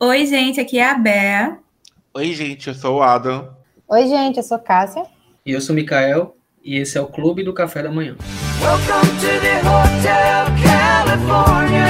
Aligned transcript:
Oi, 0.00 0.26
gente, 0.26 0.60
aqui 0.60 0.78
é 0.78 0.88
a 0.88 0.94
Bea. 0.94 1.58
Oi, 2.14 2.32
gente, 2.32 2.68
eu 2.68 2.74
sou 2.74 2.98
o 2.98 3.02
Adam. 3.02 3.52
Oi, 3.88 4.06
gente, 4.06 4.36
eu 4.36 4.44
sou 4.44 4.56
Cássia. 4.56 5.02
E 5.44 5.50
eu 5.50 5.60
sou 5.60 5.72
o 5.72 5.76
Mikael, 5.76 6.36
e 6.62 6.76
esse 6.76 6.96
é 6.96 7.00
o 7.00 7.08
Clube 7.08 7.42
do 7.42 7.52
Café 7.52 7.82
da 7.82 7.90
Manhã. 7.90 8.16
Welcome 8.62 9.10
to 9.18 9.26
the 9.40 9.58
Hotel 9.58 10.46
California. 10.62 11.86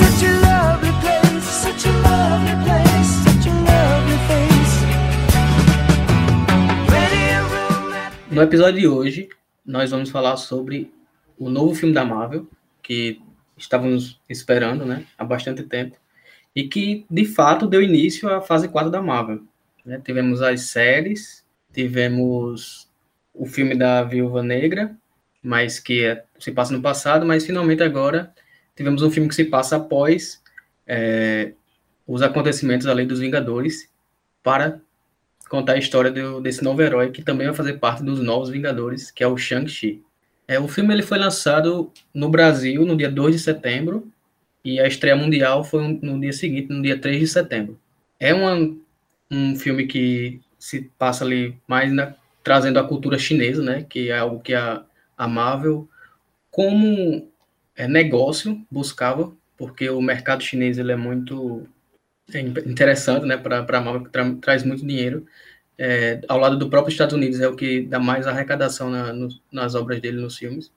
Such 0.00 0.24
a 0.24 0.32
lovely 0.40 0.90
place, 1.02 1.44
such 1.44 1.86
a 1.86 1.92
lovely 1.92 2.56
place, 2.64 3.10
such 3.24 3.46
a 3.46 3.52
lovely 3.52 4.18
face. 4.26 4.86
Ready 6.90 7.28
a 7.34 7.42
room 7.42 7.92
at 7.92 8.12
No 8.30 8.40
episódio 8.40 8.80
de 8.80 8.88
hoje, 8.88 9.28
nós 9.66 9.90
vamos 9.90 10.08
falar 10.08 10.38
sobre 10.38 10.90
o 11.38 11.50
novo 11.50 11.74
filme 11.74 11.92
da 11.92 12.06
Marvel, 12.06 12.46
que 12.82 13.20
estávamos 13.58 14.20
esperando 14.28 14.84
né, 14.84 15.04
há 15.16 15.24
bastante 15.24 15.62
tempo, 15.62 15.96
e 16.54 16.66
que, 16.66 17.04
de 17.10 17.24
fato, 17.24 17.66
deu 17.66 17.82
início 17.82 18.28
à 18.32 18.40
fase 18.40 18.68
4 18.68 18.90
da 18.90 19.02
Marvel. 19.02 19.42
né? 19.84 20.00
Tivemos 20.04 20.42
as 20.42 20.62
séries, 20.62 21.44
tivemos 21.72 22.88
o 23.34 23.46
filme 23.46 23.76
da 23.76 24.02
Viúva 24.02 24.42
Negra, 24.42 24.96
mas 25.42 25.78
que 25.78 26.04
é- 26.04 26.24
se 26.38 26.50
passa 26.52 26.72
no 26.72 26.82
passado, 26.82 27.24
mas 27.24 27.46
finalmente 27.46 27.82
agora 27.82 28.32
tivemos 28.76 29.02
um 29.02 29.10
filme 29.10 29.28
que 29.28 29.34
se 29.34 29.44
passa 29.44 29.76
após 29.76 30.42
é, 30.90 31.52
os 32.06 32.22
acontecimentos 32.22 32.86
da 32.86 32.94
Lei 32.94 33.04
dos 33.04 33.20
Vingadores, 33.20 33.90
para 34.42 34.80
contar 35.50 35.74
a 35.74 35.78
história 35.78 36.10
do- 36.10 36.40
desse 36.40 36.64
novo 36.64 36.80
herói 36.80 37.10
que 37.10 37.22
também 37.22 37.46
vai 37.46 37.54
fazer 37.54 37.74
parte 37.74 38.02
dos 38.02 38.20
novos 38.20 38.48
Vingadores, 38.48 39.10
que 39.10 39.22
é 39.22 39.26
o 39.28 39.36
Shang-Chi. 39.36 40.02
É, 40.48 40.58
o 40.58 40.66
filme 40.68 40.94
ele 40.94 41.02
foi 41.04 41.18
lançado 41.18 41.92
no 42.14 42.30
Brasil 42.30 42.86
no 42.86 42.96
dia 42.96 43.10
2 43.10 43.36
de 43.36 43.40
setembro 43.42 44.10
e 44.64 44.80
a 44.80 44.86
estreia 44.88 45.16
mundial 45.16 45.64
foi 45.64 45.98
no 46.02 46.20
dia 46.20 46.32
seguinte, 46.32 46.70
no 46.72 46.82
dia 46.82 46.98
3 47.00 47.20
de 47.20 47.28
setembro. 47.28 47.78
É 48.20 48.34
uma, 48.34 48.54
um 49.30 49.56
filme 49.56 49.86
que 49.86 50.40
se 50.58 50.90
passa 50.98 51.24
ali 51.24 51.56
mais 51.68 51.92
na- 51.92 52.14
trazendo 52.42 52.78
a 52.78 52.84
cultura 52.88 53.18
chinesa, 53.18 53.62
né, 53.62 53.84
que 53.84 54.10
é 54.10 54.18
algo 54.18 54.40
que 54.40 54.54
a, 54.54 54.84
a 55.18 55.28
Marvel, 55.28 55.88
como 56.50 57.30
é, 57.76 57.88
negócio, 57.88 58.64
buscava, 58.70 59.32
porque 59.56 59.90
o 59.90 60.00
mercado 60.00 60.42
chinês 60.42 60.78
ele 60.78 60.92
é 60.92 60.96
muito 60.96 61.66
é, 62.32 62.40
interessante 62.40 63.26
né, 63.26 63.36
para 63.36 63.60
a 63.60 63.80
Marvel, 63.80 64.10
tra- 64.10 64.34
traz 64.40 64.62
muito 64.64 64.86
dinheiro 64.86 65.26
é, 65.78 66.20
ao 66.28 66.38
lado 66.38 66.58
do 66.58 66.68
próprio 66.68 66.90
Estados 66.92 67.14
Unidos, 67.14 67.40
é 67.40 67.48
o 67.48 67.56
que 67.56 67.82
dá 67.82 67.98
mais 67.98 68.26
arrecadação 68.26 68.90
na- 68.90 69.12
nos- 69.12 69.40
nas 69.52 69.74
obras 69.74 70.00
dele, 70.00 70.20
nos 70.20 70.36
filmes. 70.36 70.72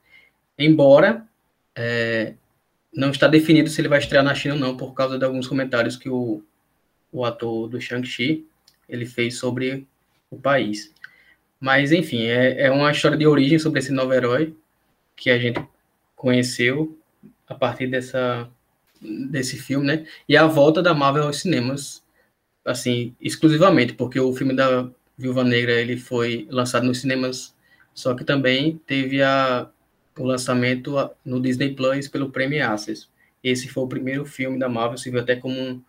Embora 0.57 1.25
é, 1.75 2.33
não 2.93 3.09
está 3.11 3.27
definido 3.27 3.69
se 3.69 3.79
ele 3.81 3.87
vai 3.87 3.99
estrear 3.99 4.23
na 4.23 4.35
China 4.35 4.55
ou 4.55 4.59
não, 4.59 4.77
por 4.77 4.93
causa 4.93 5.17
de 5.17 5.25
alguns 5.25 5.47
comentários 5.47 5.95
que 5.95 6.09
o, 6.09 6.43
o 7.11 7.25
ator 7.25 7.67
do 7.69 7.79
Shang-Chi 7.79 8.45
ele 8.87 9.05
fez 9.05 9.37
sobre 9.37 9.87
o 10.29 10.37
país. 10.37 10.93
Mas, 11.59 11.91
enfim, 11.91 12.25
é, 12.25 12.63
é 12.63 12.71
uma 12.71 12.91
história 12.91 13.17
de 13.17 13.25
origem 13.25 13.57
sobre 13.59 13.79
esse 13.79 13.91
novo 13.91 14.13
herói 14.13 14.55
que 15.15 15.29
a 15.29 15.37
gente 15.39 15.63
conheceu 16.15 16.97
a 17.47 17.55
partir 17.55 17.87
dessa, 17.87 18.49
desse 19.01 19.57
filme, 19.57 19.85
né? 19.85 20.05
E 20.27 20.35
a 20.35 20.45
volta 20.47 20.81
da 20.81 20.93
Marvel 20.93 21.23
aos 21.23 21.39
cinemas 21.39 22.00
assim, 22.65 23.15
exclusivamente, 23.19 23.93
porque 23.93 24.19
o 24.19 24.33
filme 24.33 24.55
da 24.55 24.89
Viúva 25.17 25.43
Negra 25.43 25.73
ele 25.73 25.97
foi 25.97 26.47
lançado 26.49 26.85
nos 26.85 26.99
cinemas, 26.99 27.55
só 27.93 28.13
que 28.13 28.23
também 28.23 28.79
teve 28.85 29.21
a, 29.21 29.69
o 30.17 30.23
lançamento 30.23 30.95
no 31.25 31.41
Disney 31.41 31.73
Plus 31.73 32.07
pelo 32.07 32.31
Premiere 32.31 32.65
Access. 32.65 33.07
Esse 33.43 33.67
foi 33.67 33.83
o 33.83 33.87
primeiro 33.87 34.25
filme 34.25 34.59
da 34.59 34.69
Marvel, 34.69 34.97
se 34.97 35.09
viu 35.09 35.19
até 35.19 35.35
como 35.35 35.59
um, 35.59 35.81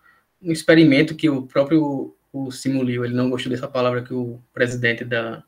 um 0.43 0.53
experimento 0.53 1.15
que 1.15 1.29
o 1.29 1.43
próprio 1.43 2.15
o 2.33 2.51
Simu 2.51 2.89
ele 2.89 3.15
não 3.15 3.29
gostou 3.29 3.53
dessa 3.53 3.69
palavra 3.69 4.03
que 4.03 4.15
o 4.15 4.41
presidente 4.55 5.05
da, 5.05 5.45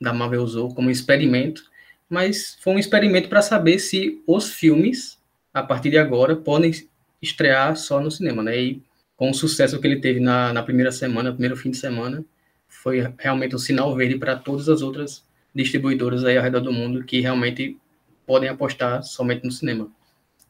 da 0.00 0.12
Marvel 0.12 0.42
usou, 0.42 0.74
como 0.74 0.90
experimento, 0.90 1.62
mas 2.08 2.56
foi 2.60 2.74
um 2.74 2.78
experimento 2.78 3.28
para 3.28 3.42
saber 3.42 3.78
se 3.78 4.22
os 4.26 4.50
filmes, 4.50 5.20
a 5.52 5.62
partir 5.62 5.90
de 5.90 5.98
agora, 5.98 6.34
podem 6.34 6.72
estrear 7.20 7.76
só 7.76 8.00
no 8.00 8.10
cinema, 8.10 8.42
né? 8.42 8.58
E 8.58 8.82
com 9.22 9.30
o 9.30 9.34
sucesso 9.34 9.80
que 9.80 9.86
ele 9.86 10.00
teve 10.00 10.18
na, 10.18 10.52
na 10.52 10.64
primeira 10.64 10.90
semana, 10.90 11.30
primeiro 11.30 11.56
fim 11.56 11.70
de 11.70 11.76
semana, 11.76 12.24
foi 12.66 13.08
realmente 13.16 13.54
um 13.54 13.58
sinal 13.58 13.94
verde 13.94 14.18
para 14.18 14.34
todas 14.34 14.68
as 14.68 14.82
outras 14.82 15.24
distribuidoras 15.54 16.24
aí 16.24 16.36
ao 16.36 16.42
redor 16.42 16.58
do 16.58 16.72
mundo 16.72 17.04
que 17.04 17.20
realmente 17.20 17.78
podem 18.26 18.48
apostar 18.48 19.00
somente 19.04 19.44
no 19.44 19.52
cinema. 19.52 19.88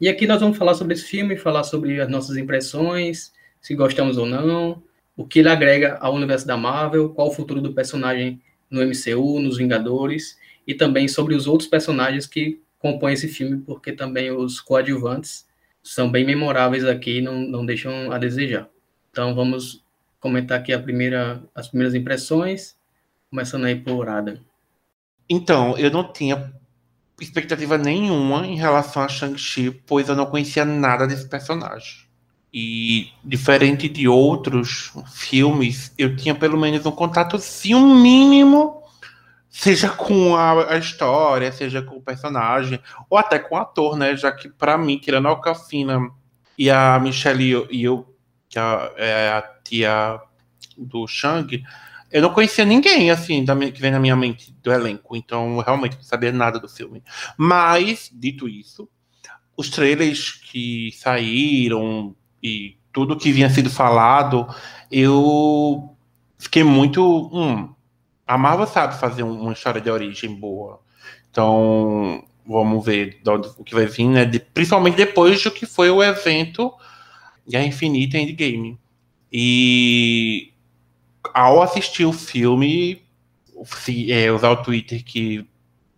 E 0.01 0.09
aqui 0.09 0.25
nós 0.25 0.41
vamos 0.41 0.57
falar 0.57 0.73
sobre 0.73 0.95
esse 0.95 1.03
filme, 1.03 1.37
falar 1.37 1.63
sobre 1.63 2.01
as 2.01 2.09
nossas 2.09 2.35
impressões, 2.35 3.31
se 3.61 3.75
gostamos 3.75 4.17
ou 4.17 4.25
não, 4.25 4.81
o 5.15 5.23
que 5.23 5.37
ele 5.37 5.49
agrega 5.49 5.99
ao 6.01 6.15
universo 6.15 6.47
da 6.47 6.57
Marvel, 6.57 7.09
qual 7.09 7.27
o 7.27 7.31
futuro 7.31 7.61
do 7.61 7.75
personagem 7.75 8.41
no 8.71 8.81
MCU, 8.83 9.39
nos 9.39 9.57
Vingadores, 9.57 10.35
e 10.65 10.73
também 10.73 11.07
sobre 11.07 11.35
os 11.35 11.45
outros 11.45 11.69
personagens 11.69 12.25
que 12.25 12.59
compõem 12.79 13.13
esse 13.13 13.27
filme, 13.27 13.61
porque 13.61 13.91
também 13.91 14.31
os 14.31 14.59
coadjuvantes 14.59 15.45
são 15.83 16.09
bem 16.09 16.25
memoráveis 16.25 16.85
aqui 16.85 17.21
não, 17.21 17.39
não 17.39 17.65
deixam 17.65 18.11
a 18.11 18.17
desejar. 18.17 18.67
Então 19.11 19.35
vamos 19.35 19.83
comentar 20.19 20.59
aqui 20.59 20.71
a 20.71 20.79
primeira, 20.79 21.43
as 21.53 21.67
primeiras 21.67 21.93
impressões, 21.93 22.75
começando 23.29 23.65
aí 23.65 23.75
por 23.75 24.07
Adam. 24.07 24.37
Então, 25.29 25.77
eu 25.77 25.91
não 25.91 26.11
tinha 26.11 26.53
expectativa 27.19 27.77
nenhuma 27.77 28.45
em 28.45 28.55
relação 28.55 29.03
a 29.03 29.07
Shang-Chi, 29.07 29.71
pois 29.85 30.07
eu 30.07 30.15
não 30.15 30.25
conhecia 30.25 30.65
nada 30.65 31.05
desse 31.07 31.27
personagem. 31.27 32.03
E, 32.53 33.09
diferente 33.23 33.89
de 33.89 34.07
outros 34.07 34.91
filmes, 35.11 35.91
eu 35.97 36.15
tinha 36.15 36.35
pelo 36.35 36.57
menos 36.57 36.85
um 36.85 36.91
contato-sim, 36.91 37.73
um 37.73 37.99
mínimo, 37.99 38.82
seja 39.53 39.87
com 39.89 40.35
a, 40.35 40.73
a 40.73 40.77
história, 40.77 41.51
seja 41.51 41.79
com 41.83 41.97
o 41.97 42.01
personagem, 42.01 42.79
ou 43.07 43.17
até 43.19 43.37
com 43.37 43.53
o 43.53 43.57
ator, 43.59 43.95
né? 43.95 44.17
Já 44.17 44.31
que, 44.31 44.49
pra 44.49 44.77
mim, 44.79 44.97
tirando 44.97 45.27
a 45.27 45.29
Alcafina 45.29 46.09
e 46.57 46.71
a 46.71 46.99
Michelle 46.99 47.67
e 47.69 47.83
eu, 47.83 48.11
que 48.49 48.57
a- 48.57 48.91
é 48.97 49.29
a 49.29 49.41
tia 49.63 50.19
do 50.75 51.05
Shang, 51.07 51.63
eu 52.11 52.21
não 52.23 52.31
conhecia 52.33 52.65
ninguém, 52.65 53.11
assim, 53.11 53.45
da 53.45 53.55
que 53.55 53.79
vem 53.79 53.91
na 53.91 53.99
minha 53.99 54.15
mente 54.15 54.51
do 54.63 54.71
elenco, 54.71 55.15
então 55.15 55.59
realmente 55.59 55.97
não 55.97 56.03
sabia 56.03 56.31
nada 56.31 56.59
do 56.59 56.67
filme. 56.67 57.03
Mas, 57.37 58.09
dito 58.11 58.47
isso, 58.49 58.89
os 59.55 59.69
trailers 59.69 60.31
que 60.31 60.91
saíram 60.93 62.15
e 62.41 62.75
tudo 62.91 63.17
que 63.17 63.31
vinha 63.31 63.49
sido 63.51 63.69
falado, 63.69 64.47
eu 64.91 65.95
fiquei 66.39 66.63
muito. 66.63 67.29
Hum, 67.31 67.69
a 68.25 68.37
Marvel 68.37 68.67
sabe 68.67 68.99
fazer 68.99 69.23
um- 69.23 69.41
uma 69.41 69.53
história 69.53 69.81
de 69.81 69.89
origem 69.89 70.33
boa. 70.33 70.79
Então, 71.29 72.23
vamos 72.45 72.85
ver 72.85 73.19
de 73.23 73.29
onde- 73.29 73.49
o 73.57 73.63
que 73.63 73.73
vai 73.73 73.85
vir, 73.85 74.07
né? 74.07 74.25
de- 74.25 74.39
principalmente 74.39 74.95
depois 74.95 75.41
do 75.43 75.51
que 75.51 75.65
foi 75.65 75.89
o 75.89 76.03
evento 76.03 76.71
Guerra 77.47 77.65
Infinita 77.65 78.17
Endgame. 78.17 78.79
E 79.31 80.53
ao 81.33 81.61
assistir 81.61 82.05
o 82.05 82.13
filme, 82.13 83.01
se, 83.65 84.11
é, 84.11 84.31
usar 84.31 84.51
o 84.51 84.63
Twitter 84.63 85.03
que 85.03 85.45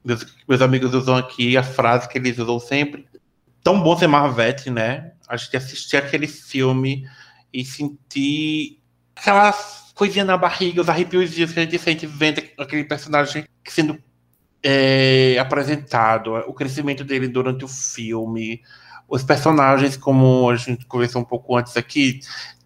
meus, 0.04 0.26
meus 0.48 0.62
amigos 0.62 0.94
usam 0.94 1.16
aqui, 1.18 1.58
a 1.58 1.64
frase 1.64 2.08
que 2.08 2.18
eles 2.18 2.38
usam 2.38 2.60
sempre. 2.60 3.08
Tão 3.64 3.82
bom 3.82 3.98
ser 3.98 4.08
Marvete, 4.08 4.70
né? 4.70 5.14
A 5.28 5.36
gente 5.36 5.58
assistir 5.58 5.98
aquele 5.98 6.28
filme 6.28 7.08
e 7.52 7.66
sentir 7.66 8.80
aquela 9.16 9.52
coisinha 9.96 10.26
na 10.26 10.38
barriga, 10.38 10.82
os 10.82 10.90
arrepios 10.90 11.34
que 11.34 11.42
a 11.42 11.48
gente 11.48 11.80
sente 11.80 12.06
vendo 12.06 12.44
aquele 12.60 12.84
personagem 12.84 13.48
sendo 13.66 13.98
é, 14.62 15.38
apresentado, 15.40 16.34
o 16.48 16.54
crescimento 16.54 17.04
dele 17.04 17.30
durante 17.30 17.64
o 17.64 17.68
filme, 17.68 18.62
os 19.08 19.24
personagens, 19.24 19.96
como 19.96 20.50
a 20.50 20.56
gente 20.58 20.86
conversou 20.86 21.22
um 21.22 21.26
pouco 21.26 21.56
antes 21.56 21.78
aqui, 21.78 22.20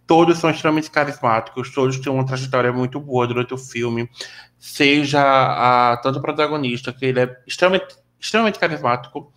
todos 0.08 0.40
são 0.40 0.50
extremamente 0.50 0.90
carismáticos, 0.90 1.72
todos 1.72 2.00
têm 2.00 2.12
uma 2.12 2.26
trajetória 2.26 2.74
muito 2.74 3.00
boa 3.00 3.28
durante 3.28 3.54
o 3.54 3.58
filme, 3.58 4.10
seja 4.58 5.22
a, 5.22 5.98
tanto 5.98 6.18
o 6.18 6.22
protagonista, 6.22 6.92
que 6.92 7.06
ele 7.06 7.20
é 7.20 7.38
extremamente, 7.46 7.96
extremamente 8.20 8.58
carismático, 8.58 9.31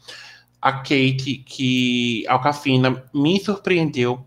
a 0.62 0.72
Kate, 0.72 1.44
que 1.44 2.24
a 2.26 2.34
Alcafina 2.34 3.04
me 3.12 3.38
surpreendeu 3.38 4.24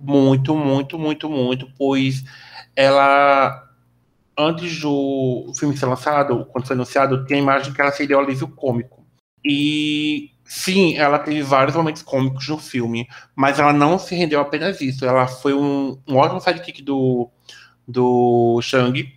muito, 0.00 0.56
muito, 0.56 0.98
muito, 0.98 1.28
muito, 1.28 1.68
pois 1.76 2.24
ela 2.76 3.68
antes 4.38 4.80
do 4.80 5.52
filme 5.58 5.76
ser 5.76 5.86
lançado, 5.86 6.46
quando 6.46 6.66
foi 6.66 6.74
anunciado, 6.74 7.24
tinha 7.26 7.38
a 7.38 7.42
imagem 7.42 7.72
que 7.72 7.80
ela 7.80 7.90
seria 7.90 8.16
o 8.16 8.20
alívio 8.20 8.48
cômico. 8.48 9.04
E 9.44 10.30
sim, 10.44 10.96
ela 10.96 11.18
teve 11.18 11.42
vários 11.42 11.76
momentos 11.76 12.02
cômicos 12.02 12.48
no 12.48 12.58
filme, 12.58 13.08
mas 13.34 13.58
ela 13.58 13.72
não 13.72 13.98
se 13.98 14.14
rendeu 14.14 14.40
apenas 14.40 14.80
isso. 14.80 15.04
Ela 15.04 15.26
foi 15.26 15.54
um, 15.54 16.00
um 16.08 16.16
ótimo 16.16 16.40
sidekick 16.40 16.82
do, 16.82 17.30
do 17.86 18.60
Shang. 18.62 19.12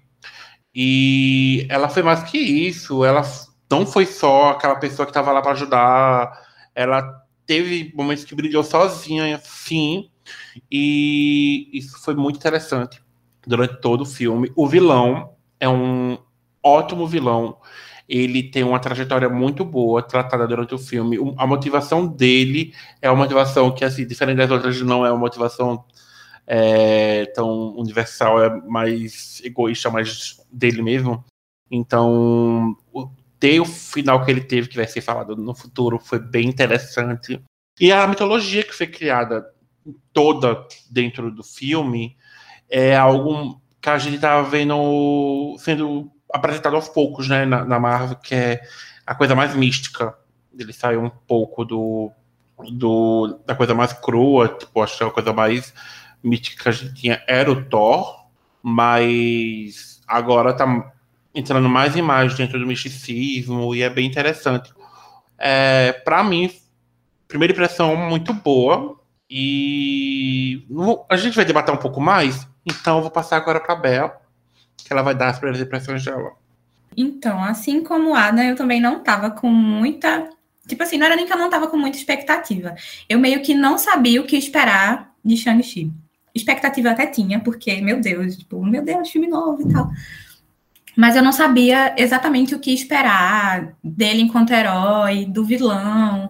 E 0.74 1.68
ela 1.70 1.90
foi 1.90 2.04
mais 2.04 2.24
que 2.24 2.38
isso. 2.38 3.06
Ela 3.06 3.24
não 3.70 3.86
foi 3.86 4.06
só 4.06 4.52
aquela 4.52 4.76
pessoa 4.76 5.06
que 5.06 5.12
estava 5.12 5.32
lá 5.32 5.42
para 5.42 5.52
ajudar. 5.52 6.32
Ela 6.76 7.04
teve 7.46 7.94
momentos 7.96 8.24
que 8.24 8.36
brilhou 8.36 8.64
sozinha, 8.64 9.40
sim. 9.44 10.11
E 10.72 11.70
isso 11.74 12.02
foi 12.04 12.16
muito 12.16 12.38
interessante 12.38 13.02
durante 13.46 13.80
todo 13.82 14.02
o 14.02 14.06
filme. 14.06 14.52
O 14.56 14.68
vilão 14.68 15.36
é 15.60 15.68
um 15.68 16.18
ótimo 16.64 17.08
vilão. 17.08 17.58
Ele 18.08 18.44
tem 18.44 18.64
uma 18.64 18.80
trajetória 18.80 19.30
muito 19.30 19.64
boa 19.64 20.02
tratada 20.02 20.48
durante 20.48 20.76
o 20.76 20.78
filme. 20.78 21.18
A 21.38 21.48
motivação 21.48 22.06
dele 22.06 22.74
é 23.02 23.10
uma 23.10 23.24
motivação 23.24 23.74
que, 23.74 23.86
assim, 23.86 24.06
diferente 24.06 24.38
das 24.38 24.52
outras, 24.52 24.82
não 24.82 25.06
é 25.06 25.12
uma 25.12 25.20
motivação 25.20 25.86
é, 26.46 27.26
tão 27.28 27.76
universal, 27.78 28.44
é 28.44 28.50
mais 28.68 29.42
egoísta, 29.44 29.90
mais 29.90 30.38
dele 30.52 30.82
mesmo. 30.82 31.24
Então, 31.70 32.76
ter 33.40 33.62
o 33.62 33.66
final 33.66 34.26
que 34.26 34.32
ele 34.32 34.42
teve, 34.42 34.68
que 34.68 34.76
vai 34.76 34.88
ser 34.88 35.02
falado 35.02 35.38
no 35.38 35.56
futuro, 35.56 35.98
foi 35.98 36.20
bem 36.20 36.50
interessante. 36.50 37.42
E 37.80 37.92
a 37.92 38.06
mitologia 38.06 38.64
que 38.64 38.74
foi 38.74 38.88
criada 38.88 39.46
toda 40.14 40.66
dentro 40.90 41.32
do 41.32 41.44
filme 41.44 42.16
é 42.70 42.96
algo 42.96 43.62
que 43.82 43.90
a 43.90 43.98
gente 43.98 44.20
tá 44.20 44.42
vendo 44.42 45.56
sendo 45.60 46.12
apresentado 46.32 46.76
aos 46.76 46.88
poucos, 46.88 47.28
né, 47.28 47.46
na, 47.46 47.66
na 47.66 47.80
Marvel, 47.80 48.16
que 48.18 48.34
é 48.34 48.62
a 49.06 49.16
coisa 49.16 49.36
mais 49.36 49.56
mística. 49.56 50.16
Ele 50.58 50.72
saiu 50.72 51.04
um 51.04 51.10
pouco 51.10 51.66
do, 51.66 52.12
do 52.72 53.40
da 53.46 53.56
coisa 53.56 53.74
mais 53.74 53.92
crua, 53.92 54.48
tipo, 54.48 54.82
acho 54.82 54.98
que 54.98 55.04
a 55.04 55.10
coisa 55.10 55.34
mais 55.34 55.74
mística 56.24 56.64
que 56.64 56.70
a 56.70 56.72
gente 56.72 56.94
tinha 56.94 57.24
era 57.28 57.52
o 57.52 57.66
Thor, 57.66 58.26
mas 58.62 60.02
agora 60.08 60.54
tá 60.54 60.92
entrando 61.34 61.68
mais 61.68 61.96
e 61.96 62.02
mais 62.02 62.36
dentro 62.36 62.60
do 62.60 62.68
misticismo 62.68 63.74
e 63.74 63.82
é 63.82 63.90
bem 63.90 64.06
interessante. 64.06 64.74
É, 65.38 65.92
para 65.92 66.24
mim, 66.24 66.52
primeira 67.28 67.54
impressão 67.54 67.96
muito 67.96 68.34
boa 68.34 69.01
e 69.34 70.68
a 71.10 71.16
gente 71.16 71.38
vai 71.38 71.46
debater 71.46 71.74
um 71.74 71.78
pouco 71.78 72.02
mais, 72.02 72.46
então 72.66 72.98
eu 72.98 73.02
vou 73.02 73.10
passar 73.10 73.38
agora 73.38 73.62
para 73.62 73.78
Bel, 73.78 74.12
que 74.76 74.92
ela 74.92 75.02
vai 75.02 75.16
dar 75.16 75.30
as 75.30 75.40
primeiras 75.40 75.66
impressões 75.66 76.04
dela. 76.04 76.34
Então, 76.98 77.42
assim 77.42 77.82
como 77.82 78.14
a 78.14 78.26
Ada, 78.26 78.44
eu 78.44 78.58
também 78.58 78.82
não 78.82 79.00
tava 79.00 79.32
com 79.32 79.50
muita. 79.50 80.28
Tipo 80.68 80.84
assim, 80.84 80.98
não 80.98 81.06
era 81.06 81.16
nem 81.16 81.26
que 81.26 81.32
eu 81.32 81.38
não 81.38 81.50
tava 81.50 81.68
com 81.68 81.78
muita 81.78 81.98
expectativa. 81.98 82.76
Eu 83.08 83.20
meio 83.20 83.42
que 83.42 83.54
não 83.54 83.78
sabia 83.78 84.20
o 84.20 84.26
que 84.26 84.36
esperar 84.36 85.14
de 85.24 85.38
Shang-Chi. 85.38 85.90
Expectativa 86.36 86.92
até 86.92 87.08
tinha, 87.08 87.40
porque, 87.40 87.80
meu 87.80 88.02
Deus, 88.02 88.36
tipo, 88.36 88.66
meu 88.66 88.84
Deus, 88.84 89.10
filme 89.10 89.28
novo 89.28 89.62
e 89.62 89.72
tal. 89.72 89.90
Mas 90.98 91.16
eu 91.16 91.24
não 91.24 91.32
sabia 91.32 91.96
exatamente 91.98 92.54
o 92.54 92.60
que 92.60 92.74
esperar 92.74 93.74
dele 93.82 94.24
enquanto 94.24 94.52
herói, 94.52 95.26
do 95.26 95.46
vilão. 95.46 96.30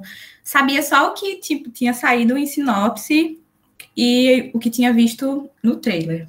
Sabia 0.51 0.83
só 0.83 1.09
o 1.09 1.13
que 1.13 1.38
tipo, 1.38 1.69
tinha 1.69 1.94
saído 1.94 2.38
em 2.38 2.45
sinopse 2.45 3.39
e 3.95 4.51
o 4.53 4.59
que 4.59 4.69
tinha 4.69 4.92
visto 4.92 5.50
no 5.63 5.77
trailer. 5.77 6.27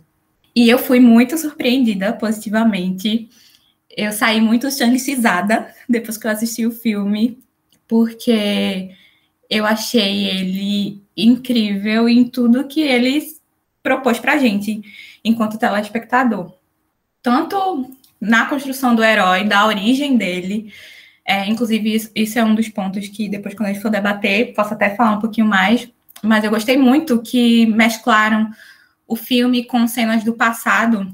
E 0.55 0.69
eu 0.69 0.79
fui 0.79 1.01
muito 1.01 1.37
surpreendida 1.37 2.13
positivamente 2.13 3.29
eu 3.97 4.11
saí 4.13 4.41
muito 4.41 4.71
shang 4.71 4.97
depois 5.89 6.17
que 6.17 6.27
eu 6.27 6.31
assisti 6.31 6.67
o 6.67 6.73
filme, 6.73 7.39
porque 7.87 8.91
eu 9.49 9.67
achei 9.67 10.27
ele 10.29 11.03
incrível 11.17 12.09
em 12.09 12.25
tudo 12.25 12.67
que 12.67 12.81
ele 12.81 13.37
propôs 13.83 14.19
pra 14.19 14.39
gente, 14.39 14.81
enquanto 15.23 15.59
telespectador. 15.59 16.55
Tanto 17.23 17.91
na 18.21 18.47
construção 18.47 18.95
do 18.95 19.05
herói, 19.05 19.45
da 19.45 19.67
origem 19.67 20.17
dele, 20.17 20.73
é, 21.25 21.49
inclusive 21.49 21.95
isso, 21.95 22.11
isso 22.15 22.39
é 22.39 22.45
um 22.45 22.55
dos 22.55 22.69
pontos 22.69 23.09
que 23.09 23.29
depois, 23.29 23.55
quando 23.55 23.69
a 23.69 23.73
gente 23.73 23.83
for 23.83 23.91
debater, 23.91 24.55
posso 24.55 24.75
até 24.75 24.95
falar 24.95 25.13
um 25.13 25.21
pouquinho 25.21 25.47
mais, 25.47 25.89
mas 26.23 26.45
eu 26.45 26.51
gostei 26.51 26.77
muito 26.77 27.23
que 27.23 27.67
mesclaram 27.67 28.51
o 29.07 29.17
filme 29.17 29.65
com 29.65 29.87
cenas 29.87 30.25
do 30.25 30.35
passado, 30.35 31.13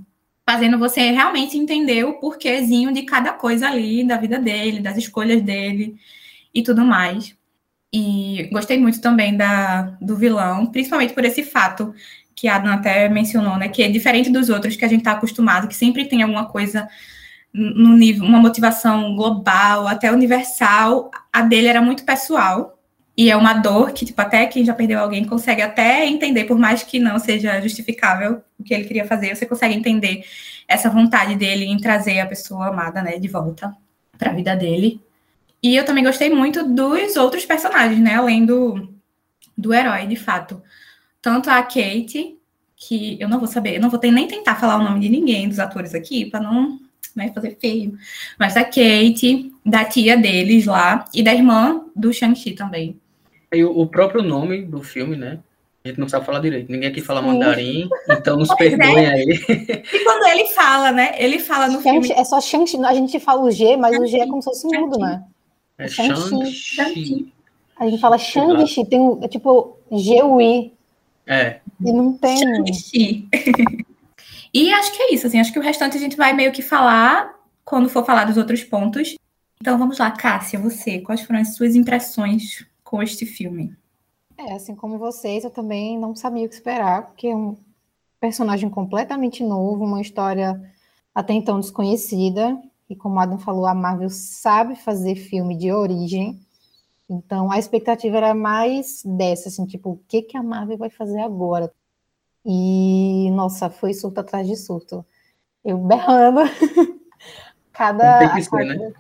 fazendo 0.49 0.79
você 0.79 1.11
realmente 1.11 1.59
entender 1.59 2.05
o 2.05 2.15
porquêzinho 2.15 2.93
de 2.93 3.03
cada 3.03 3.33
coisa 3.33 3.69
ali, 3.69 4.05
da 4.05 4.17
vida 4.17 4.39
dele, 4.39 4.81
das 4.81 4.97
escolhas 4.97 5.43
dele 5.43 5.97
e 6.55 6.63
tudo 6.63 6.85
mais. 6.85 7.37
E 7.93 8.49
gostei 8.53 8.79
muito 8.79 9.01
também 9.01 9.37
da, 9.37 9.97
do 10.01 10.17
vilão, 10.17 10.67
principalmente 10.67 11.15
por 11.15 11.25
esse 11.25 11.43
fato 11.43 11.95
que 12.35 12.47
a 12.47 12.57
Adam 12.57 12.73
até 12.73 13.09
mencionou, 13.09 13.57
né? 13.57 13.69
Que 13.69 13.83
é 13.83 13.89
diferente 13.89 14.31
dos 14.31 14.49
outros 14.49 14.77
que 14.77 14.85
a 14.85 14.89
gente 14.89 15.01
está 15.01 15.13
acostumado, 15.13 15.67
que 15.67 15.75
sempre 15.75 16.07
tem 16.07 16.23
alguma 16.23 16.47
coisa 16.47 16.89
no 17.53 17.97
nível, 17.97 18.25
uma 18.25 18.39
motivação 18.41 19.15
global, 19.17 19.87
até 19.87 20.13
universal. 20.13 21.11
A 21.33 21.43
dele 21.43 21.69
era 21.69 21.81
muito 21.81 22.05
pessoal. 22.05 22.79
E 23.17 23.31
é 23.31 23.37
uma 23.37 23.55
dor 23.55 23.93
que, 23.93 24.05
tipo, 24.07 24.21
até 24.21 24.47
quem 24.47 24.65
já 24.65 24.73
perdeu 24.73 25.01
alguém 25.01 25.25
consegue 25.25 25.61
até 25.61 26.07
entender, 26.07 26.45
por 26.45 26.57
mais 26.57 26.85
que 26.85 27.01
não 27.01 27.19
seja 27.19 27.61
justificável 27.61 28.41
o 28.57 28.63
que 28.63 28.73
ele 28.73 28.85
queria 28.85 29.05
fazer, 29.05 29.35
você 29.35 29.45
consegue 29.45 29.75
entender 29.75 30.25
essa 30.69 30.89
vontade 30.89 31.35
dele 31.35 31.65
em 31.65 31.79
trazer 31.79 32.21
a 32.21 32.27
pessoa 32.27 32.69
amada, 32.69 33.03
né, 33.03 33.19
de 33.19 33.27
volta 33.27 33.75
para 34.17 34.31
a 34.31 34.35
vida 34.35 34.55
dele. 34.55 35.01
E 35.61 35.75
eu 35.75 35.85
também 35.85 36.05
gostei 36.05 36.31
muito 36.31 36.63
dos 36.63 37.17
outros 37.17 37.45
personagens, 37.45 37.99
né, 37.99 38.15
além 38.15 38.47
do, 38.47 38.89
do 39.57 39.75
herói, 39.75 40.07
de 40.07 40.15
fato. 40.15 40.63
Tanto 41.21 41.51
a 41.51 41.61
Kate, 41.63 42.39
que 42.77 43.21
eu 43.21 43.29
não 43.29 43.41
vou 43.41 43.49
saber, 43.49 43.77
eu 43.77 43.81
não 43.81 43.91
vou 43.91 43.99
ter, 43.99 44.13
nem 44.13 44.29
tentar 44.29 44.55
falar 44.55 44.77
o 44.77 44.85
nome 44.85 45.01
de 45.01 45.09
ninguém 45.09 45.49
dos 45.49 45.59
atores 45.59 45.93
aqui, 45.93 46.27
para 46.27 46.39
não 46.41 46.79
né, 47.19 47.31
fazer 47.35 47.57
feio. 47.61 47.99
Mas 48.39 48.55
da 48.55 48.65
Kate, 48.65 49.53
da 49.67 49.85
tia 49.85 50.17
deles 50.17 50.65
lá, 50.65 51.05
e 51.13 51.23
da 51.23 51.35
irmã 51.35 51.83
do 51.95 52.13
Shang-Chi 52.13 52.53
também. 52.53 52.97
E 53.53 53.63
o, 53.65 53.87
próprio 53.87 54.23
nome 54.23 54.63
do 54.63 54.83
filme, 54.83 55.17
né? 55.17 55.39
A 55.85 55.89
gente 55.89 56.01
não 56.01 56.09
sabe 56.09 56.27
falar 56.27 56.41
direito. 56.41 56.71
Ninguém 56.71 56.89
aqui 56.91 57.01
fala 57.01 57.21
Sim. 57.21 57.27
mandarim, 57.29 57.89
então 58.11 58.37
nos 58.41 58.49
Pois 58.49 58.73
é. 58.73 58.77
perdoem 58.77 59.07
aí. 59.07 59.31
E 59.93 60.05
quando 60.05 60.27
ele 60.27 60.47
fala, 60.49 60.93
né? 60.93 61.15
Ele 61.19 61.39
fala 61.39 61.67
no 61.69 61.81
Shang-Chi- 61.83 62.09
filme. 62.09 62.21
é 62.21 62.25
só 62.25 62.41
Shang-Chi, 62.41 62.77
a 62.85 62.95
gente 62.95 63.19
fala 63.21 63.43
o 63.43 63.51
G, 63.51 63.77
mas 63.77 63.99
o 63.99 64.07
G 64.07 64.19
é 64.21 64.27
como 64.27 64.43
se 64.43 64.49
fosse 64.51 64.67
mudo, 64.67 64.99
né? 64.99 65.23
É 65.79 65.89
Shang-Chi. 65.89 66.53
Shang-Chi. 66.53 67.33
A 67.79 67.89
gente 67.89 68.01
fala 68.01 68.19
Shang-Chi, 68.19 68.85
tem 68.87 69.01
um- 69.01 69.23
é 69.23 69.29
tipo 69.29 69.77
G-U-I, 69.91 70.73
É, 71.27 71.61
e 71.81 71.93
não 71.93 72.13
tem... 72.13 72.37
Shang-Chi. 72.39 73.29
e 74.53 74.73
acho 74.73 74.93
que 74.93 75.03
é 75.03 75.15
isso, 75.15 75.27
assim. 75.27 75.41
Acho 75.41 75.53
que 75.53 75.59
o 75.59 75.63
restante 75.63 75.97
a 75.97 76.01
gente 76.01 76.17
vai 76.17 76.33
meio 76.33 76.53
que 76.53 76.63
falar 76.63 77.35
quando 77.65 77.89
for 77.89 78.05
falar 78.05 78.25
dos 78.25 78.37
outros 78.37 78.65
pontos. 78.65 79.15
Então 79.61 79.77
vamos 79.77 79.99
lá, 79.99 80.11
Cássia, 80.11 80.59
você, 80.59 81.01
quais 81.01 81.23
foram 81.23 81.41
as 81.41 81.55
suas 81.55 81.75
impressões 81.75 82.65
com 82.83 83.03
este 83.03 83.27
filme? 83.27 83.77
É, 84.37 84.53
assim 84.55 84.75
como 84.75 84.99
vocês, 84.99 85.43
eu 85.43 85.51
também 85.51 85.99
não 85.99 86.15
sabia 86.15 86.47
o 86.47 86.49
que 86.49 86.55
esperar, 86.55 87.07
porque 87.07 87.27
é 87.27 87.35
um 87.35 87.57
personagem 88.21 88.71
completamente 88.71 89.43
novo, 89.43 89.85
uma 89.85 90.01
história 90.01 90.61
até 91.13 91.33
então 91.33 91.59
desconhecida, 91.59 92.57
e 92.89 92.95
como 92.95 93.19
Adam 93.19 93.39
falou, 93.39 93.67
a 93.67 93.75
Marvel 93.75 94.09
sabe 94.09 94.77
fazer 94.77 95.17
filme 95.17 95.57
de 95.57 95.73
origem, 95.73 96.41
então 97.11 97.51
a 97.51 97.59
expectativa 97.59 98.17
era 98.17 98.35
mais 98.35 99.03
dessa, 99.05 99.49
assim, 99.49 99.67
tipo, 99.67 99.91
o 99.91 100.01
que 100.07 100.23
que 100.23 100.37
a 100.37 100.43
Marvel 100.43 100.79
vai 100.79 100.89
fazer 100.89 101.21
agora? 101.21 101.73
E, 102.49 103.31
nossa, 103.33 103.69
foi 103.69 103.93
surto 103.93 104.21
atrás 104.21 104.47
de 104.47 104.57
surto. 104.57 105.05
Eu 105.65 105.77
berrando. 105.79 106.41
Cada... 107.73 108.21
Tem 108.21 108.35
que 108.35 108.43
ser, 108.43 108.65
né? 108.65 108.93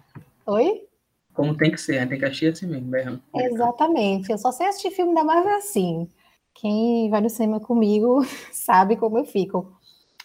Oi? 0.46 0.88
como 1.38 1.56
tem 1.56 1.70
que 1.70 1.80
ser, 1.80 2.00
né? 2.00 2.06
tem 2.06 2.18
que 2.18 2.24
assistir 2.24 2.48
assim 2.48 2.66
mesmo, 2.66 2.88
berrando. 2.88 3.22
Exatamente. 3.32 4.32
Eu 4.32 4.38
só 4.38 4.50
sei 4.50 4.66
assistir 4.66 4.90
filme 4.90 5.14
da 5.14 5.22
Marvel 5.22 5.56
assim. 5.56 6.08
Quem 6.52 7.08
vai 7.08 7.20
no 7.20 7.30
cinema 7.30 7.60
comigo 7.60 8.26
sabe 8.52 8.96
como 8.96 9.18
eu 9.18 9.24
fico. 9.24 9.72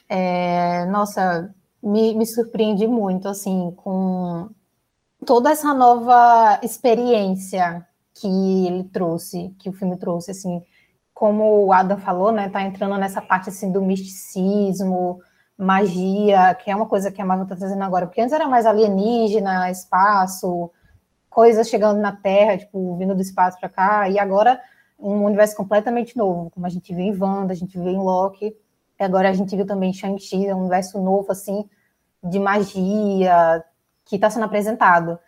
É, 0.10 0.86
nossa, 0.86 1.54
me, 1.84 2.16
me 2.16 2.26
surpreendi 2.26 2.88
muito, 2.88 3.28
assim, 3.28 3.72
com 3.78 4.50
toda 5.24 5.52
essa 5.52 5.72
nova 5.72 6.60
experiência 6.64 7.88
que 8.16 8.66
ele 8.66 8.84
trouxe, 8.86 9.54
que 9.60 9.70
o 9.70 9.74
filme 9.74 9.96
trouxe, 9.98 10.32
assim, 10.32 10.64
como 11.14 11.66
o 11.66 11.72
Adam 11.72 11.98
falou, 11.98 12.32
né, 12.32 12.50
tá 12.50 12.62
entrando 12.62 12.98
nessa 12.98 13.22
parte, 13.22 13.50
assim, 13.50 13.72
do 13.72 13.82
misticismo, 13.82 15.20
magia, 15.58 16.56
que 16.56 16.72
é 16.72 16.76
uma 16.76 16.88
coisa 16.88 17.12
que 17.12 17.22
a 17.22 17.26
Marvel 17.26 17.48
tá 17.48 17.56
trazendo 17.56 17.84
agora, 17.84 18.08
porque 18.08 18.22
antes 18.22 18.34
era 18.34 18.48
mais 18.48 18.66
alienígena, 18.66 19.70
espaço, 19.70 20.72
coisas 21.30 21.70
chegando 21.70 22.00
na 22.00 22.12
Terra, 22.12 22.58
tipo, 22.58 22.96
vindo 22.98 23.16
do 23.16 23.22
espaço 23.22 23.60
para 23.60 23.70
cá, 23.70 24.10
e 24.10 24.18
agora 24.18 24.60
um 25.00 25.24
universo 25.26 25.56
completamente 25.56 26.18
novo, 26.18 26.50
como 26.50 26.66
a 26.66 26.70
gente 26.70 26.94
viu 26.94 27.06
em 27.06 27.18
Wanda, 27.18 27.54
a 27.54 27.56
gente 27.56 27.78
viu 27.78 27.90
em 27.90 27.98
Loki, 27.98 28.56
e 29.00 29.04
agora 29.04 29.30
a 29.30 29.34
gente 29.34 29.56
viu 29.56 29.66
também 29.66 29.92
em 29.92 29.94
Shang-Chi, 29.94 30.48
é 30.48 30.56
um 30.56 30.62
universo 30.62 31.02
novo, 31.02 31.32
assim, 31.32 31.70
de 32.24 32.40
magia, 32.40 33.64
que 34.06 34.16
está 34.16 34.30
sendo 34.30 34.46
apresentado. 34.46 35.20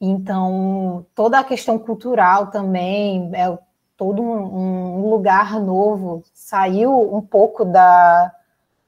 Então, 0.00 1.04
toda 1.14 1.38
a 1.38 1.44
questão 1.44 1.78
cultural 1.78 2.48
também, 2.48 3.30
é 3.34 3.58
todo 3.98 4.22
um, 4.22 5.00
um 5.00 5.10
lugar 5.10 5.60
novo, 5.60 6.22
saiu 6.32 7.14
um 7.14 7.20
pouco 7.20 7.64
da, 7.64 8.32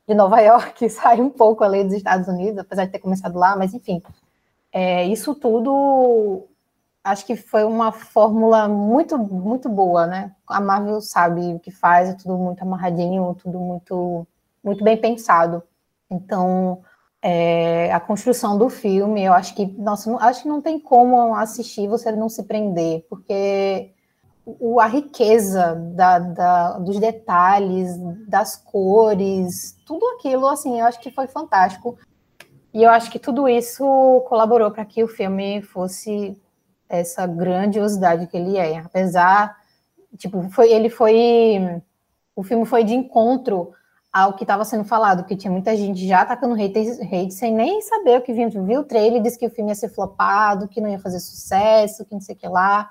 de 0.08 0.14
Nova 0.14 0.40
York, 0.40 0.88
saiu 0.88 1.24
um 1.24 1.30
pouco 1.30 1.64
além 1.64 1.84
dos 1.84 1.94
Estados 1.94 2.28
Unidos, 2.28 2.58
apesar 2.58 2.86
de 2.86 2.92
ter 2.92 3.00
começado 3.00 3.36
lá, 3.36 3.56
mas 3.56 3.74
enfim, 3.74 4.00
é, 4.72 5.04
isso 5.04 5.34
tudo 5.34 6.46
acho 7.02 7.26
que 7.26 7.34
foi 7.34 7.64
uma 7.64 7.90
fórmula 7.90 8.68
muito, 8.68 9.18
muito 9.18 9.68
boa, 9.68 10.06
né? 10.06 10.32
A 10.46 10.60
Marvel 10.60 11.00
sabe 11.00 11.54
o 11.54 11.58
que 11.58 11.70
faz, 11.70 12.10
é 12.10 12.14
tudo 12.14 12.36
muito 12.36 12.62
amarradinho, 12.62 13.34
tudo 13.42 13.58
muito, 13.58 14.26
muito 14.62 14.84
bem 14.84 14.96
pensado. 14.96 15.62
Então, 16.10 16.82
é, 17.22 17.90
a 17.92 17.98
construção 17.98 18.56
do 18.56 18.68
filme, 18.68 19.24
eu 19.24 19.32
acho 19.32 19.54
que, 19.54 19.66
nossa, 19.66 20.10
não, 20.10 20.20
acho 20.20 20.42
que 20.42 20.48
não 20.48 20.60
tem 20.60 20.78
como 20.78 21.34
assistir 21.34 21.88
você 21.88 22.12
não 22.12 22.28
se 22.28 22.42
prender, 22.44 23.06
porque 23.08 23.92
o, 24.44 24.80
a 24.80 24.87
riqueza 24.87 25.75
da, 25.94 26.18
da, 26.18 26.78
dos 26.78 26.99
detalhes, 26.99 27.97
das 28.26 28.56
cores, 28.56 29.76
tudo 29.87 30.04
aquilo, 30.16 30.47
assim, 30.49 30.80
eu 30.80 30.87
acho 30.87 31.00
que 31.00 31.11
foi 31.11 31.26
fantástico. 31.26 31.99
E 32.73 32.82
eu 32.82 32.90
acho 32.90 33.11
que 33.11 33.18
tudo 33.18 33.49
isso 33.49 33.85
colaborou 34.28 34.70
para 34.70 34.85
que 34.85 35.02
o 35.02 35.09
filme 35.09 35.61
fosse 35.61 36.40
essa 36.88 37.26
grandiosidade 37.26 38.26
que 38.26 38.37
ele 38.37 38.56
é. 38.56 38.78
Apesar, 38.78 39.56
tipo, 40.16 40.49
foi, 40.50 40.73
ele 40.73 40.88
foi, 40.88 41.82
o 42.35 42.42
filme 42.42 42.64
foi 42.64 42.85
de 42.85 42.94
encontro 42.94 43.73
ao 44.12 44.35
que 44.35 44.42
estava 44.42 44.64
sendo 44.64 44.85
falado, 44.85 45.25
que 45.25 45.37
tinha 45.37 45.52
muita 45.52 45.76
gente 45.76 46.06
já 46.06 46.23
atacando 46.23 46.54
hate, 46.54 47.00
hate 47.00 47.32
sem 47.32 47.54
nem 47.54 47.80
saber 47.80 48.18
o 48.18 48.23
que 48.23 48.32
vinha, 48.32 48.49
viu 48.49 48.80
o 48.80 48.85
trailer, 48.85 49.23
disse 49.23 49.38
que 49.38 49.47
o 49.47 49.50
filme 49.50 49.70
ia 49.70 49.75
ser 49.76 49.88
flopado, 49.88 50.66
que 50.66 50.80
não 50.80 50.88
ia 50.88 50.99
fazer 50.99 51.20
sucesso, 51.20 52.04
que 52.04 52.12
não 52.12 52.20
sei 52.20 52.35
o 52.35 52.38
que 52.38 52.49
lá, 52.49 52.90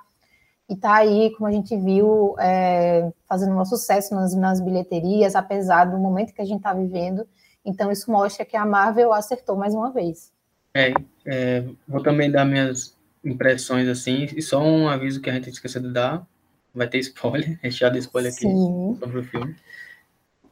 e 0.69 0.75
tá 0.75 0.95
aí, 0.95 1.31
como 1.31 1.47
a 1.47 1.51
gente 1.51 1.75
viu, 1.75 2.35
é, 2.39 3.11
fazendo 3.27 3.55
um 3.55 3.65
sucesso 3.65 4.13
nas, 4.13 4.35
nas 4.35 4.61
bilheterias, 4.61 5.35
apesar 5.35 5.85
do 5.85 5.97
momento 5.97 6.33
que 6.33 6.41
a 6.41 6.45
gente 6.45 6.57
está 6.57 6.73
vivendo, 6.73 7.27
então 7.65 7.91
isso 7.91 8.11
mostra 8.11 8.45
que 8.45 8.55
a 8.55 8.65
Marvel 8.65 9.11
acertou 9.11 9.55
mais 9.55 9.73
uma 9.73 9.91
vez. 9.91 10.31
É, 10.73 10.93
é, 11.25 11.65
vou 11.87 12.03
também 12.03 12.29
dar 12.29 12.45
minhas 12.45 12.95
impressões 13.25 13.87
assim, 13.87 14.27
e 14.35 14.41
só 14.43 14.61
um 14.61 14.87
aviso 14.87 15.19
que 15.19 15.29
a 15.29 15.33
gente 15.33 15.49
esqueceu 15.49 15.81
de 15.81 15.91
dar, 15.91 16.25
vai 16.73 16.87
ter 16.87 16.99
spoiler, 16.99 17.59
já 17.71 17.89
deu 17.89 17.99
spoiler 17.99 18.31
aqui 18.31 18.41
Sim. 18.41 18.95
sobre 18.99 19.19
o 19.19 19.23
filme. 19.23 19.55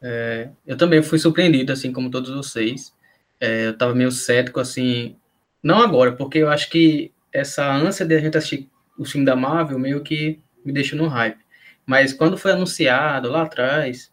É, 0.02 0.48
eu 0.66 0.76
também 0.76 1.00
fui 1.00 1.18
surpreendido, 1.18 1.72
assim 1.72 1.92
como 1.92 2.10
todos 2.10 2.30
vocês. 2.30 2.92
É, 3.40 3.66
eu 3.66 3.70
estava 3.70 3.94
meio 3.94 4.10
cético, 4.10 4.58
assim, 4.58 5.16
não 5.62 5.80
agora, 5.80 6.12
porque 6.12 6.38
eu 6.38 6.50
acho 6.50 6.68
que 6.70 7.12
essa 7.32 7.72
ânsia 7.72 8.04
de 8.04 8.16
a 8.16 8.20
gente 8.20 8.36
assistir 8.36 8.68
o 8.98 9.04
filme 9.04 9.24
da 9.24 9.36
Marvel 9.36 9.78
meio 9.78 10.02
que 10.02 10.40
me 10.64 10.72
deixou 10.72 10.98
no 10.98 11.06
hype. 11.06 11.38
Mas 11.86 12.12
quando 12.12 12.36
foi 12.36 12.52
anunciado 12.52 13.30
lá 13.30 13.42
atrás, 13.42 14.12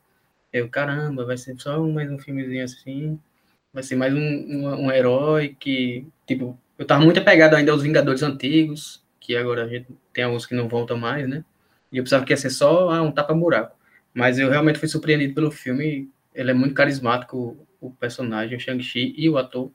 eu, 0.53 0.69
caramba, 0.69 1.25
vai 1.25 1.37
ser 1.37 1.59
só 1.59 1.81
mais 1.81 2.09
um 2.09 2.17
filmezinho 2.17 2.63
assim, 2.63 3.19
vai 3.73 3.83
ser 3.83 3.95
mais 3.95 4.13
um, 4.13 4.19
um, 4.19 4.85
um 4.85 4.91
herói 4.91 5.55
que, 5.59 6.07
tipo, 6.25 6.57
eu 6.77 6.85
tava 6.85 7.03
muito 7.03 7.19
apegado 7.19 7.55
ainda 7.55 7.71
aos 7.71 7.83
Vingadores 7.83 8.23
antigos, 8.23 9.03
que 9.19 9.35
agora 9.35 9.65
a 9.65 9.67
gente 9.67 9.87
tem 10.13 10.23
alguns 10.23 10.45
que 10.45 10.55
não 10.55 10.69
voltam 10.69 10.97
mais, 10.97 11.27
né? 11.27 11.43
E 11.91 11.97
eu 11.97 12.03
pensava 12.03 12.23
que 12.23 12.31
ia 12.31 12.37
ser 12.37 12.49
só 12.49 12.89
ah, 12.91 13.01
um 13.01 13.11
tapa-buraco. 13.11 13.75
Mas 14.13 14.39
eu 14.39 14.49
realmente 14.49 14.79
fui 14.79 14.87
surpreendido 14.87 15.33
pelo 15.33 15.51
filme. 15.51 16.09
Ele 16.33 16.51
é 16.51 16.53
muito 16.53 16.73
carismático, 16.73 17.57
o 17.81 17.91
personagem, 17.91 18.57
o 18.57 18.59
Shang-Chi 18.59 19.13
e 19.17 19.29
o 19.29 19.37
ator. 19.37 19.71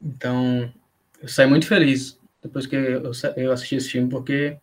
Então, 0.00 0.72
eu 1.20 1.28
saí 1.28 1.46
muito 1.46 1.66
feliz 1.66 2.18
depois 2.46 2.66
que 2.66 2.76
eu, 2.76 3.12
eu 3.36 3.52
assisti 3.52 3.76
esse 3.76 3.90
filme, 3.90 4.08
porque 4.08 4.56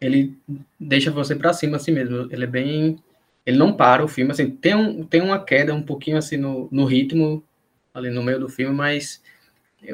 ele 0.00 0.36
deixa 0.78 1.10
você 1.10 1.34
pra 1.34 1.52
cima 1.52 1.76
assim 1.76 1.92
mesmo. 1.92 2.28
Ele 2.30 2.44
é 2.44 2.46
bem. 2.46 2.98
Ele 3.46 3.56
não 3.56 3.72
para 3.72 4.04
o 4.04 4.08
filme, 4.08 4.30
assim, 4.30 4.50
tem, 4.50 4.74
um, 4.74 5.04
tem 5.04 5.22
uma 5.22 5.42
queda 5.42 5.74
um 5.74 5.82
pouquinho 5.82 6.18
assim 6.18 6.36
no, 6.36 6.68
no 6.70 6.84
ritmo, 6.84 7.42
ali 7.94 8.10
no 8.10 8.22
meio 8.22 8.38
do 8.38 8.48
filme, 8.48 8.74
mas 8.74 9.22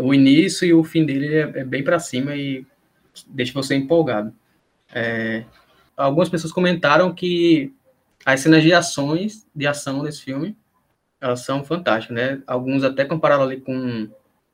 o 0.00 0.12
início 0.12 0.66
e 0.66 0.74
o 0.74 0.82
fim 0.82 1.06
dele 1.06 1.32
é, 1.32 1.60
é 1.60 1.64
bem 1.64 1.84
pra 1.84 2.00
cima 2.00 2.34
e 2.34 2.66
deixa 3.28 3.52
você 3.52 3.76
empolgado. 3.76 4.34
É, 4.92 5.44
algumas 5.96 6.28
pessoas 6.28 6.52
comentaram 6.52 7.14
que 7.14 7.72
as 8.26 8.40
cenas 8.40 8.64
de 8.64 8.72
ações, 8.72 9.46
de 9.54 9.68
ação 9.68 10.02
nesse 10.02 10.22
filme, 10.22 10.56
elas 11.20 11.40
são 11.40 11.62
fantásticas, 11.62 12.16
né? 12.16 12.42
Alguns 12.48 12.82
até 12.82 13.04
compararam 13.04 13.44
ali 13.44 13.60
com 13.60 14.08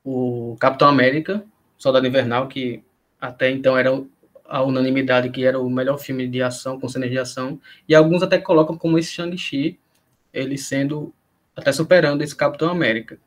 o 0.04 0.56
Capitão 0.60 0.88
América, 0.88 1.42
Soldado 1.80 2.06
Invernal, 2.06 2.46
que 2.46 2.84
até 3.18 3.50
então 3.50 3.76
era 3.76 3.90
a 4.44 4.62
unanimidade 4.62 5.30
que 5.30 5.44
era 5.44 5.58
o 5.58 5.70
melhor 5.70 5.98
filme 5.98 6.28
de 6.28 6.42
ação, 6.42 6.78
com 6.78 6.88
cenas 6.88 7.10
de 7.10 7.18
ação, 7.18 7.58
e 7.88 7.94
alguns 7.94 8.22
até 8.22 8.38
colocam 8.38 8.76
como 8.76 8.98
esse 8.98 9.10
Shang-Chi, 9.12 9.78
ele 10.32 10.58
sendo, 10.58 11.14
até 11.56 11.72
superando 11.72 12.20
esse 12.20 12.36
Capitão 12.36 12.68
América. 12.68 13.18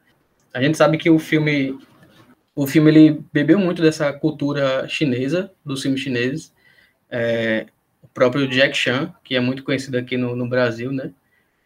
A 0.53 0.61
gente 0.61 0.77
sabe 0.77 0.99
que 0.99 1.09
o 1.09 1.17
filme, 1.17 1.79
o 2.55 2.67
filme 2.67 2.91
ele 2.91 3.23
bebeu 3.33 3.57
muito 3.57 3.81
dessa 3.81 4.13
cultura 4.13 4.87
chinesa, 4.87 5.51
dos 5.65 5.81
filmes 5.81 6.01
chineses, 6.01 6.53
é, 7.09 7.65
o 8.03 8.07
próprio 8.07 8.47
Jack 8.47 8.77
Chan, 8.77 9.15
que 9.23 9.35
é 9.35 9.39
muito 9.39 9.63
conhecido 9.63 9.97
aqui 9.97 10.15
no, 10.15 10.35
no 10.35 10.47
Brasil, 10.47 10.91
né? 10.91 11.11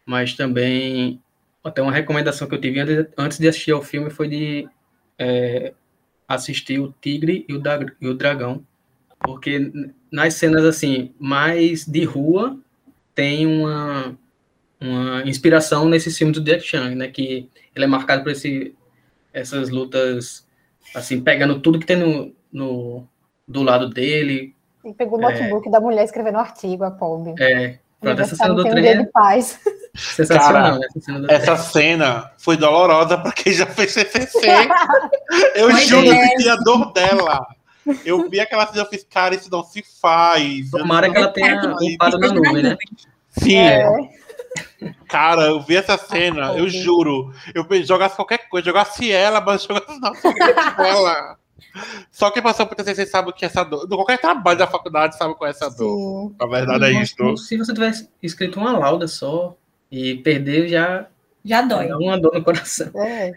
Mas 0.06 0.32
também, 0.32 1.22
até 1.62 1.82
uma 1.82 1.92
recomendação 1.92 2.48
que 2.48 2.54
eu 2.54 2.60
tive 2.60 2.80
antes, 2.80 3.12
antes 3.18 3.38
de 3.38 3.46
assistir 3.46 3.72
ao 3.72 3.82
filme 3.82 4.08
foi 4.08 4.28
de 4.28 4.68
é, 5.18 5.74
assistir 6.28 6.78
o 6.78 6.94
Tigre 7.00 7.44
e 7.48 7.54
o, 7.54 7.58
Dag- 7.58 7.92
e 8.00 8.06
o 8.06 8.14
Dragão, 8.14 8.62
porque 9.20 9.72
nas 10.12 10.34
cenas 10.34 10.64
assim 10.64 11.12
mais 11.18 11.86
de 11.86 12.04
rua 12.04 12.56
tem 13.14 13.46
uma 13.46 14.16
uma 14.80 15.22
inspiração 15.26 15.88
nesse 15.88 16.10
filme 16.12 16.32
do 16.32 16.40
Jack 16.44 16.62
Chan, 16.62 16.94
né? 16.94 17.08
Que 17.08 17.48
ele 17.74 17.84
é 17.84 17.88
marcado 17.88 18.22
por 18.22 18.30
esse 18.30 18.74
essas 19.32 19.70
lutas 19.70 20.46
assim 20.94 21.20
pegando 21.20 21.60
tudo 21.60 21.78
que 21.80 21.86
tem 21.86 21.96
no, 21.96 22.32
no 22.52 23.08
do 23.46 23.62
lado 23.62 23.88
dele, 23.88 24.54
E 24.84 24.92
pegou 24.94 25.18
o 25.18 25.22
notebook 25.22 25.68
da 25.70 25.80
mulher 25.80 26.04
escrevendo 26.04 26.38
artigo, 26.38 26.84
a 26.84 26.90
pobre. 26.90 27.34
é, 27.42 27.78
pronto, 28.00 28.20
essa 28.20 28.36
cena 28.36 28.54
do 28.54 28.60
um 28.66 28.70
trem 28.70 28.86
é 28.86 29.02
de 29.02 29.10
paz. 29.10 29.58
Sensacional, 29.98 30.78
né? 30.78 30.86
Essa 31.28 31.56
cena 31.56 32.30
foi 32.38 32.56
dolorosa 32.56 33.18
pra 33.18 33.32
quem 33.32 33.52
já 33.52 33.66
fez 33.66 33.92
CCC. 33.92 34.38
Eu 35.54 35.70
Pois 35.70 35.86
juro, 35.86 36.06
eu 36.06 36.12
é. 36.14 36.26
senti 36.28 36.48
a 36.48 36.56
dor 36.56 36.92
dela. 36.92 37.46
Eu 38.04 38.28
vi 38.28 38.38
aquela 38.40 38.66
cena, 38.66 38.82
eu 38.82 38.86
fiz, 38.86 39.04
cara, 39.04 39.34
isso 39.34 39.50
não 39.50 39.62
se 39.64 39.82
faz. 40.00 40.70
Tomara 40.70 41.10
que 41.10 41.16
ela 41.16 41.28
tenha 41.28 41.60
upado 41.94 42.18
na 42.18 42.28
nuvem, 42.32 42.62
né? 42.62 42.76
Sim, 43.30 43.56
É, 43.58 43.86
cara, 45.08 45.42
eu 45.42 45.60
vi 45.62 45.76
essa 45.76 45.96
cena, 45.96 46.48
eu 46.52 46.64
pobre. 46.64 46.70
juro. 46.82 47.32
Eu 47.54 47.66
jogasse 47.84 48.16
qualquer 48.16 48.48
coisa, 48.48 48.66
jogasse 48.66 49.10
ela, 49.10 49.40
mas 49.40 49.62
jogasse 49.64 49.98
na 50.00 50.10
dela. 50.72 51.36
Só 52.10 52.30
quem 52.30 52.42
passou 52.42 52.66
por 52.66 52.74
TCC 52.74 53.06
sabe 53.06 53.30
o 53.30 53.32
que 53.32 53.44
é 53.44 53.48
essa 53.48 53.62
dor. 53.64 53.86
Qualquer 53.88 54.18
trabalho 54.18 54.58
da 54.58 54.66
faculdade 54.66 55.16
sabe 55.16 55.34
qual 55.34 55.46
é 55.48 55.50
essa 55.50 55.68
dor. 55.70 56.30
sim. 56.30 56.36
A 56.40 56.46
verdade 56.46 56.84
é 56.84 57.02
isso. 57.02 57.36
Se 57.36 57.56
você 57.56 57.72
tivesse 57.72 58.08
escrito 58.22 58.58
uma 58.58 58.76
lauda 58.76 59.06
só 59.06 59.56
e 59.90 60.16
perder, 60.16 60.68
já 60.68 61.06
Já 61.44 61.62
dói. 61.62 61.88
dá 61.88 61.96
uma 61.98 62.18
dor 62.20 62.34
no 62.34 62.42
coração. 62.44 62.90
É. 62.96 63.32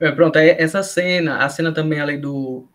É, 0.00 0.12
pronto, 0.12 0.36
é 0.36 0.50
essa 0.62 0.82
cena, 0.82 1.38
a 1.44 1.48
cena 1.48 1.72
também 1.72 2.00
ali 2.00 2.16
do. 2.16 2.66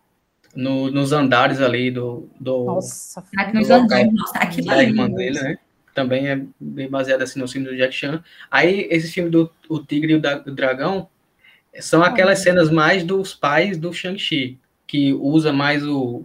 no- 0.54 0.90
nos 0.90 1.12
andares 1.12 1.60
ali 1.60 1.90
do. 1.90 2.28
do 2.38 2.64
Nossa, 2.64 3.24
nos 3.54 3.68
Do 3.68 3.74
local. 3.74 3.84
andando. 3.98 4.12
Nossa, 4.12 4.38
aquilo 4.38 4.66
da 4.66 4.82
irmã 4.82 5.08
dele, 5.10 5.40
né? 5.40 5.58
Também 5.94 6.28
é 6.28 6.40
bem 6.60 6.88
baseado 6.90 7.22
assim 7.22 7.38
no 7.40 7.48
filme 7.48 7.66
do 7.68 7.76
Jack 7.76 7.94
Chan. 7.94 8.22
Aí, 8.50 8.86
esse 8.90 9.10
filme 9.12 9.30
do 9.30 9.50
o 9.68 9.78
Tigre 9.78 10.12
e 10.12 10.16
o, 10.16 10.20
da- 10.20 10.42
o 10.46 10.50
Dragão 10.50 11.08
são 11.80 12.02
aquelas 12.02 12.40
cenas 12.40 12.70
mais 12.70 13.02
dos 13.04 13.32
pais 13.32 13.78
do 13.78 13.92
Shang-Chi, 13.92 14.58
que 14.86 15.12
usa 15.14 15.52
mais 15.52 15.82
o. 15.86 16.24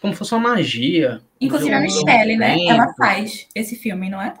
como 0.00 0.12
se 0.14 0.18
fosse 0.18 0.34
uma 0.34 0.48
magia. 0.50 1.20
Inclusive 1.40 1.72
a 1.72 1.80
Michelle, 1.80 2.36
né? 2.36 2.56
Ela 2.66 2.92
faz 2.94 3.46
esse 3.54 3.76
filme, 3.76 4.08
não 4.10 4.20
é? 4.20 4.34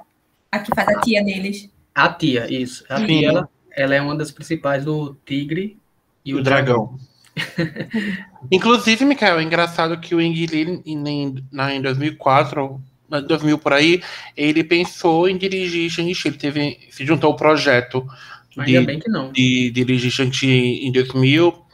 A 0.50 0.58
que 0.58 0.74
faz 0.74 0.88
a 0.88 1.00
tia 1.02 1.22
deles. 1.22 1.70
A 1.94 2.08
tia, 2.08 2.52
isso. 2.52 2.84
A 2.88 2.98
Sim. 2.98 3.06
tia, 3.06 3.28
ela, 3.28 3.48
ela 3.76 3.94
é 3.94 4.00
uma 4.00 4.16
das 4.16 4.30
principais 4.30 4.84
do 4.84 5.16
Tigre 5.24 5.76
e 6.24 6.34
o, 6.34 6.38
o 6.38 6.42
Dragão. 6.42 6.96
dragão. 6.96 6.98
Inclusive, 8.50 9.04
Mikael, 9.04 9.38
é 9.38 9.42
engraçado 9.42 9.98
que 10.00 10.14
o 10.14 10.18
Ang 10.18 10.46
Lee, 10.46 10.82
em, 10.86 11.34
na- 11.52 11.74
em 11.74 11.80
2004, 11.80 12.80
em 13.12 13.26
2000 13.26 13.58
por 13.58 13.72
aí, 13.72 14.02
ele 14.36 14.62
pensou 14.64 15.28
em 15.28 15.36
dirigir 15.36 15.90
Shang-Chi. 15.90 16.28
Ele 16.28 16.36
teve, 16.36 16.78
se 16.90 17.04
juntou 17.06 17.30
ao 17.30 17.36
projeto 17.36 18.06
Ainda 18.56 18.80
de, 18.80 18.86
bem 18.86 18.98
que 19.00 19.08
não. 19.08 19.32
de 19.32 19.70
dirigir 19.70 20.10
Shang-Chi 20.10 20.86
em 20.86 20.92
2000, 20.92 21.64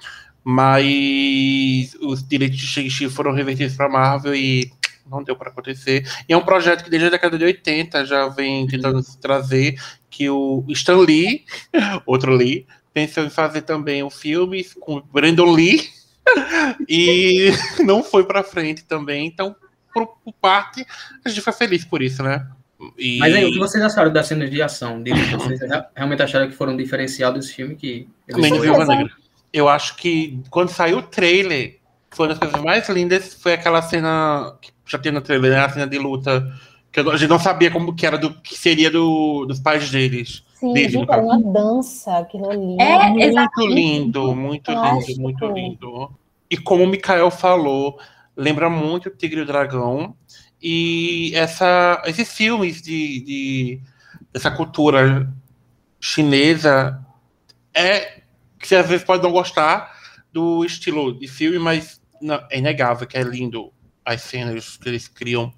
mas 0.42 1.94
os 2.00 2.26
direitos 2.26 2.58
de 2.58 2.66
Shang-Chi 2.66 3.08
foram 3.08 3.32
revertidos 3.32 3.76
para 3.76 3.88
Marvel 3.88 4.34
e 4.34 4.70
não 5.10 5.22
deu 5.22 5.34
para 5.36 5.50
acontecer. 5.50 6.06
E 6.28 6.32
é 6.32 6.36
um 6.36 6.44
projeto 6.44 6.84
que 6.84 6.90
desde 6.90 7.08
a 7.08 7.10
década 7.10 7.36
de 7.36 7.44
80 7.44 8.04
já 8.04 8.28
vem 8.28 8.66
tentando 8.66 9.02
se 9.02 9.18
trazer, 9.18 9.74
que 10.10 10.28
o 10.28 10.64
Stan 10.70 10.98
Lee, 10.98 11.44
outro 12.04 12.32
Lee, 12.34 12.66
pensou 12.92 13.24
em 13.24 13.30
fazer 13.30 13.62
também 13.62 14.02
um 14.02 14.10
filme 14.10 14.64
com 14.80 15.00
Brandon 15.12 15.52
Lee 15.52 15.88
e 16.88 17.50
não 17.84 18.02
foi 18.02 18.24
para 18.24 18.42
frente 18.42 18.84
também. 18.84 19.26
Então, 19.26 19.54
por, 19.92 20.06
por 20.24 20.32
parte, 20.40 20.84
a 21.24 21.28
gente 21.28 21.40
foi 21.40 21.52
feliz 21.52 21.84
por 21.84 22.02
isso, 22.02 22.22
né? 22.22 22.46
E- 22.98 23.18
Mas 23.18 23.34
aí, 23.34 23.44
o 23.44 23.52
que 23.52 23.58
vocês 23.58 23.82
acharam 23.84 24.12
das 24.12 24.26
cenas 24.26 24.50
de 24.50 24.62
ação 24.62 25.02
dele? 25.02 25.22
Vocês 25.36 25.60
rea- 25.60 25.86
realmente 25.94 26.22
acharam 26.22 26.48
que 26.48 26.54
foram 26.54 26.72
um 26.72 26.76
diferencial 26.76 27.32
desse 27.32 27.52
filme? 27.54 27.76
Que 27.76 28.08
ele 28.26 28.36
Também 28.36 28.52
de 28.52 28.58
foi- 28.58 28.66
Viúva 28.66 28.84
Negra. 28.86 29.12
Eu 29.52 29.68
acho 29.68 29.96
que 29.96 30.40
quando 30.48 30.70
saiu 30.70 30.98
o 30.98 31.02
trailer, 31.02 31.78
foi 32.10 32.26
uma 32.26 32.34
das 32.34 32.38
coisas 32.38 32.60
mais 32.64 32.88
lindas. 32.88 33.34
Foi 33.34 33.52
aquela 33.52 33.82
cena 33.82 34.56
que 34.62 34.70
já 34.86 34.96
tem 34.98 35.12
no 35.12 35.20
trailer, 35.20 35.50
né, 35.50 35.58
a 35.60 35.68
cena 35.68 35.86
de 35.86 35.98
luta, 35.98 36.50
que 36.92 37.00
a 37.00 37.16
gente 37.16 37.28
não 37.28 37.38
sabia 37.38 37.70
como 37.70 37.94
que 37.94 38.06
era 38.06 38.18
do 38.18 38.34
que 38.40 38.56
seria 38.56 38.90
do, 38.90 39.46
dos 39.46 39.60
pais 39.60 39.90
deles. 39.90 40.44
Sim, 40.54 40.74
Dele, 40.74 40.90
gente, 40.90 41.10
era 41.10 41.22
caso. 41.22 41.26
uma 41.26 41.52
dança, 41.52 42.18
aquilo 42.18 42.50
ali. 42.50 42.76
É, 42.78 43.08
muito 43.08 43.24
exatamente. 43.24 43.74
lindo, 43.74 44.34
muito 44.34 44.70
lindo, 44.70 45.20
muito 45.20 45.46
lindo. 45.46 46.10
E 46.50 46.56
como 46.56 46.84
o 46.84 46.86
Mikael 46.86 47.30
falou, 47.30 47.98
lembra 48.36 48.68
muito 48.68 49.08
o 49.08 49.10
Tigre 49.10 49.40
e 49.40 49.42
o 49.42 49.46
Dragão. 49.46 50.14
E 50.60 51.32
essa, 51.34 52.02
esses 52.04 52.30
filmes 52.32 52.82
de, 52.82 53.20
de 53.20 53.80
dessa 54.32 54.50
cultura 54.50 55.32
chinesa 55.98 57.00
é 57.72 58.20
que 58.58 58.68
você 58.68 58.76
às 58.76 58.86
vezes 58.86 59.04
pode 59.04 59.22
não 59.22 59.32
gostar 59.32 59.90
do 60.32 60.64
estilo 60.64 61.18
de 61.18 61.26
filme, 61.26 61.58
mas 61.58 62.00
não, 62.20 62.38
é 62.50 62.58
inegável 62.58 63.06
que 63.06 63.16
é 63.16 63.22
lindo 63.22 63.72
as 64.14 64.22
cenas 64.22 64.76
que 64.76 64.88
eles 64.88 65.08
criam 65.08 65.52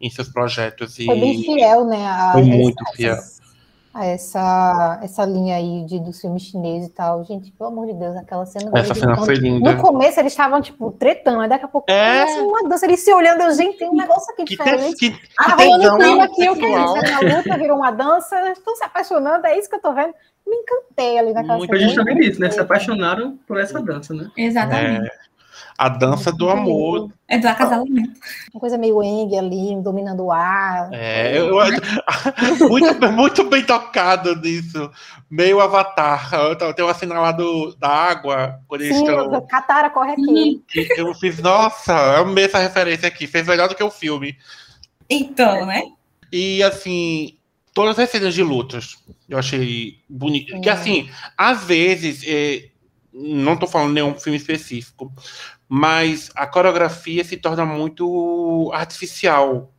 em 0.00 0.08
seus 0.10 0.28
projetos. 0.28 0.98
E 0.98 1.04
Foi 1.06 1.18
bem 1.18 1.42
fiel, 1.42 1.84
né? 1.84 2.06
A, 2.06 2.32
Foi 2.32 2.42
essa- 2.42 2.50
muito 2.50 2.84
fiel. 2.94 3.14
essas- 3.14 3.38
a 3.94 4.04
essa, 4.04 5.00
essa 5.02 5.24
linha 5.24 5.56
aí 5.56 5.84
de, 5.84 5.98
do 5.98 6.12
filme 6.12 6.38
chinês 6.38 6.86
e 6.86 6.90
tal. 6.90 7.24
Gente, 7.24 7.50
pelo 7.50 7.70
amor 7.70 7.86
de 7.86 7.94
Deus, 7.94 8.16
aquela 8.16 8.46
cena. 8.46 8.70
essa 8.78 8.94
cena 8.94 9.16
foi 9.16 9.34
linda. 9.34 9.72
No 9.72 9.82
começo 9.82 10.20
eles 10.20 10.32
estavam, 10.32 10.60
tipo, 10.60 10.92
tretando, 10.92 11.40
aí 11.40 11.48
daqui 11.48 11.64
a 11.64 11.68
pouco 11.68 11.90
É. 11.90 12.20
começa 12.24 12.42
uma 12.42 12.68
dança, 12.68 12.86
eles 12.86 13.00
se 13.00 13.12
olhando, 13.12 13.40
eu, 13.42 13.52
gente, 13.54 13.76
tem 13.78 13.88
um 13.88 13.96
negócio 13.96 14.32
aqui 14.32 14.44
Que, 14.44 14.56
diferente. 14.56 14.94
te- 14.94 15.10
que, 15.10 15.28
Ah, 15.36 15.56
que 15.56 15.64
rolando 15.64 15.94
um 15.94 15.98
clima 15.98 16.24
aqui, 16.24 16.48
o 16.48 16.54
que 16.54 16.64
é 16.64 16.84
isso? 16.84 16.96
Era 16.96 17.26
uma 17.26 17.36
luta, 17.38 17.58
virou 17.58 17.76
uma 17.78 17.90
dança, 17.90 18.52
estão 18.52 18.76
se 18.76 18.84
apaixonando, 18.84 19.46
é 19.48 19.58
isso 19.58 19.68
que 19.68 19.74
eu 19.76 19.80
tô 19.80 19.92
vendo. 19.92 20.14
Me 20.46 20.54
encantei 20.56 21.18
ali 21.18 21.32
naquela 21.32 21.56
Muito 21.58 21.68
Foi 21.70 21.78
cena. 21.78 21.88
justamente 21.90 22.30
isso, 22.30 22.40
né? 22.40 22.50
Se 22.50 22.60
apaixonaram 22.60 23.36
por 23.48 23.58
essa 23.58 23.82
dança, 23.82 24.14
né? 24.14 24.30
Exatamente. 24.36 25.10
A 25.78 25.88
dança 25.88 26.32
do 26.32 26.50
amor. 26.50 27.12
É 27.28 27.38
do 27.38 27.46
acasalamento. 27.46 28.18
Uma 28.52 28.60
coisa 28.60 28.76
meio 28.76 29.00
Eng 29.00 29.38
ali, 29.38 29.80
dominando 29.80 30.24
o 30.24 30.32
ar. 30.32 30.88
É, 30.92 31.38
eu, 31.38 31.54
muito, 32.68 33.12
muito 33.12 33.44
bem 33.44 33.62
tocado 33.64 34.34
nisso. 34.34 34.90
Meio 35.30 35.60
avatar. 35.60 36.34
Eu- 36.34 36.74
Tem 36.74 36.84
uma 36.84 36.94
cena 36.94 37.20
lá 37.20 37.30
do, 37.30 37.76
da 37.76 37.88
água, 37.88 38.58
quando 38.66 38.80
eles 38.80 38.96
Sim, 38.96 39.04
estão. 39.04 39.46
Catara 39.46 39.88
corre 39.88 40.14
aqui. 40.14 40.64
Eu 40.96 41.14
fiz, 41.14 41.38
nossa, 41.38 41.92
eu 41.92 42.22
amei 42.22 42.46
essa 42.46 42.58
referência 42.58 43.06
aqui. 43.06 43.28
Fez 43.28 43.46
melhor 43.46 43.68
do 43.68 43.76
que 43.76 43.84
o 43.84 43.90
filme. 43.90 44.36
Então, 45.08 45.64
né? 45.64 45.84
E 46.32 46.60
assim, 46.62 47.38
todas 47.72 47.96
as 48.00 48.10
cenas 48.10 48.34
de 48.34 48.42
lutas 48.42 48.96
eu 49.28 49.38
achei 49.38 50.00
bonito. 50.08 50.60
Que 50.60 50.68
assim, 50.68 51.08
às 51.36 51.62
vezes, 51.62 52.24
é, 52.26 52.68
não 53.12 53.56
tô 53.56 53.66
falando 53.66 53.92
nenhum 53.92 54.14
filme 54.14 54.36
específico, 54.36 55.12
mas 55.68 56.30
a 56.34 56.46
coreografia 56.46 57.24
se 57.24 57.36
torna 57.36 57.64
muito 57.64 58.70
artificial. 58.74 59.72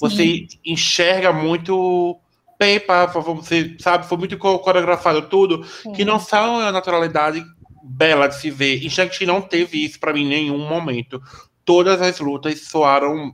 Você 0.00 0.46
enxerga 0.64 1.32
muito 1.32 2.18
paper, 2.58 3.10
você 3.34 3.76
sabe, 3.78 4.06
foi 4.06 4.18
muito 4.18 4.36
co- 4.38 4.58
coreografado 4.58 5.22
tudo, 5.22 5.64
que 5.94 6.04
não 6.04 6.18
são 6.18 6.60
a 6.60 6.72
naturalidade 6.72 7.44
bela 7.82 8.26
de 8.28 8.36
se 8.36 8.50
ver. 8.50 8.84
E 8.84 8.90
Shang-Chi 8.90 9.26
não 9.26 9.40
teve 9.40 9.84
isso 9.84 9.98
pra 9.98 10.12
mim 10.12 10.22
em 10.24 10.28
nenhum 10.28 10.68
momento. 10.68 11.22
Todas 11.64 12.00
as 12.02 12.18
lutas 12.20 12.60
soaram. 12.62 13.32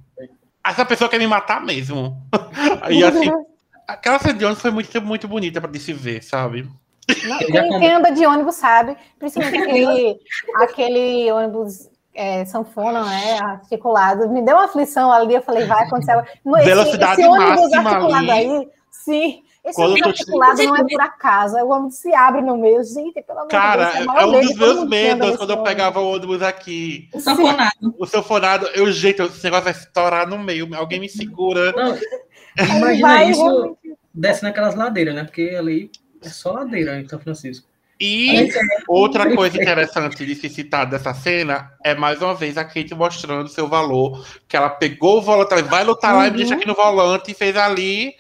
Essa 0.67 0.85
pessoa 0.85 1.09
quer 1.11 1.19
me 1.19 1.27
matar 1.27 1.61
mesmo. 1.65 2.23
e 2.91 3.03
assim, 3.05 3.31
aquela 3.89 4.19
cena 4.19 4.35
de 4.35 4.57
foi 4.57 4.71
muito, 4.71 5.03
muito 5.03 5.29
bonita 5.29 5.61
de 5.61 5.79
se 5.79 5.93
ver, 5.93 6.23
sabe? 6.23 6.69
Não, 7.29 7.39
quem, 7.39 7.79
quem 7.81 7.93
anda 7.93 8.11
de 8.13 8.27
ônibus 8.27 8.57
sabe, 8.57 8.97
principalmente 9.19 9.59
aquele, 9.63 10.21
aquele 10.57 11.33
ônibus 11.33 11.91
é, 12.15 12.45
sanfona, 12.45 13.05
né, 13.05 13.39
articulado, 13.41 14.29
me 14.29 14.43
deu 14.43 14.57
uma 14.57 14.65
aflição 14.65 15.13
ali, 15.13 15.35
eu 15.35 15.43
falei, 15.43 15.67
vai 15.67 15.85
acontecer. 15.85 16.15
No, 16.45 16.57
esse, 16.57 16.67
Velocidade 16.67 17.21
esse 17.21 17.31
ônibus 17.31 17.61
máxima 17.61 17.91
articulado 17.91 18.31
ali. 18.31 18.31
aí, 18.31 18.69
sim, 18.91 19.43
esse 19.65 19.77
Quando 19.77 19.91
ônibus 19.93 20.09
articulado 20.09 20.63
não 20.63 20.77
é 20.77 20.85
por 20.85 21.01
acaso, 21.01 21.57
o 21.57 21.71
ônibus 21.71 21.97
se 21.97 22.15
abre 22.15 22.41
no 22.41 22.57
meio, 22.57 22.85
gente, 22.85 23.21
pelo 23.23 23.41
amor 23.41 23.49
Cara, 23.49 23.87
de 23.87 23.93
Deus, 23.93 23.99
é, 23.99 24.03
o 24.03 24.07
maior 24.07 24.23
é 24.23 24.27
um 24.27 24.41
dos 24.41 24.57
meus 24.57 24.89
medos 24.89 25.27
nesse 25.27 25.39
quando 25.39 25.51
eu 25.51 25.57
ônibus. 25.57 25.73
pegava 25.73 26.01
o 26.01 26.13
ônibus 26.13 26.43
aqui. 26.43 27.09
O 27.13 27.21
sanfonado. 27.21 27.95
O 27.99 28.07
sanfonado, 28.07 28.67
eu, 28.75 28.91
gente, 28.93 29.21
esse 29.23 29.45
negócio 29.45 29.65
vai 29.65 29.73
estourar 29.73 30.29
no 30.29 30.39
meio. 30.39 30.69
Alguém 30.75 31.01
me 31.01 31.09
segura. 31.09 31.73
Não, 31.73 31.99
imagina 32.57 33.01
vai, 33.01 33.31
isso 33.31 33.77
desce 34.13 34.43
naquelas 34.45 34.75
ladeiras, 34.77 35.15
né? 35.15 35.25
Porque 35.25 35.57
ali 35.59 35.91
é 36.25 36.31
só 36.31 36.53
ladeira 36.53 36.99
em 37.01 37.09
São 37.09 37.19
Francisco. 37.19 37.67
E 38.01 38.49
outra 38.89 39.35
coisa 39.35 39.57
interessante 39.57 40.27
de 40.27 40.35
se 40.35 40.49
citar 40.49 40.85
dessa 40.85 41.15
cena 41.15 41.71
é 41.83 41.95
mais 41.95 42.21
uma 42.21 42.35
vez 42.35 42.59
a 42.59 42.65
Kate 42.65 42.93
mostrando 42.95 43.49
seu 43.49 43.69
valor, 43.69 44.27
que 44.49 44.57
ela 44.57 44.69
pegou 44.69 45.19
o 45.19 45.23
volante, 45.23 45.53
ela 45.53 45.63
vai 45.63 45.85
lutar 45.85 46.15
lá 46.15 46.27
e 46.27 46.31
Uhum. 46.31 46.37
deixa 46.37 46.55
aqui 46.55 46.67
no 46.67 46.75
volante 46.75 47.31
e 47.31 47.35
fez 47.35 47.57
ali 47.57 48.13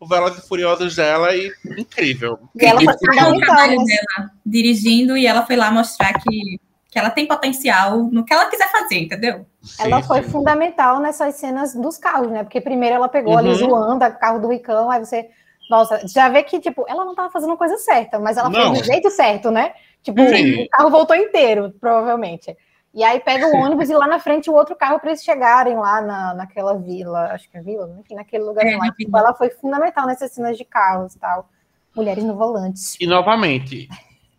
o 0.00 0.06
Velozes 0.06 0.42
e 0.44 0.48
Furiosos 0.48 0.96
dela 0.96 1.34
e 1.36 1.52
incrível. 1.78 2.38
E 2.60 2.64
ela 2.66 2.80
foi 2.82 2.92
o 2.92 2.98
fundamental, 2.98 3.38
trabalho 3.40 3.78
né? 3.78 3.84
dela 3.86 4.30
dirigindo 4.44 5.16
e 5.16 5.26
ela 5.26 5.46
foi 5.46 5.56
lá 5.56 5.70
mostrar 5.70 6.12
que, 6.14 6.58
que 6.90 6.98
ela 6.98 7.10
tem 7.10 7.26
potencial 7.26 7.98
no 8.10 8.24
que 8.24 8.32
ela 8.32 8.46
quiser 8.46 8.70
fazer, 8.72 8.98
entendeu? 8.98 9.46
Ela 9.78 10.02
Sim, 10.02 10.08
foi 10.08 10.22
sim. 10.24 10.30
fundamental 10.30 10.98
nessas 11.00 11.36
cenas 11.36 11.72
dos 11.74 11.96
carros, 11.98 12.32
né? 12.32 12.42
Porque 12.42 12.60
primeiro 12.60 12.96
ela 12.96 13.08
pegou 13.08 13.38
ali 13.38 13.48
Uhum. 13.50 13.54
zoando 13.54 14.04
o 14.04 14.18
carro 14.18 14.40
do 14.40 14.48
Ricão, 14.48 14.90
aí 14.90 14.98
você. 14.98 15.28
Nossa, 15.70 16.06
já 16.08 16.28
vê 16.28 16.42
que, 16.42 16.58
tipo, 16.58 16.84
ela 16.88 17.04
não 17.04 17.14
tava 17.14 17.30
fazendo 17.30 17.52
a 17.52 17.56
coisa 17.56 17.76
certa, 17.78 18.18
mas 18.18 18.36
ela 18.36 18.50
Não. 18.50 18.74
fez 18.74 18.80
do 18.80 18.92
jeito 18.92 19.08
certo, 19.08 19.50
né? 19.52 19.72
Tipo, 20.02 20.20
Sim. 20.28 20.64
o 20.64 20.68
carro 20.68 20.90
voltou 20.90 21.14
inteiro, 21.14 21.72
provavelmente. 21.80 22.56
E 22.92 23.04
aí 23.04 23.20
pega 23.20 23.46
o 23.46 23.54
ônibus 23.56 23.88
e 23.88 23.94
lá 23.94 24.08
na 24.08 24.18
frente 24.18 24.50
o 24.50 24.54
outro 24.54 24.74
carro 24.74 24.98
para 24.98 25.10
eles 25.10 25.22
chegarem 25.22 25.76
lá 25.76 26.02
na, 26.02 26.34
naquela 26.34 26.76
vila, 26.76 27.26
acho 27.32 27.48
que 27.48 27.56
é 27.56 27.62
vila, 27.62 27.88
enfim, 28.00 28.16
naquele 28.16 28.42
lugar 28.42 28.66
É, 28.66 28.76
lá. 28.76 28.90
Tipo, 28.90 29.16
ela 29.16 29.32
foi 29.32 29.48
fundamental 29.50 30.06
nessas 30.06 30.32
cenas 30.32 30.58
de 30.58 30.64
carros 30.64 31.14
e 31.14 31.18
tal. 31.20 31.48
Mulheres 31.94 32.24
no 32.24 32.34
volante. 32.34 32.80
E 33.00 33.06
novamente, 33.06 33.88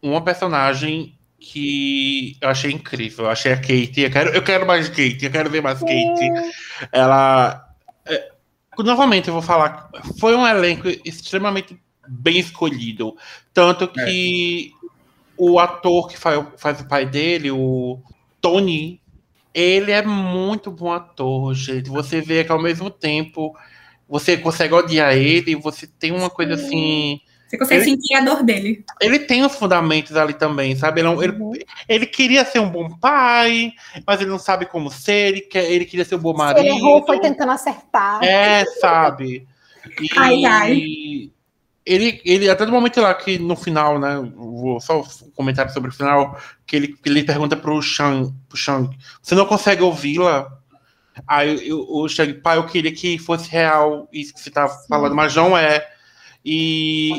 uma 0.04 0.22
personagem 0.22 1.17
que 1.39 2.38
eu 2.41 2.50
achei 2.50 2.72
incrível. 2.72 3.26
Eu 3.26 3.32
achei 3.32 3.54
a 3.54 3.58
Kate. 3.58 4.02
Eu 4.02 4.12
quero, 4.12 4.30
eu 4.32 4.44
quero 4.44 4.67
mais 4.67 4.89
Kate, 4.89 5.24
eu 5.24 5.32
quero 5.32 5.50
ver 5.50 5.62
mais 5.62 5.80
Kate. 5.80 6.32
Ela. 6.91 7.67
é, 8.06 8.32
novamente, 8.79 9.27
eu 9.27 9.34
vou 9.34 9.43
falar. 9.43 9.89
Foi 10.19 10.36
um 10.36 10.47
elenco 10.47 10.88
extremamente 11.05 11.79
bem 12.07 12.39
escolhido. 12.39 13.15
Tanto 13.53 13.88
que 13.88 14.71
o 15.38 15.60
ator 15.60 16.07
que 16.07 16.17
faz, 16.17 16.45
faz 16.57 16.81
o 16.81 16.88
pai 16.88 17.05
dele, 17.05 17.51
o 17.51 17.99
Tony, 18.39 19.01
ele 19.53 19.91
é 19.91 20.01
muito 20.01 20.71
bom 20.71 20.91
ator, 20.91 21.53
gente. 21.53 21.89
Você 21.89 22.21
vê 22.21 22.43
que 22.43 22.51
ao 22.51 22.62
mesmo 22.62 22.89
tempo 22.89 23.55
você 24.07 24.38
consegue 24.38 24.73
odiar 24.73 25.15
ele, 25.15 25.55
você 25.55 25.88
tem 25.88 26.12
uma 26.12 26.29
coisa 26.29 26.53
assim. 26.53 27.21
Você 27.52 27.58
consegue 27.58 27.82
Ele- 27.82 27.92
sentir 27.92 28.16
a 28.16 28.22
dor 28.22 28.44
dele. 28.44 28.86
Ele 29.02 29.20
tem 29.20 29.44
os 29.44 29.54
fundamentos 29.56 30.16
ali 30.16 30.34
também, 30.34 30.74
sabe? 30.74 31.02
Ele, 31.02 31.10
ele- 31.22 31.34
Uhum. 31.34 31.52
ele 31.90 32.06
queria 32.06 32.46
ser 32.46 32.60
um 32.60 32.70
bom 32.70 32.88
pai, 32.98 33.74
mas 34.08 34.22
ele 34.22 34.30
não 34.30 34.40
sabe 34.40 34.66
como 34.66 34.90
ser, 34.90 35.28
ele, 35.28 35.42
quer, 35.42 35.70
ele 35.70 35.84
queria 35.84 36.06
ser 36.06 36.16
um 36.16 36.20
bom 36.20 36.34
marido. 36.34 36.66
ele 36.66 36.70
errou, 36.78 37.06
foi 37.06 37.20
tentando 37.20 37.52
acertar. 37.52 38.24
É, 38.24 38.64
sabe? 38.80 39.46
E 40.02 40.08
Ai, 40.18 40.46
ai. 40.46 41.32
Ele, 41.86 42.22
ele, 42.24 42.50
até 42.50 42.66
no 42.66 42.72
momento 42.72 43.02
lá 43.02 43.14
que 43.14 43.38
no 43.38 43.56
final, 43.56 44.00
né? 44.00 44.16
Vou 44.36 44.80
só 44.80 45.02
um 45.02 45.32
comentário 45.36 45.74
sobre 45.74 45.90
o 45.90 45.94
final, 45.94 46.40
que 46.66 46.76
ele, 46.78 46.96
ele 47.06 47.24
pergunta 47.24 47.58
pro 47.58 47.82
Shang, 47.82 48.32
pro 48.48 48.58
Shang, 48.58 48.96
você 49.22 49.36
não 49.36 49.46
consegue 49.46 49.82
ouvi-la? 49.82 50.48
Aí 51.28 51.68
eu- 51.68 51.86
o 51.90 52.08
Shang, 52.08 52.34
pai, 52.36 52.58
eu 52.58 52.66
queria 52.66 52.94
que 52.94 53.18
fosse 53.18 53.50
real 53.50 54.08
isso 54.14 54.34
que 54.34 54.40
você 54.40 54.50
tá 54.50 54.70
falando, 54.88 55.16
mas 55.16 55.36
não 55.36 55.58
é. 55.58 55.86
E 56.43 57.12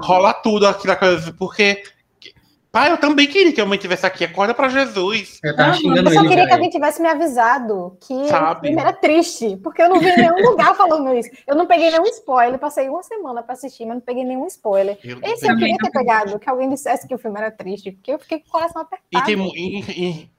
rola 0.00 0.32
tudo 0.34 0.66
aqui 0.66 0.86
na 0.86 0.96
coisa, 0.96 1.32
porque. 1.32 1.82
Pai, 2.70 2.90
eu 2.90 2.96
também 2.96 3.26
queria 3.26 3.52
que 3.52 3.60
a 3.60 3.66
mãe 3.66 3.76
estivesse 3.76 4.06
aqui. 4.06 4.24
Acorda 4.24 4.54
pra 4.54 4.66
Jesus. 4.70 5.38
Eu 5.44 5.54
Ah, 5.58 5.76
Eu 5.76 6.10
só 6.10 6.20
ele. 6.20 6.28
queria 6.30 6.46
que 6.46 6.52
alguém 6.54 6.70
tivesse 6.70 7.02
me 7.02 7.08
avisado 7.08 7.98
que 8.00 8.28
Sabe? 8.28 8.60
o 8.60 8.62
filme 8.70 8.80
era 8.80 8.94
triste, 8.94 9.58
porque 9.62 9.82
eu 9.82 9.90
não 9.90 10.00
vi 10.00 10.08
em 10.08 10.16
nenhum 10.16 10.48
lugar 10.48 10.74
falando 10.74 11.12
isso. 11.14 11.28
Eu 11.46 11.54
não 11.54 11.66
peguei 11.66 11.90
nenhum 11.90 12.06
spoiler, 12.06 12.58
passei 12.58 12.88
uma 12.88 13.02
semana 13.02 13.42
para 13.42 13.52
assistir, 13.52 13.84
mas 13.84 13.96
não 13.96 14.00
peguei 14.00 14.24
nenhum 14.24 14.46
spoiler. 14.46 14.98
Eu- 15.04 15.18
Esse 15.22 15.46
eu 15.46 15.54
queria 15.58 15.76
ter 15.76 15.90
pegado, 15.90 16.38
que 16.38 16.48
alguém 16.48 16.70
dissesse 16.70 17.06
que 17.06 17.14
o 17.14 17.18
filme 17.18 17.38
era 17.38 17.50
triste, 17.50 17.92
porque 17.92 18.10
eu 18.10 18.18
fiquei 18.18 18.38
com 18.40 18.48
o 18.48 18.52
coração 18.52 18.80
E 18.80 18.84
apertado. 19.18 19.26
tem 19.26 19.52
e- 19.54 19.80
e- 19.90 20.30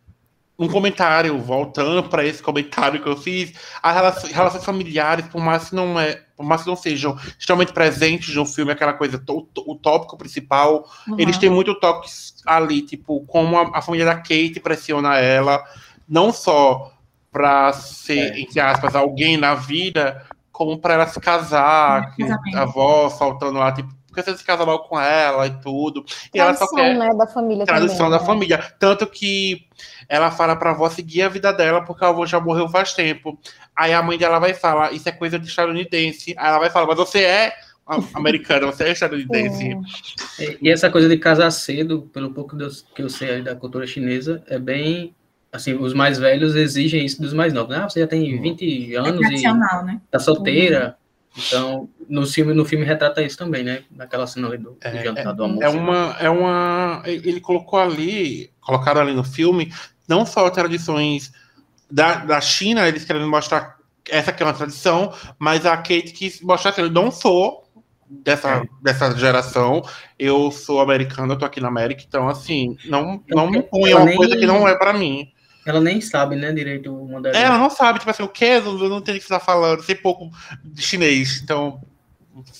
um 0.63 0.67
comentário, 0.69 1.37
voltando 1.39 2.03
para 2.03 2.25
esse 2.25 2.41
comentário 2.41 3.01
que 3.01 3.07
eu 3.09 3.17
fiz, 3.17 3.53
as 3.81 3.93
relações, 3.95 4.33
relações 4.33 4.63
familiares, 4.65 5.25
por 5.27 5.41
mais 5.41 5.69
que 5.69 5.75
não 5.75 5.99
é, 5.99 6.21
por 6.35 6.45
mais 6.45 6.61
que 6.63 6.67
não 6.67 6.75
sejam 6.75 7.15
extremamente 7.37 7.73
presentes 7.73 8.33
no 8.35 8.45
filme, 8.45 8.71
aquela 8.71 8.93
coisa, 8.93 9.17
to- 9.19 9.47
o 9.67 9.75
tópico 9.75 10.17
principal, 10.17 10.89
Uhum. 11.07 11.15
eles 11.19 11.37
têm 11.37 11.49
muito 11.49 11.75
toques 11.79 12.35
ali, 12.45 12.81
tipo, 12.81 13.21
como 13.27 13.57
a, 13.57 13.77
a 13.77 13.81
família 13.81 14.05
da 14.05 14.15
Kate 14.15 14.59
pressiona 14.61 15.17
ela, 15.17 15.63
não 16.07 16.31
só 16.33 16.91
para 17.31 17.73
ser, 17.73 18.33
É. 18.33 18.39
entre 18.41 18.59
aspas, 18.59 18.95
alguém 18.95 19.37
na 19.37 19.55
vida, 19.55 20.23
como 20.51 20.77
para 20.77 20.93
ela 20.93 21.07
se 21.07 21.19
casar, 21.19 22.11
É, 22.11 22.15
que 22.15 22.55
a 22.55 22.61
avó 22.61 23.09
faltando 23.09 23.57
lá, 23.59 23.71
tipo, 23.71 23.89
porque 24.13 24.21
você 24.31 24.37
se 24.37 24.43
casa 24.43 24.63
logo 24.63 24.83
com 24.87 24.99
ela 24.99 25.47
e 25.47 25.61
tudo. 25.61 26.05
E 26.33 26.39
ela 26.39 26.53
só 26.53 26.67
Tradição, 26.67 26.77
quer 26.77 26.97
né, 26.97 27.13
da 27.17 27.25
família 27.27 27.65
tradução 27.65 27.97
também. 27.97 28.11
da 28.11 28.19
né? 28.19 28.25
família. 28.25 28.73
Tanto 28.79 29.07
que 29.07 29.65
ela 30.07 30.29
fala 30.29 30.55
pra 30.55 30.71
avó 30.71 30.87
seguir 30.89 31.23
a 31.23 31.29
vida 31.29 31.51
dela, 31.51 31.81
porque 31.83 32.05
a 32.05 32.09
avó 32.09 32.25
já 32.25 32.39
morreu 32.39 32.69
faz 32.69 32.93
tempo. 32.93 33.37
Aí 33.75 33.91
a 33.91 34.03
mãe 34.03 34.17
dela 34.17 34.37
vai 34.39 34.53
falar, 34.53 34.93
isso 34.93 35.09
é 35.09 35.11
coisa 35.11 35.39
de 35.39 35.47
estadunidense. 35.47 36.35
Aí 36.37 36.47
ela 36.47 36.59
vai 36.59 36.69
falar, 36.69 36.85
mas 36.85 36.97
você 36.97 37.23
é 37.23 37.53
americana, 38.13 38.67
você 38.67 38.83
é 38.85 38.91
estadunidense. 38.91 39.57
Sim. 39.57 40.43
E- 40.43 40.57
E 40.61 40.69
essa 40.69 40.89
coisa 40.89 41.09
de 41.09 41.17
casar 41.17 41.49
cedo, 41.51 42.03
pelo 42.13 42.31
pouco 42.33 42.55
que 42.95 43.01
eu 43.01 43.09
sei 43.09 43.41
da 43.41 43.55
cultura 43.55 43.87
chinesa, 43.87 44.43
é 44.47 44.59
bem. 44.59 45.15
Assim, 45.51 45.73
os 45.75 45.93
mais 45.93 46.17
velhos 46.17 46.55
exigem 46.55 47.05
isso 47.05 47.21
dos 47.21 47.31
mais 47.33 47.53
novos. 47.53 47.75
Ah, 47.75 47.87
você 47.87 47.99
já 47.99 48.07
tem 48.07 48.39
20 48.41 48.95
É 48.95 48.97
anos 48.97 49.15
e 49.15 49.19
tradicional, 49.19 49.85
né? 49.85 50.01
tá 50.09 50.17
solteira. 50.17 50.97
Então, 51.35 51.89
no 52.07 52.25
filme, 52.27 52.53
no 52.53 52.63
filme 52.65 52.85
retrata 52.85 53.21
isso 53.21 53.37
também, 53.37 53.63
né? 53.63 53.83
Naquela 53.91 54.27
cena 54.27 54.47
ali 54.47 54.57
do, 54.57 54.71
do 54.71 54.77
É, 54.81 55.03
jantar 55.03 55.33
do 55.33 55.43
almoço. 55.43 55.63
É 55.63 55.69
uma, 55.69 56.15
é 56.19 56.29
uma. 56.29 57.01
Ele 57.05 57.39
colocou 57.41 57.79
ali, 57.79 58.51
colocaram 58.61 59.01
ali 59.01 59.13
no 59.13 59.23
filme, 59.23 59.73
não 60.07 60.25
só 60.25 60.49
tradições 60.49 61.31
da, 61.89 62.17
da 62.17 62.39
China, 62.39 62.87
eles 62.87 63.03
querendo 63.03 63.27
mostrar 63.27 63.77
essa 64.09 64.31
que 64.31 64.43
é 64.43 64.45
uma 64.45 64.53
tradição, 64.53 65.13
mas 65.39 65.65
a 65.65 65.75
Kate 65.77 66.11
quis 66.13 66.41
mostrar 66.41 66.71
que 66.71 66.81
eu 66.81 66.89
não 66.91 67.09
sou 67.09 67.63
dessa, 68.07 68.57
É. 68.57 68.63
dessa 68.81 69.17
geração, 69.17 69.81
eu 70.19 70.51
sou 70.51 70.81
americana, 70.81 71.33
eu 71.33 71.37
tô 71.39 71.45
aqui 71.45 71.59
na 71.59 71.67
América, 71.69 72.03
então 72.07 72.27
assim, 72.29 72.77
não, 72.85 73.23
não 73.29 73.49
me 73.49 73.63
põe 73.63 73.93
uma 73.93 74.05
nem- 74.05 74.17
coisa 74.17 74.35
que 74.37 74.45
não 74.45 74.67
é 74.67 74.77
pra 74.77 74.93
mim. 74.93 75.31
Ela 75.65 75.79
nem 75.79 76.01
sabe, 76.01 76.35
né, 76.35 76.51
direito 76.51 76.93
o 76.93 77.07
mandarim. 77.07 77.37
É, 77.37 77.43
ela 77.43 77.57
não 77.57 77.69
sabe, 77.69 77.99
tipo 77.99 78.11
assim, 78.11 78.23
o 78.23 78.27
que? 78.27 78.45
Eu 78.45 78.89
não 78.89 79.01
tenho 79.01 79.17
o 79.17 79.21
que 79.21 79.27
tá 79.27 79.39
falando, 79.39 79.81
sei 79.83 79.95
pouco 79.95 80.29
de 80.63 80.81
chinês, 80.81 81.41
então. 81.41 81.81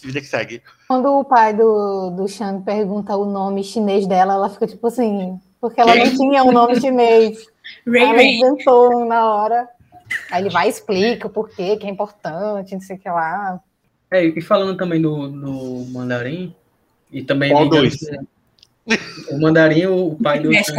Vida 0.04 0.22
que 0.22 0.28
segue. 0.28 0.62
Quando 0.88 1.08
o 1.08 1.26
pai 1.26 1.52
do, 1.52 2.12
do 2.12 2.28
Shang 2.28 2.64
pergunta 2.64 3.16
o 3.18 3.26
nome 3.26 3.64
chinês 3.64 4.06
dela, 4.06 4.36
ela 4.36 4.48
fica 4.48 4.68
tipo 4.68 4.86
assim, 4.86 5.40
porque 5.60 5.82
ela 5.82 5.96
não 5.96 6.16
tinha 6.16 6.44
um 6.44 6.52
nome 6.52 6.80
chinês. 6.80 7.48
Ray 7.88 8.04
ela 8.04 8.14
Ray. 8.14 8.38
inventou 8.38 9.04
na 9.06 9.34
hora. 9.34 9.68
Aí 10.30 10.44
ele 10.44 10.52
vai 10.52 10.68
e 10.68 10.70
explica 10.70 11.26
o 11.26 11.30
porquê, 11.30 11.76
que 11.78 11.88
é 11.88 11.90
importante, 11.90 12.74
não 12.74 12.82
sei 12.82 12.98
o 12.98 13.00
que 13.00 13.10
lá. 13.10 13.60
É, 14.12 14.24
e 14.24 14.42
falando 14.42 14.78
também 14.78 15.02
do, 15.02 15.28
do 15.28 15.92
mandarim, 15.92 16.56
e 17.12 17.24
também 17.24 17.52
Qual 17.52 17.68
dois? 17.68 17.98
o 19.32 19.40
mandarim, 19.40 19.88
o 19.88 20.16
pai 20.22 20.40
do 20.40 20.50
Mexe. 20.50 20.72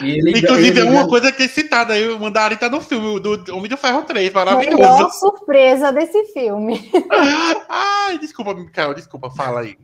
Ele 0.00 0.38
Inclusive, 0.38 0.80
é 0.80 0.84
uma 0.84 1.08
coisa 1.08 1.30
que 1.32 1.42
é 1.44 1.48
citada 1.48 1.94
aí, 1.94 2.08
o 2.08 2.18
Mandarim 2.18 2.56
tá 2.56 2.68
no 2.68 2.80
filme 2.80 3.18
do 3.20 3.54
Homem 3.54 3.68
do 3.68 3.76
Ferro 3.76 4.02
3, 4.02 4.32
Melhor 4.32 4.44
maravilhoso. 4.46 5.10
surpresa 5.18 5.92
desse 5.92 6.24
filme. 6.32 6.90
Ai, 7.68 8.18
desculpa, 8.18 8.54
Mikael, 8.54 8.94
desculpa, 8.94 9.30
fala 9.30 9.60
aí. 9.60 9.76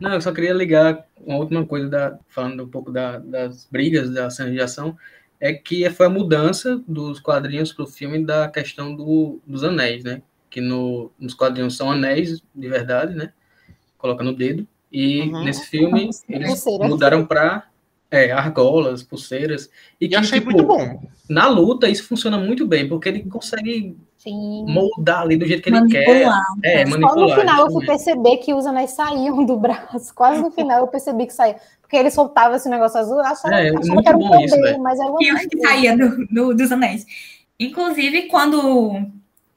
Não, 0.00 0.12
eu 0.14 0.20
só 0.20 0.32
queria 0.32 0.52
ligar 0.52 1.04
uma 1.24 1.38
última 1.38 1.64
coisa, 1.64 1.88
da, 1.88 2.18
falando 2.28 2.64
um 2.64 2.68
pouco 2.68 2.90
da- 2.92 3.18
das 3.18 3.66
brigas 3.70 4.10
da 4.12 4.28
cena 4.30 4.50
de 4.50 4.60
ação, 4.60 4.96
é 5.40 5.52
que 5.52 5.88
foi 5.90 6.06
a 6.06 6.10
mudança 6.10 6.80
dos 6.86 7.20
quadrinhos 7.20 7.72
para 7.72 7.84
o 7.84 7.88
filme 7.88 8.24
da 8.24 8.48
questão 8.48 8.94
do, 8.94 9.40
dos 9.46 9.64
anéis, 9.64 10.04
né? 10.04 10.22
Que 10.50 10.60
no, 10.60 11.10
nos 11.18 11.34
quadrinhos 11.34 11.76
são 11.76 11.90
anéis 11.90 12.42
de 12.54 12.68
verdade, 12.68 13.14
né? 13.14 13.32
Coloca 13.98 14.22
no 14.22 14.34
dedo. 14.34 14.66
E 14.92 15.22
Uhum. 15.22 15.44
nesse 15.44 15.66
filme 15.66 16.06
Nossa, 16.06 16.24
eles 16.28 16.64
mudaram 16.88 17.26
para 17.26 17.64
é, 18.10 18.30
argolas, 18.32 19.02
pulseiras. 19.02 19.70
E, 20.00 20.06
E 20.06 20.08
que, 20.08 20.16
achei 20.16 20.38
tipo, 20.40 20.52
muito 20.52 20.66
bom. 20.66 21.00
Na 21.28 21.48
luta, 21.48 21.88
isso 21.88 22.04
funciona 22.06 22.38
muito 22.38 22.66
bem, 22.66 22.88
porque 22.88 23.08
ele 23.08 23.24
consegue 23.24 23.96
Sim. 24.16 24.64
moldar 24.68 25.22
ali 25.22 25.36
do 25.36 25.44
jeito 25.46 25.62
que 25.62 25.68
ele 25.70 25.88
quer. 25.88 26.06
Manipular. 26.06 26.42
É, 26.62 26.86
Só 26.86 26.96
no 26.96 27.00
manipular. 27.00 27.40
final 27.40 27.66
eu 27.66 27.72
fui 27.72 27.86
perceber 27.86 28.36
que 28.38 28.54
os 28.54 28.64
anéis 28.66 28.90
saíam 28.92 29.44
do 29.44 29.56
braço. 29.58 30.14
Quase 30.14 30.40
no 30.40 30.50
final 30.50 30.80
eu 30.80 30.86
percebi 30.88 31.26
que 31.26 31.32
saía. 31.32 31.56
Porque 31.80 31.96
ele 31.96 32.10
soltava 32.10 32.56
esse 32.56 32.68
negócio 32.68 32.98
azul, 32.98 33.20
achava, 33.20 33.54
É, 33.54 33.68
achava 33.70 33.86
muito 33.86 34.02
que 34.02 34.08
era 34.08 34.16
um 34.18 34.28
bom 34.28 34.40
isso, 34.44 34.54
poder, 34.56 34.70
velho. 34.72 34.82
mas 34.82 34.98
era 34.98 35.12
um 35.12 35.22
E 35.22 35.30
anel 35.30 35.42
que 35.48 35.56
dele. 35.56 35.68
saía 35.68 35.96
do, 35.96 36.26
do- 36.26 36.54
dos 36.54 36.72
anéis. 36.72 37.06
Inclusive, 37.58 38.22
quando. 38.22 39.06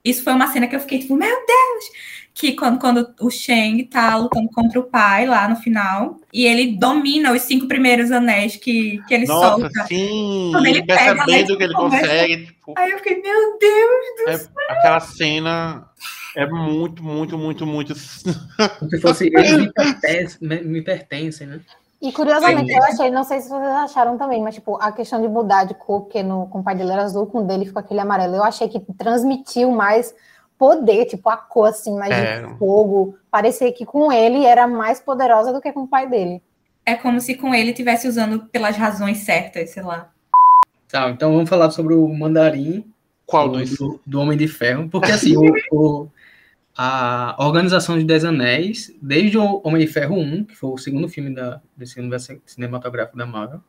Isso 0.04 0.24
foi 0.24 0.34
uma 0.34 0.48
cena 0.48 0.68
que 0.68 0.76
eu 0.76 0.80
fiquei 0.80 1.00
tipo, 1.00 1.16
meu 1.16 1.28
Deus! 1.30 1.86
Que 2.34 2.54
quando, 2.54 2.80
quando 2.80 3.14
o 3.20 3.30
Shang 3.30 3.84
tá 3.86 4.16
lutando 4.16 4.50
contra 4.54 4.80
o 4.80 4.84
pai 4.84 5.26
lá 5.26 5.48
no 5.50 5.58
final, 5.58 6.16
e 6.32 6.46
ele 6.46 6.78
domina 6.78 7.34
os 7.34 7.42
cinco 7.42 7.68
primeiros 7.68 8.12
anéis 8.12 8.56
que, 8.56 9.02
que 9.08 9.14
ele 9.14 9.26
Nossa, 9.26 9.60
solta. 9.60 9.88
sim, 9.88 10.50
Quando 10.54 10.66
ele 10.68 10.78
ele 10.78 10.88
pega, 10.88 11.16
percebendo 11.26 11.58
que 11.58 11.64
ele 11.64 11.74
começa- 11.74 12.08
consegue. 12.08 12.46
Tipo, 12.46 12.74
Aí 12.78 12.92
eu 12.92 12.98
fiquei, 13.00 13.22
meu 13.22 13.58
Deus! 13.60 14.50
é- 14.70 14.74
aquela 14.74 15.00
cena 15.02 15.86
é 16.38 16.46
muito, 16.46 17.04
muito, 17.04 17.38
muito, 17.38 17.66
muito. 17.66 17.94
Como 18.80 18.90
se 18.90 19.02
fosse, 19.02 19.28
eles 19.28 19.58
me 19.58 19.74
pertencem, 19.74 20.38
me- 20.48 20.62
me 20.62 20.82
pertencem, 20.82 21.48
né? 21.48 21.60
E 22.02 22.14
curiosamente, 22.14 22.72
Sim. 22.72 22.78
eu 22.78 22.84
achei, 22.86 23.12
não 23.12 23.26
sei 23.26 23.42
se 23.42 23.50
vocês 23.50 23.62
acharam 23.70 24.18
também, 24.18 24.42
mas 24.42 24.56
tipo, 24.56 24.78
a 24.82 24.90
questão 24.94 25.22
de 25.22 25.28
mudar 25.28 25.66
de 25.66 25.74
cor, 25.74 26.04
porque 26.04 26.24
no, 26.24 26.48
com 26.48 26.60
o 26.60 26.64
pai 26.64 26.74
dele 26.74 26.94
era 26.94 27.04
azul, 27.04 27.26
com 27.28 27.40
o 27.40 27.46
dele 27.46 27.66
ficou 27.66 27.82
aquele 27.82 28.00
amarelo, 28.00 28.36
eu 28.38 28.44
achei 28.46 28.70
que 28.70 28.80
transmitiu 28.98 29.70
mais 29.72 30.16
poder, 30.60 31.06
tipo, 31.06 31.30
a 31.30 31.38
cor 31.38 31.70
assim, 31.70 31.98
mais 31.98 32.12
É. 32.12 32.46
de 32.46 32.58
fogo. 32.58 33.18
Parecia 33.32 33.72
que 33.72 33.86
com 33.86 34.12
ele 34.12 34.46
era 34.46 34.68
mais 34.68 35.00
poderosa 35.00 35.54
do 35.54 35.62
que 35.62 35.72
com 35.72 35.84
o 35.84 35.88
pai 35.88 36.08
dele. 36.08 36.42
É 36.86 36.96
como 36.96 37.22
se 37.22 37.36
com 37.36 37.56
ele 37.56 37.72
estivesse 37.72 38.08
usando 38.08 38.46
pelas 38.48 38.76
razões 38.76 39.20
certas, 39.20 39.70
sei 39.70 39.82
lá. 39.84 40.12
Tá, 40.90 41.10
então 41.10 41.32
vamos 41.34 41.50
falar 41.50 41.70
sobre 41.72 41.94
o 41.94 42.08
mandarim 42.10 42.84
Qual 43.26 43.48
do, 43.48 43.64
do, 43.64 44.02
do 44.06 44.20
Homem 44.20 44.38
de 44.38 44.48
Ferro, 44.48 44.90
porque 44.90 45.12
assim, 45.12 45.36
o, 45.38 45.44
o- 45.72 46.10
a 46.76 47.36
Organização 47.40 47.98
de 47.98 48.04
Dez 48.04 48.26
Anéis, 48.26 48.92
desde 49.02 49.38
o 49.38 49.62
Homem 49.64 49.86
de 49.86 49.92
Ferro 49.92 50.16
1, 50.18 50.46
que 50.46 50.56
foi 50.56 50.72
o 50.72 50.78
segundo 50.78 51.08
filme 51.08 51.34
da, 51.34 51.62
desse 51.78 52.00
universo 52.00 52.42
cinematográfico 52.46 53.18
da 53.18 53.26
Marvel, 53.26 53.60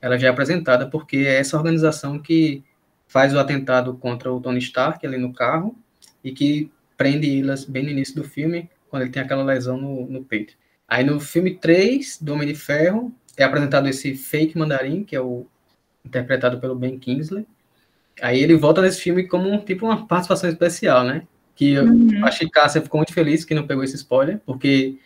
ela 0.00 0.18
já 0.18 0.28
é 0.28 0.30
apresentada 0.30 0.88
porque 0.88 1.18
é 1.18 1.38
essa 1.38 1.56
organização 1.56 2.18
que 2.18 2.64
faz 3.06 3.34
o 3.34 3.38
atentado 3.38 3.94
contra 3.94 4.32
o 4.32 4.40
Tony 4.40 4.58
Stark 4.58 5.04
ali 5.06 5.18
no 5.18 5.32
carro 5.32 5.76
e 6.22 6.32
que 6.32 6.70
prende 6.96 7.26
ele 7.28 7.50
bem 7.68 7.84
no 7.84 7.90
início 7.90 8.14
do 8.14 8.24
filme, 8.24 8.68
quando 8.88 9.02
ele 9.02 9.10
tem 9.10 9.22
aquela 9.22 9.42
lesão 9.42 9.76
no, 9.76 10.06
no 10.06 10.24
peito. 10.24 10.54
Aí 10.86 11.04
no 11.04 11.20
filme 11.20 11.54
3 11.54 12.18
do 12.20 12.32
Homem 12.32 12.48
de 12.48 12.54
Ferro 12.54 13.12
é 13.36 13.44
apresentado 13.44 13.88
esse 13.88 14.14
fake 14.14 14.58
mandarim, 14.58 15.04
que 15.04 15.14
é 15.16 15.20
o 15.20 15.46
interpretado 16.04 16.58
pelo 16.58 16.74
Ben 16.74 16.98
Kingsley. 16.98 17.46
Aí 18.20 18.40
ele 18.42 18.56
volta 18.56 18.82
nesse 18.82 19.00
filme 19.00 19.26
como 19.26 19.48
um, 19.50 19.58
tipo 19.58 19.86
uma 19.86 20.06
participação 20.06 20.50
especial, 20.50 21.04
né? 21.04 21.22
Que 21.54 21.72
eu 21.74 21.84
Uhum. 21.84 22.24
acho 22.24 22.40
que 22.40 22.50
Cássia 22.50 22.82
ficou 22.82 22.98
muito 22.98 23.12
feliz 23.14 23.44
que 23.44 23.54
não 23.54 23.66
pegou 23.66 23.84
esse 23.84 23.96
spoiler, 23.96 24.40
porque 24.44 24.98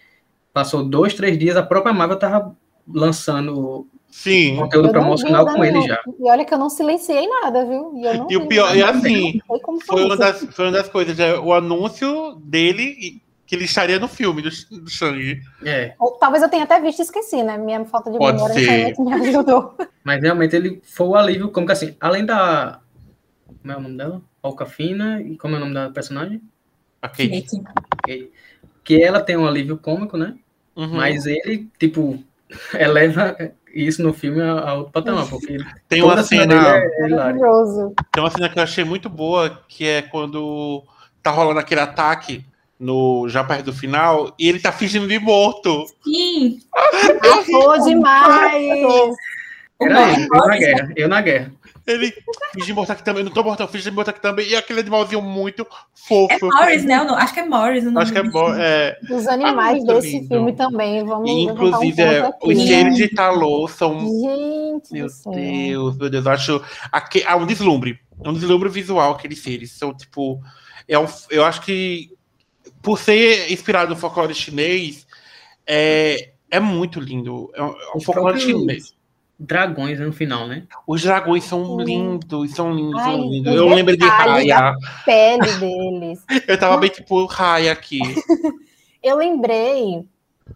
passou 0.52 0.84
dois, 0.84 1.14
três 1.14 1.38
dias, 1.38 1.56
a 1.56 1.62
própria 1.62 1.92
Marvel 1.92 2.18
tava 2.18 2.56
lançando 2.86 3.86
Sim. 4.14 4.56
conteúdo 4.56 4.88
Eu 4.88 4.92
promocional 4.92 5.44
vi, 5.44 5.54
com 5.54 5.64
ele 5.64 5.82
já. 5.82 6.00
E 6.06 6.30
olha 6.30 6.44
que 6.44 6.54
eu 6.54 6.58
não 6.58 6.70
silenciei 6.70 7.26
nada, 7.28 7.64
viu? 7.66 7.92
E, 7.96 8.04
eu 8.06 8.14
não 8.14 8.30
E 8.30 8.36
o 8.36 8.46
pior, 8.46 8.66
nada. 8.66 8.78
e 8.78 8.82
assim, 8.82 9.40
foi 9.84 10.04
uma 10.04 10.14
isso. 10.14 10.16
das, 10.18 10.44
foi 10.54 10.64
uma 10.66 10.72
das 10.72 10.88
coisas, 10.88 11.18
é, 11.18 11.36
o 11.36 11.52
anúncio 11.52 12.36
dele 12.36 13.20
que 13.44 13.56
ele 13.56 13.64
estaria 13.64 13.98
no 13.98 14.06
filme 14.06 14.40
do, 14.40 14.48
do 14.48 14.88
Shang. 14.88 15.42
É, 15.64 15.94
Ou 15.98 16.12
Talvez 16.12 16.44
eu 16.44 16.48
tenha 16.48 16.62
até 16.62 16.80
visto 16.80 17.00
e 17.00 17.02
esqueci, 17.02 17.42
né? 17.42 17.58
Minha 17.58 17.84
falta 17.86 18.08
de 18.08 18.16
Pode 18.16 18.36
memória 18.36 18.54
ser. 18.54 18.94
me 19.02 19.12
ajudou. 19.14 19.76
mas 20.04 20.22
realmente 20.22 20.54
ele 20.54 20.80
foi 20.84 21.08
o 21.08 21.16
alívio, 21.16 21.50
como 21.50 21.66
que 21.66 21.72
assim, 21.72 21.96
além 22.00 22.24
da. 22.24 22.80
Como 23.62 23.72
é 23.72 23.76
o 23.76 23.80
nome 23.80 23.96
dela? 23.96 24.22
Alcafina, 24.40 25.20
e 25.20 25.36
como 25.36 25.54
é 25.54 25.56
o 25.56 25.60
nome 25.60 25.74
da 25.74 25.90
personagem? 25.90 26.40
A 27.02 27.08
Kate. 27.08 27.44
Que, 28.06 28.30
que 28.84 29.02
ela 29.02 29.20
tem 29.20 29.36
um 29.36 29.46
alívio 29.46 29.76
cômico, 29.76 30.16
né? 30.16 30.36
Uhum. 30.76 30.94
Mas 30.94 31.26
ele, 31.26 31.68
tipo, 31.80 32.22
eleva 32.78 33.36
isso 33.74 34.02
no 34.02 34.12
filme 34.12 34.40
a, 34.40 34.52
a 34.60 34.74
outro 34.74 34.92
patamar, 34.92 35.26
porque 35.28 35.56
Tem 35.88 36.02
uma 36.02 36.22
cena 36.22 36.54
cena. 36.54 36.76
é, 36.76 36.78
é. 36.78 37.32
Tem 38.12 38.22
uma 38.22 38.30
cena 38.30 38.48
que 38.48 38.58
eu 38.58 38.62
achei 38.62 38.84
muito 38.84 39.08
boa, 39.08 39.62
que 39.68 39.86
é 39.86 40.02
quando 40.02 40.82
tá 41.22 41.30
rolando 41.30 41.58
aquele 41.60 41.80
ataque 41.80 42.44
no 42.78 43.28
já 43.28 43.42
perto 43.42 43.66
do 43.66 43.72
final 43.72 44.34
e 44.38 44.48
ele 44.48 44.60
tá 44.60 44.70
fingindo 44.72 45.06
de 45.08 45.18
morto. 45.18 45.86
sim! 46.04 46.60
Arrasou 46.74 47.84
demais! 47.84 49.16
Era 49.80 50.12
ele, 50.12 50.28
eu 50.30 50.46
na 50.46 50.56
guerra, 50.56 50.92
eu 50.96 51.08
na 51.08 51.20
guerra. 51.20 51.52
Ele 51.86 52.10
finge 52.54 52.66
de 52.66 52.72
morto 52.72 52.92
aqui 52.92 53.04
também, 53.04 53.22
não 53.22 53.30
tô 53.30 53.42
morto, 53.42 53.60
eu 53.60 53.68
finge 53.68 53.84
de 53.84 53.90
morto 53.90 54.08
aqui 54.08 54.20
também. 54.20 54.48
E 54.48 54.56
aquele 54.56 54.80
animalzinho 54.80 55.20
muito 55.20 55.66
fofo. 55.94 56.32
É 56.32 56.38
Morris, 56.40 56.84
né? 56.84 57.02
o 57.02 57.04
no- 57.04 57.14
Acho 57.14 57.34
que 57.34 57.40
é 57.40 57.44
Morris 57.44 57.82
o 57.82 57.90
nome 57.90 57.98
Acho 58.02 58.12
que 58.12 58.18
é 58.18 58.22
bichinho. 58.22 58.54
É, 58.54 58.98
Os 59.10 59.28
animais 59.28 59.78
muito 59.84 59.94
desse 59.94 60.12
lindo. 60.18 60.28
filme 60.28 60.52
também, 60.54 61.04
vamos 61.04 61.30
um 61.30 61.38
inclusive, 61.40 61.90
ponto 61.96 62.00
é, 62.00 62.18
aqui. 62.20 62.52
os 62.54 62.62
cheiros 62.62 62.96
de 62.96 63.08
Talô 63.08 63.68
são. 63.68 64.00
Gente 64.00 64.92
Meu 64.92 65.06
do 65.06 65.12
céu. 65.12 65.32
Deus, 65.32 65.96
meu 65.98 66.08
Deus, 66.10 66.24
eu 66.26 66.32
acho. 66.32 66.64
Aqui, 66.90 67.22
há 67.26 67.36
um 67.36 67.44
deslumbre. 67.46 67.98
É 68.22 68.28
um 68.28 68.32
deslumbre 68.32 68.68
visual 68.70 69.12
aqueles 69.12 69.42
seres. 69.42 69.72
São, 69.72 69.92
tipo. 69.94 70.40
É 70.88 70.98
um, 70.98 71.06
eu 71.30 71.44
acho 71.44 71.60
que, 71.60 72.10
por 72.80 72.98
ser 72.98 73.52
inspirado 73.52 73.90
no 73.94 73.96
folclore 74.00 74.34
chinês, 74.34 75.06
é, 75.66 76.30
é 76.50 76.60
muito 76.60 76.98
lindo. 76.98 77.50
É 77.54 77.62
um, 77.62 77.68
é 77.70 77.96
um 77.96 78.00
folclore 78.00 78.40
chinês. 78.40 78.94
Dragões 79.38 79.98
né, 79.98 80.06
no 80.06 80.12
final, 80.12 80.46
né? 80.46 80.62
Os 80.86 81.02
dragões 81.02 81.42
são 81.44 81.64
Sim. 81.78 81.84
lindos, 81.84 82.54
são 82.54 82.72
lindos, 82.72 83.00
Ai, 83.02 83.12
são 83.12 83.20
lindos. 83.22 83.52
os 83.52 83.58
Eu 83.58 83.68
lembro 83.68 83.96
de 83.96 84.06
Raya. 84.06 84.74
Pele 85.04 85.52
deles. 85.58 86.24
Eu 86.46 86.58
tava 86.58 86.76
bem 86.76 86.88
tipo 86.90 87.24
Raya 87.26 87.72
aqui. 87.72 87.98
Eu 89.02 89.16
lembrei 89.16 90.06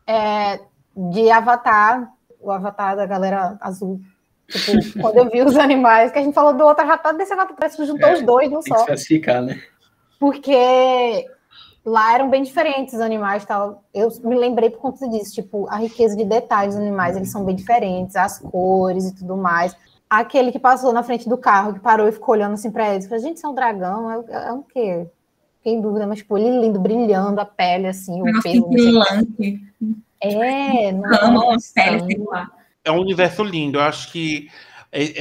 É, 0.07 0.61
de 0.97 1.31
Avatar, 1.31 2.09
o 2.41 2.51
Avatar 2.51 2.97
da 2.97 3.05
galera 3.05 3.59
azul. 3.61 4.01
Tipo, 4.49 4.73
quando 5.03 5.17
eu 5.19 5.31
vi 5.31 5.43
os 5.43 5.57
animais, 5.57 6.11
que 6.13 6.19
a 6.19 6.23
gente 6.23 6.35
falou 6.35 6.55
do 6.55 6.65
outro 6.65 6.85
Avatar, 6.85 7.15
desse 7.17 7.33
Avatar, 7.33 7.55
parece 7.57 7.77
que 7.77 7.85
juntou 7.85 8.09
É, 8.09 8.15
os 8.15 8.23
dois 8.23 8.49
que 8.49 8.69
só. 8.69 8.77
especificar, 8.77 9.43
né? 9.43 9.61
Porque 10.19 11.27
lá 11.85 12.15
eram 12.15 12.29
bem 12.31 12.43
diferentes 12.43 12.95
os 12.95 13.01
animais 13.01 13.45
tal. 13.45 13.83
Eu 13.95 14.09
me 14.25 14.37
lembrei 14.37 14.71
por 14.71 14.81
conta 14.81 15.09
disso, 15.09 15.35
tipo, 15.35 15.67
a 15.69 15.77
riqueza 15.77 16.17
de 16.17 16.25
detalhes 16.25 16.75
dos 16.75 16.83
animais, 16.85 17.17
eles 17.17 17.31
são 17.31 17.45
bem 17.45 17.55
diferentes, 17.57 18.15
as 18.17 18.39
cores 18.39 19.07
e 19.07 19.15
tudo 19.15 19.37
mais. 19.37 19.75
Aquele 20.11 20.51
que 20.53 20.59
passou 20.59 20.93
na 20.93 21.03
frente 21.03 21.29
do 21.29 21.37
carro, 21.37 21.75
que 21.75 21.81
parou 21.81 22.09
e 22.09 22.13
ficou 22.13 22.35
olhando 22.35 22.55
assim 22.55 22.71
pra 22.71 22.95
eles, 22.95 23.07
falou, 23.07 23.23
gente, 23.23 23.37
isso 23.37 23.47
é 23.47 23.51
um 23.51 23.55
dragão? 23.55 24.11
É, 24.11 24.19
o- 24.19 24.31
é 24.31 24.53
um 24.53 24.63
quê? 24.63 25.07
Fiquei 25.59 25.75
em 25.75 25.81
dúvida, 25.81 26.07
mas, 26.07 26.19
tipo, 26.19 26.39
ele 26.39 26.61
lindo, 26.61 26.79
brilhando 26.81 27.41
a 27.41 27.45
pele, 27.45 27.89
assim, 27.89 28.21
o 28.21 28.25
Negócio 28.25 28.43
pelo. 28.53 28.71
não 28.71 28.73
sei 28.79 29.21
o 29.23 29.27
quê. 29.27 29.33
brilhante. 29.41 29.63
É, 30.21 30.93
Cama, 30.93 31.31
nossa. 31.45 31.73
pele, 31.75 32.25
lá. 32.27 32.51
É 32.85 32.91
um 32.91 33.01
universo 33.01 33.43
lindo. 33.45 33.79
Eu 33.79 33.83
acho 33.83 34.11
que 34.11 34.49
é- 34.91 35.13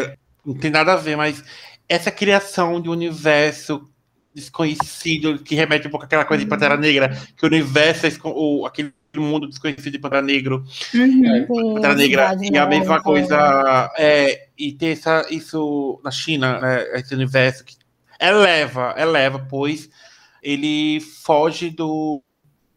é, 0.00 0.16
não 0.44 0.54
tem 0.54 0.70
nada 0.70 0.94
a 0.94 0.96
ver, 0.96 1.16
mas 1.16 1.42
essa 1.88 2.10
criação 2.10 2.80
de 2.80 2.88
um 2.88 2.92
universo 2.92 3.88
desconhecido 4.34 5.38
que 5.38 5.54
remete 5.54 5.86
um 5.86 5.90
pouco 5.90 6.06
àquela 6.06 6.24
coisa 6.24 6.42
de 6.42 6.48
Pantera 6.48 6.76
Negra, 6.76 7.10
que 7.36 7.44
o 7.44 7.48
universo 7.48 8.06
é 8.06 8.08
esco- 8.08 8.32
o, 8.34 8.64
aquele 8.66 8.92
mundo 9.16 9.46
desconhecido 9.46 9.92
de 9.92 9.98
Pantera 9.98 10.22
Negro, 10.22 10.64
Uhum. 10.94 11.46
Sim, 11.46 11.74
Pantera 11.74 11.94
Negra 11.94 12.34
e 12.42 12.48
a 12.56 12.64
nova, 12.64 12.66
mesma 12.68 13.02
coisa 13.02 13.90
é, 13.98 14.48
e 14.58 14.72
ter 14.72 14.92
essa, 14.92 15.26
isso 15.30 16.00
na 16.02 16.10
China, 16.10 16.58
né, 16.60 16.98
esse 16.98 17.14
universo 17.14 17.64
que 17.64 17.76
eleva, 18.20 18.94
eleva, 18.96 19.38
pois 19.50 19.90
ele 20.42 21.00
foge 21.00 21.70
do 21.70 22.22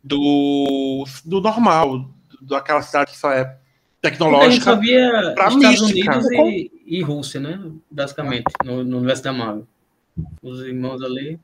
do, 0.04 1.04
do 1.26 1.42
normal, 1.42 2.12
daquela 2.42 2.82
cidade 2.82 3.12
que 3.12 3.18
só 3.18 3.32
é 3.32 3.44
Porque 3.46 3.58
a 4.08 4.10
gente 4.12 4.64
só 4.64 4.76
tecnológica. 4.76 4.76
via 4.76 5.10
pra 5.36 5.48
Estados 5.48 5.82
mística. 5.82 6.12
Unidos 6.18 6.32
e, 6.32 6.72
e 6.86 7.02
Rússia, 7.02 7.40
né? 7.40 7.60
Basicamente, 7.90 8.44
no, 8.64 8.84
no 8.84 8.98
universo 8.98 9.24
da 9.24 9.34
Marvel. 9.34 9.68
Os 10.42 10.62
irmãos 10.62 11.02
ali. 11.02 11.40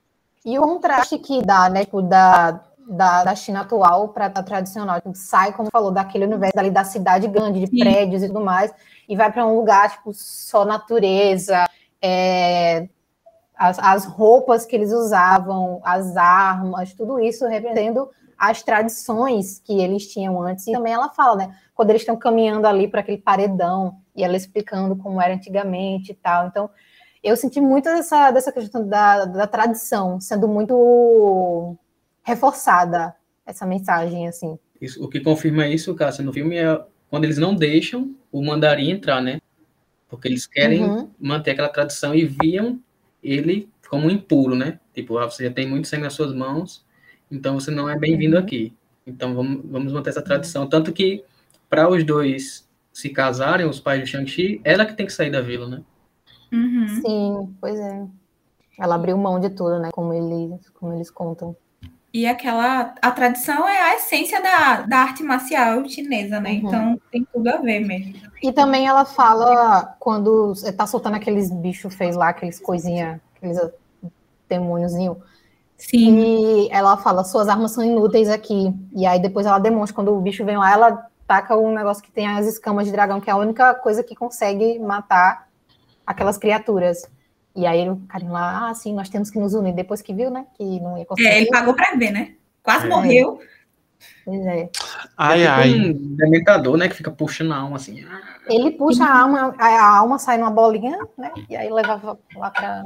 E 0.46 0.58
o 0.58 0.62
contraste 0.62 1.18
que 1.18 1.42
dá, 1.42 1.70
né, 1.70 1.86
tipo, 1.86 2.02
da, 2.02 2.64
da, 2.88 3.24
da 3.24 3.36
China 3.36 3.62
atual 3.62 4.10
para 4.10 4.26
a 4.26 4.44
tradicional, 4.44 5.00
tipo, 5.00 5.16
sai, 5.16 5.54
como 5.54 5.70
falou, 5.72 5.92
daquele 5.92 6.26
universo 6.26 6.60
ali 6.60 6.72
da 6.72 6.84
cidade 6.84 7.28
grande, 7.28 7.60
de 7.60 7.68
Sim. 7.68 7.80
prédios 7.80 8.24
e 8.24 8.28
tudo 8.28 8.42
mais, 8.42 8.74
e 9.08 9.16
vai 9.16 9.32
para 9.32 9.46
um 9.46 9.56
lugar, 9.56 9.92
tipo, 9.92 10.12
só 10.14 10.66
natureza, 10.66 11.66
é, 12.02 12.88
as, 13.56 13.78
as 13.78 14.06
roupas 14.06 14.66
que 14.66 14.76
eles 14.76 14.92
usavam, 14.92 15.80
as 15.84 16.18
armas, 16.18 16.94
tudo 16.94 17.20
isso 17.20 17.46
representando 17.48 18.10
as 18.38 18.64
tradições 18.64 19.60
que 19.60 19.80
eles 19.80 20.08
tinham 20.08 20.42
antes. 20.42 20.66
E 20.66 20.72
também 20.72 20.94
ela 20.94 21.10
fala, 21.10 21.36
né, 21.36 21.56
quando 21.76 21.92
eles 21.92 22.02
estão 22.02 22.18
caminhando 22.18 22.66
ali 22.66 22.88
para 22.88 23.02
aquele 23.02 23.20
paredão, 23.20 24.02
e 24.16 24.24
ela 24.24 24.36
explicando 24.36 24.96
como 24.96 25.22
era 25.22 25.36
antigamente 25.36 26.12
e 26.12 26.16
tal. 26.16 26.48
Então, 26.48 26.70
eu 27.24 27.36
senti 27.38 27.62
muito 27.62 27.86
dessa, 27.86 28.32
dessa 28.32 28.52
questão 28.52 28.88
da, 28.88 29.26
da 29.26 29.48
tradição 29.48 30.20
sendo 30.20 30.48
muito 30.48 31.76
reforçada, 32.24 33.16
essa 33.46 33.66
mensagem, 33.66 34.28
assim. 34.28 34.58
Isso, 34.80 35.04
o 35.04 35.08
que 35.10 35.20
confirma 35.20 35.68
isso, 35.68 35.94
Cássia, 35.96 36.24
no 36.24 36.34
filme 36.34 36.58
é 36.58 36.82
quando 37.10 37.26
eles 37.26 37.38
não 37.38 37.54
deixam 37.54 38.16
o 38.32 38.44
mandarim 38.44 38.90
entrar, 38.92 39.22
né? 39.22 39.40
Porque 40.10 40.28
eles 40.28 40.46
querem 40.48 40.84
Uhum. 40.84 41.10
manter 41.20 41.52
aquela 41.52 41.70
tradição 41.70 42.14
e 42.16 42.26
viam 42.26 42.80
ele 43.24 43.70
como 43.90 44.10
impuro, 44.10 44.56
né? 44.56 44.80
Tipo, 44.94 45.18
ah, 45.18 45.30
você 45.30 45.44
já 45.46 45.52
tem 45.52 45.68
muito 45.68 45.88
sangue 45.88 46.04
nas 46.04 46.14
suas 46.14 46.34
mãos, 46.34 46.86
então 47.30 47.60
você 47.60 47.70
não 47.72 47.90
é 47.90 47.98
bem-vindo 47.98 48.38
Uhum. 48.38 48.42
aqui. 48.44 48.74
Então 49.06 49.36
vamos, 49.36 49.62
vamos 49.66 49.94
manter 49.94 50.10
essa 50.12 50.22
tradição. 50.22 50.68
Tanto 50.68 50.92
que, 50.94 51.24
para 51.70 51.90
os 51.90 52.04
dois 52.04 52.68
se 52.94 53.10
casarem, 53.10 53.66
os 53.68 53.80
pais 53.80 54.04
de 54.04 54.10
Shang-Chi, 54.10 54.62
ela 54.64 54.86
que 54.86 54.94
tem 54.96 55.06
que 55.06 55.14
sair 55.14 55.30
da 55.32 55.42
vila, 55.42 55.68
né? 55.68 55.82
Uhum. 56.52 56.88
Sim, 57.02 57.56
pois 57.60 57.80
é. 57.80 58.06
Ela 58.80 58.96
abriu 58.96 59.18
mão 59.18 59.40
de 59.40 59.50
tudo, 59.50 59.80
né? 59.80 59.90
Como 59.94 60.14
eles, 60.14 60.70
como 60.70 60.94
eles 60.94 61.10
contam. 61.10 61.56
E 62.14 62.28
aquela. 62.28 62.94
A 63.02 63.12
tradição 63.12 63.68
é 63.68 63.82
a 63.82 63.96
essência 63.96 64.42
da, 64.42 64.82
da 64.82 64.98
arte 64.98 65.24
marcial 65.24 65.88
chinesa, 65.88 66.40
né? 66.40 66.52
Uhum. 66.52 66.58
Então 66.58 67.02
tem 67.12 67.28
tudo 67.32 67.48
a 67.48 67.58
ver 67.58 67.80
mesmo. 67.80 68.14
E 68.44 68.52
também 68.52 68.88
ela 68.88 69.06
fala 69.06 69.96
quando 70.00 70.54
tá 70.76 70.86
soltando 70.86 71.16
aqueles 71.16 71.50
bichos 71.52 71.96
fez 71.96 72.16
lá, 72.16 72.30
aqueles 72.30 72.60
coisinha, 72.60 73.22
aqueles 73.36 73.58
demôniozinho. 74.50 75.22
Sim. 75.78 76.20
E 76.20 76.70
ela 76.72 76.98
fala, 76.98 77.24
suas 77.24 77.48
armas 77.48 77.72
são 77.72 77.84
inúteis 77.84 78.30
aqui. 78.30 78.74
E 78.94 79.06
aí 79.06 79.20
depois 79.20 79.46
ela 79.46 79.58
demonstra, 79.58 79.96
quando 79.96 80.14
o 80.14 80.22
bicho 80.22 80.44
vem 80.44 80.58
lá, 80.58 80.72
ela 80.72 81.08
taca 81.26 81.58
um 81.58 81.74
negócio 81.74 82.04
que 82.04 82.12
tem 82.12 82.28
as 82.28 82.46
escamas 82.46 82.86
de 82.86 82.92
dragão, 82.92 83.22
que 83.22 83.30
é 83.30 83.34
a 83.34 83.38
única 83.38 83.74
coisa 83.76 84.04
que 84.04 84.16
consegue 84.16 84.78
matar 84.80 85.48
aquelas 86.06 86.38
criaturas. 86.38 87.04
E 87.56 87.66
aí 87.66 87.90
o 87.90 87.98
carinha 88.08 88.32
lá, 88.32 88.70
ah, 88.70 88.74
sim, 88.74 88.94
nós 88.94 89.10
temos 89.10 89.30
que 89.30 89.38
nos 89.40 89.54
unir. 89.54 89.74
Depois 89.74 90.02
que 90.02 90.14
viu, 90.14 90.30
né, 90.30 90.46
que 90.56 90.80
não 90.80 90.98
ia 90.98 91.06
conseguir. 91.06 91.28
É, 91.30 91.38
ele 91.42 91.50
pagou 91.50 91.74
pra 91.74 91.94
ver, 91.98 92.12
né? 92.12 92.34
Quase 92.64 92.86
É. 92.86 92.90
morreu. 92.90 93.40
Pois 94.26 94.46
é. 94.46 94.70
Ai, 95.18 95.46
ai. 95.46 95.74
um 95.74 96.16
dementador, 96.16 96.76
né? 96.78 96.88
Que 96.90 96.96
fica 96.96 97.12
puxando 97.12 97.52
a 97.54 97.58
alma 97.58 97.76
assim. 97.76 98.04
Ele 98.48 98.72
puxa 98.72 99.04
a 99.04 99.22
alma, 99.22 99.54
a 99.60 99.98
alma 99.98 100.18
sai 100.18 100.38
numa 100.38 100.50
bolinha, 100.50 100.98
né, 101.18 101.32
e 101.50 101.56
aí 101.56 101.70
leva 101.70 102.18
lá 102.36 102.50
pra 102.50 102.84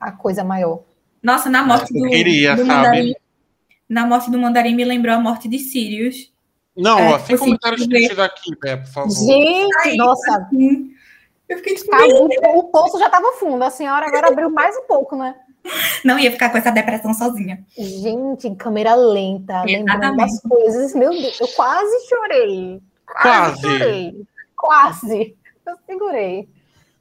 a 0.00 0.12
coisa 0.12 0.42
maior. 0.42 0.82
Nossa, 1.22 1.50
na 1.50 1.62
morte 1.62 1.94
Eu 1.94 2.02
do, 2.02 2.08
queria, 2.08 2.52
do 2.56 2.64
sabe? 2.64 2.68
mandarim. 2.68 3.14
Na 3.88 4.06
morte 4.06 4.30
do 4.30 4.38
mandarim 4.38 4.74
me 4.74 4.84
lembrou 4.84 5.14
a 5.14 5.20
morte 5.20 5.48
de 5.48 5.58
Sirius. 5.58 6.32
Não, 6.76 6.98
É, 6.98 7.18
sem 7.18 7.34
assim, 7.34 7.44
comentários 7.44 7.86
tristes 7.86 8.18
aqui, 8.18 8.56
Bé, 8.58 8.76
por 8.78 8.86
favor. 8.86 9.10
Gente, 9.26 9.76
Ai, 9.84 9.96
nossa, 9.96 10.48
Sim. 10.50 10.92
Eu 11.50 11.56
fiquei 11.56 11.74
tipo, 11.74 11.92
acabou, 11.92 12.28
o 12.58 12.64
poço 12.70 12.96
já 12.96 13.10
tava 13.10 13.32
fundo, 13.32 13.60
a 13.64 13.70
senhora 13.70 14.06
agora 14.06 14.28
abriu 14.28 14.48
mais 14.48 14.76
um 14.76 14.82
pouco, 14.82 15.16
né? 15.16 15.34
não 16.04 16.16
ia 16.16 16.30
ficar 16.30 16.48
com 16.50 16.58
essa 16.58 16.70
depressão 16.70 17.12
sozinha. 17.12 17.64
Gente, 17.76 18.46
em 18.46 18.54
câmera 18.54 18.94
lenta, 18.94 19.62
lembrando 19.64 20.16
das 20.16 20.40
coisas. 20.42 20.94
Meu 20.94 21.10
Deus, 21.10 21.40
eu 21.40 21.48
quase 21.48 22.08
chorei. 22.08 22.80
Quase. 23.04 23.60
chorei. 23.60 24.26
Quase. 24.56 25.36
Eu 25.66 25.76
segurei. 25.84 26.48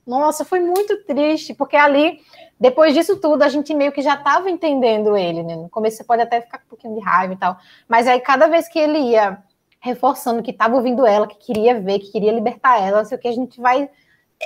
Nossa, 0.06 0.44
foi 0.44 0.60
muito 0.60 1.04
triste, 1.04 1.54
porque 1.54 1.76
ali, 1.76 2.20
depois 2.60 2.96
disso 2.96 3.18
tudo, 3.18 3.44
a 3.44 3.50
gente 3.50 3.72
meio 3.76 3.92
que 3.92 4.02
já 4.02 4.16
estava 4.16 4.50
entendendo 4.50 5.16
ele, 5.16 5.44
né? 5.44 5.56
No 5.56 5.70
começo 5.70 5.98
você 5.98 6.04
pode 6.04 6.24
até 6.24 6.42
ficar 6.42 6.58
com 6.58 6.66
um 6.66 6.70
pouquinho 6.70 6.96
de 6.96 7.02
raiva 7.02 7.34
e 7.34 7.38
tal, 7.38 7.56
mas 7.88 8.08
aí 8.08 8.20
cada 8.20 8.48
vez 8.48 8.68
que 8.68 8.80
ele 8.80 8.98
ia 8.98 9.38
reforçando 9.80 10.42
que 10.42 10.50
estava 10.50 10.76
ouvindo 10.76 11.06
ela, 11.06 11.28
que 11.28 11.38
queria 11.38 11.80
ver, 11.80 12.00
que 12.00 12.12
queria 12.12 12.32
libertar 12.32 12.82
ela, 12.82 12.98
não 12.98 13.06
sei 13.06 13.18
o 13.18 13.22
que, 13.22 13.28
a 13.28 13.34
gente 13.34 13.62
vai 13.62 13.88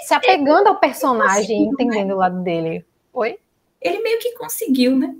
se 0.01 0.13
apegando 0.13 0.67
ao 0.67 0.79
personagem, 0.79 1.63
entendendo 1.63 2.11
o 2.11 2.17
lado 2.17 2.41
dele. 2.41 2.85
Oi? 3.13 3.37
Ele 3.81 3.99
meio 4.01 4.19
que 4.19 4.33
conseguiu, 4.37 4.97
né? 4.97 5.15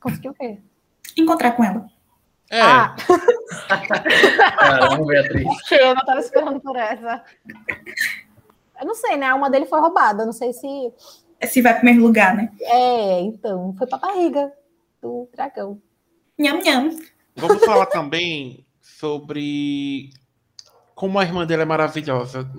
Conseguiu 0.00 0.32
o 0.32 0.34
quê? 0.34 0.58
Encontrar 1.16 1.52
com 1.52 1.64
ela. 1.64 1.86
É, 2.50 2.60
Ah, 2.60 2.96
Caramba, 4.58 5.06
Beatriz. 5.06 5.46
eu 5.70 5.94
não 5.94 6.04
tava 6.04 6.20
esperando 6.20 6.60
por 6.60 6.76
essa. 6.76 7.22
Eu 8.80 8.86
não 8.86 8.94
sei, 8.94 9.16
né? 9.16 9.26
A 9.26 9.32
alma 9.32 9.48
dele 9.48 9.66
foi 9.66 9.80
roubada. 9.80 10.22
Eu 10.22 10.26
não 10.26 10.32
sei 10.32 10.52
se. 10.52 10.92
Se 11.46 11.62
vai 11.62 11.74
pro 11.74 11.84
mesmo 11.84 12.02
lugar, 12.02 12.34
né? 12.34 12.50
É, 12.60 13.20
então, 13.20 13.74
foi 13.78 13.86
pra 13.86 13.98
barriga 13.98 14.52
do 15.00 15.28
dragão. 15.32 15.80
Nham, 16.38 16.60
nham. 16.62 16.98
vamos 17.36 17.64
falar 17.64 17.86
também 17.86 18.66
sobre 18.80 20.10
como 20.94 21.18
a 21.18 21.22
irmã 21.22 21.46
dele 21.46 21.62
é 21.62 21.66
maravilhosa. 21.66 22.50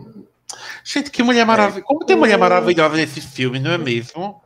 Gente, 0.84 1.10
que 1.12 1.22
mulher 1.24 1.46
maravilhosa. 1.46 1.86
Como 1.86 2.06
tem 2.06 2.16
mulher 2.16 2.38
maravilhosa 2.38 2.96
nesse 2.96 3.22
filme, 3.22 3.60
não 3.60 3.72
é 3.72 3.78
mesmo? 3.78 4.42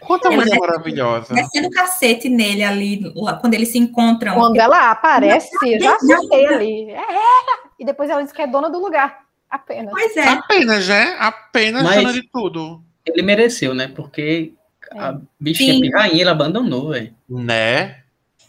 Quanta 0.00 0.28
Ela 0.28 0.36
mulher 0.36 0.56
é- 0.56 0.58
maravilhosa. 0.58 1.34
Descendo 1.34 1.68
o 1.68 1.70
cacete 1.70 2.28
nele 2.28 2.64
ali, 2.64 3.12
lá, 3.14 3.34
quando 3.34 3.54
eles 3.54 3.68
se 3.68 3.78
encontram. 3.78 4.34
Quando 4.34 4.56
ela 4.58 4.90
aparece, 4.90 5.50
eu 5.62 5.80
já 5.80 5.94
assustei 5.94 6.46
ali. 6.46 6.90
É 6.90 6.94
ela! 6.96 7.58
E 7.78 7.84
depois 7.84 8.10
ela 8.10 8.22
diz 8.22 8.32
que 8.32 8.42
é 8.42 8.46
dona 8.46 8.68
do 8.68 8.78
lugar. 8.80 9.20
Apenas. 9.48 9.90
Pois 9.92 10.16
é. 10.16 10.26
Apenas, 10.28 10.88
né? 10.88 11.16
Apenas 11.18 11.82
Mas- 11.82 11.96
dona 11.96 12.12
de 12.12 12.22
tudo. 12.32 12.82
Ele 13.04 13.22
mereceu, 13.22 13.74
né? 13.74 13.88
Porque 13.88 14.52
a 14.92 15.18
bichinha 15.38 15.74
Sim. 15.74 15.80
pirrainha, 15.82 16.20
ele 16.20 16.30
abandonou, 16.30 16.90
velho. 16.90 17.14
Né? 17.28 17.96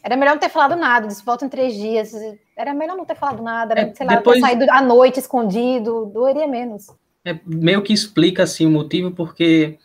Era 0.04 0.16
melhor 0.16 0.34
não 0.34 0.40
ter 0.40 0.50
falado 0.50 0.76
nada. 0.76 1.08
Disse, 1.08 1.24
volta 1.26 1.46
em 1.46 1.50
três 1.50 1.74
dias. 1.74 2.14
Era 2.56 2.74
melhor 2.74 2.96
não 2.96 3.06
ter 3.06 3.16
falado 3.16 3.42
nada. 3.44 3.74
Era, 3.74 3.82
É, 3.90 3.94
sei 3.94 4.06
lá, 4.06 4.16
depois- 4.16 4.40
ter 4.42 4.48
saído 4.48 4.66
à 4.72 4.82
noite 4.82 5.20
escondido. 5.20 6.06
Doeria 6.14 6.48
menos. 6.48 6.88
É 7.26 7.40
meio 7.46 7.82
que 7.82 7.94
explica 7.94 8.44
assim 8.44 8.66
o 8.66 8.72
motivo 8.72 9.12
porque 9.12 9.78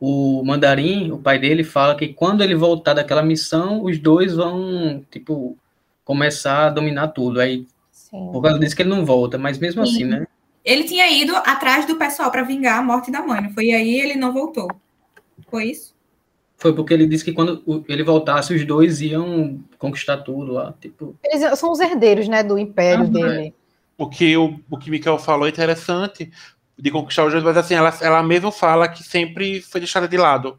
o 0.00 0.42
mandarim, 0.44 1.10
o 1.10 1.18
pai 1.18 1.38
dele, 1.38 1.62
fala 1.62 1.94
que 1.94 2.08
quando 2.08 2.42
ele 2.42 2.54
voltar 2.54 2.94
daquela 2.94 3.22
missão, 3.22 3.84
os 3.84 3.98
dois 3.98 4.34
vão, 4.34 5.04
tipo, 5.10 5.56
começar 6.04 6.66
a 6.66 6.70
dominar 6.70 7.08
tudo. 7.08 7.40
Aí, 7.40 7.66
Sim. 7.92 8.30
por 8.32 8.42
causa 8.42 8.58
disso 8.58 8.74
que 8.74 8.82
ele 8.82 8.88
não 8.90 9.04
volta, 9.04 9.36
mas 9.36 9.58
mesmo 9.58 9.84
Sim. 9.84 9.92
assim, 9.92 10.04
né? 10.04 10.26
Ele 10.64 10.84
tinha 10.84 11.10
ido 11.10 11.34
atrás 11.36 11.86
do 11.86 11.96
pessoal 11.96 12.30
pra 12.30 12.42
vingar 12.42 12.78
a 12.78 12.82
morte 12.82 13.10
da 13.10 13.22
mãe, 13.22 13.42
não 13.42 13.50
foi? 13.50 13.66
E 13.66 13.72
aí 13.72 14.00
ele 14.00 14.14
não 14.14 14.32
voltou. 14.32 14.68
Foi 15.50 15.66
isso? 15.66 15.94
Foi 16.56 16.74
porque 16.74 16.92
ele 16.92 17.06
disse 17.06 17.24
que 17.24 17.32
quando 17.32 17.84
ele 17.88 18.02
voltasse, 18.02 18.54
os 18.54 18.64
dois 18.66 19.00
iam 19.00 19.60
conquistar 19.78 20.18
tudo 20.18 20.52
lá. 20.52 20.74
Tipo, 20.80 21.14
Eles 21.22 21.58
são 21.58 21.70
os 21.70 21.80
herdeiros, 21.80 22.28
né, 22.28 22.42
do 22.42 22.58
império 22.58 23.04
Aham. 23.04 23.10
dele. 23.12 23.54
O 23.96 24.08
que 24.08 24.36
o, 24.36 24.60
o 24.70 24.78
que 24.78 24.90
Mikael 24.90 25.18
falou 25.18 25.46
é 25.46 25.50
interessante 25.50 26.30
de 26.78 26.90
conquistar 26.90 27.24
os 27.24 27.32
dois, 27.32 27.42
mas 27.44 27.56
assim, 27.56 27.74
ela, 27.74 27.92
ela 28.00 28.22
mesma 28.22 28.52
fala 28.52 28.88
que 28.88 29.02
sempre 29.02 29.60
foi 29.60 29.80
deixada 29.80 30.06
de 30.06 30.16
lado. 30.16 30.58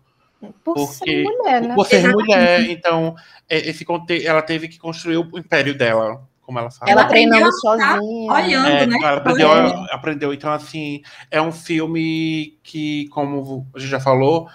Por 0.64 0.74
Porque- 0.76 0.94
ser 0.94 1.24
mulher, 1.24 1.62
né? 1.62 1.76
Por 1.76 1.86
ser 1.86 1.98
Exatamente. 1.98 2.28
mulher, 2.28 2.70
então, 2.70 3.16
é, 3.48 3.70
esse 3.70 3.86
conte 3.86 4.26
ela 4.26 4.42
teve 4.42 4.68
que 4.68 4.78
construir 4.78 5.18
o 5.18 5.38
império 5.38 5.78
dela, 5.78 6.22
como 6.42 6.60
ela 6.60 6.72
fala. 6.72 6.92
Ela 6.92 7.06
treinando 7.06 7.52
sozinha. 7.54 8.02
olhando. 8.32 8.68
É, 8.68 8.86
né? 8.86 8.98
ela 9.02 9.18
aprendeu, 9.18 9.52
aprendeu. 9.92 10.34
Então, 10.34 10.52
assim, 10.52 11.02
é 11.30 11.42
um 11.42 11.52
filme 11.52 12.58
que, 12.64 13.08
como 13.10 13.68
a 13.76 13.80
gente 13.80 13.90
já 13.90 14.00
falou, 14.00 14.50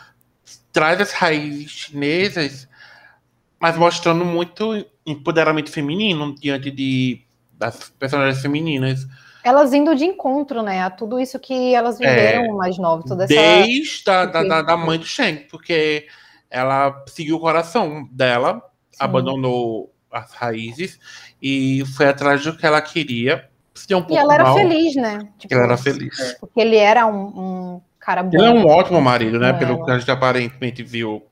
traz 0.72 1.00
as 1.00 1.12
raízes 1.12 1.70
chinesas, 1.70 2.68
mas 3.60 3.76
mostrando 3.76 4.24
muito 4.24 4.84
empoderamento 5.06 5.70
feminino 5.70 6.34
diante 6.34 6.70
de, 6.70 7.22
das 7.52 7.90
personagens 7.98 8.40
femininas. 8.40 9.06
Elas 9.44 9.74
indo 9.74 9.94
de 9.94 10.06
encontro, 10.06 10.62
né? 10.62 10.82
A 10.82 10.90
tudo 10.90 11.20
isso 11.20 11.38
que 11.38 11.74
elas 11.74 11.98
viveram 11.98 12.56
mais 12.56 12.78
novas, 12.78 13.04
toda 13.04 13.24
essa. 13.24 13.34
Desde 13.34 14.10
a, 14.10 14.24
da, 14.24 14.42
da, 14.42 14.62
da 14.62 14.76
mãe 14.76 14.98
do 14.98 15.04
Shang, 15.04 15.46
porque 15.50 16.06
ela 16.50 17.04
seguiu 17.06 17.36
o 17.36 17.40
coração 17.40 18.08
dela, 18.10 18.62
abandonou 18.98 19.92
as 20.10 20.32
raízes 20.32 20.98
e 21.42 21.84
foi 21.94 22.06
atrás 22.06 22.42
do 22.42 22.56
que 22.56 22.64
ela 22.64 22.80
queria. 22.80 23.48
Se 23.74 23.94
um 23.94 23.98
E 23.98 24.02
pouco 24.02 24.16
ela 24.16 24.34
era 24.34 24.44
mal, 24.44 24.56
feliz, 24.56 24.94
né? 24.94 25.28
Tipo, 25.36 25.52
ela 25.52 25.64
era 25.64 25.76
feliz. 25.76 26.36
Porque 26.40 26.60
ele 26.60 26.76
era 26.76 27.06
um, 27.06 27.24
um 27.26 27.80
cara 27.98 28.22
bom. 28.22 28.30
Ele 28.32 28.46
é 28.46 28.50
um 28.50 28.66
ótimo 28.66 29.00
marido, 29.00 29.38
né? 29.38 29.50
É. 29.50 29.52
Pelo 29.52 29.84
que 29.84 29.90
a 29.90 29.98
gente 29.98 30.10
aparentemente 30.10 30.82
viu. 30.82 31.22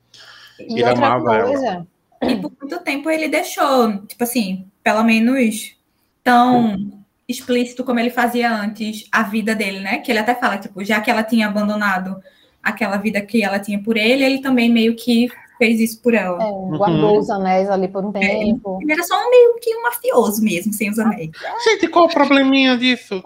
E 0.58 0.80
ele 0.80 0.84
outra 0.84 1.06
amava 1.06 1.36
ela. 1.36 1.46
coisa, 1.46 1.86
E 2.22 2.36
por 2.36 2.52
muito 2.60 2.78
tempo 2.80 3.08
ele 3.08 3.28
deixou, 3.28 4.04
tipo 4.06 4.22
assim, 4.24 4.66
pelo 4.82 5.02
menos 5.04 5.76
tão 6.22 7.01
explícito 7.32 7.82
como 7.84 7.98
ele 7.98 8.10
fazia 8.10 8.50
antes 8.54 9.06
a 9.10 9.22
vida 9.24 9.54
dele, 9.54 9.80
né? 9.80 9.98
Que 9.98 10.12
ele 10.12 10.18
até 10.20 10.34
fala, 10.34 10.58
tipo, 10.58 10.84
já 10.84 11.00
que 11.00 11.10
ela 11.10 11.22
tinha 11.24 11.48
abandonado 11.48 12.16
aquela 12.62 12.96
vida 12.96 13.20
que 13.20 13.42
ela 13.42 13.58
tinha 13.58 13.82
por 13.82 13.96
ele, 13.96 14.22
ele 14.24 14.40
também 14.40 14.70
meio 14.70 14.94
que 14.94 15.28
fez 15.58 15.78
isso 15.80 16.00
por 16.02 16.12
ela. 16.14 16.42
é, 16.42 16.76
guardou 16.76 17.18
os 17.18 17.30
anéis 17.30 17.68
ali 17.70 17.86
por 17.88 18.04
um 18.04 18.10
tempo. 18.12 18.78
Ele 18.82 18.92
era 18.92 19.02
só 19.04 19.14
um 19.16 19.30
meio 19.30 19.54
que 19.60 19.76
um 19.76 19.82
mafioso 19.82 20.42
mesmo, 20.42 20.72
sem 20.72 20.90
os 20.90 20.98
anéis. 20.98 21.30
Gente, 21.64 21.86
qual 21.88 22.06
o 22.06 22.08
probleminha 22.08 22.76
disso? 22.76 23.22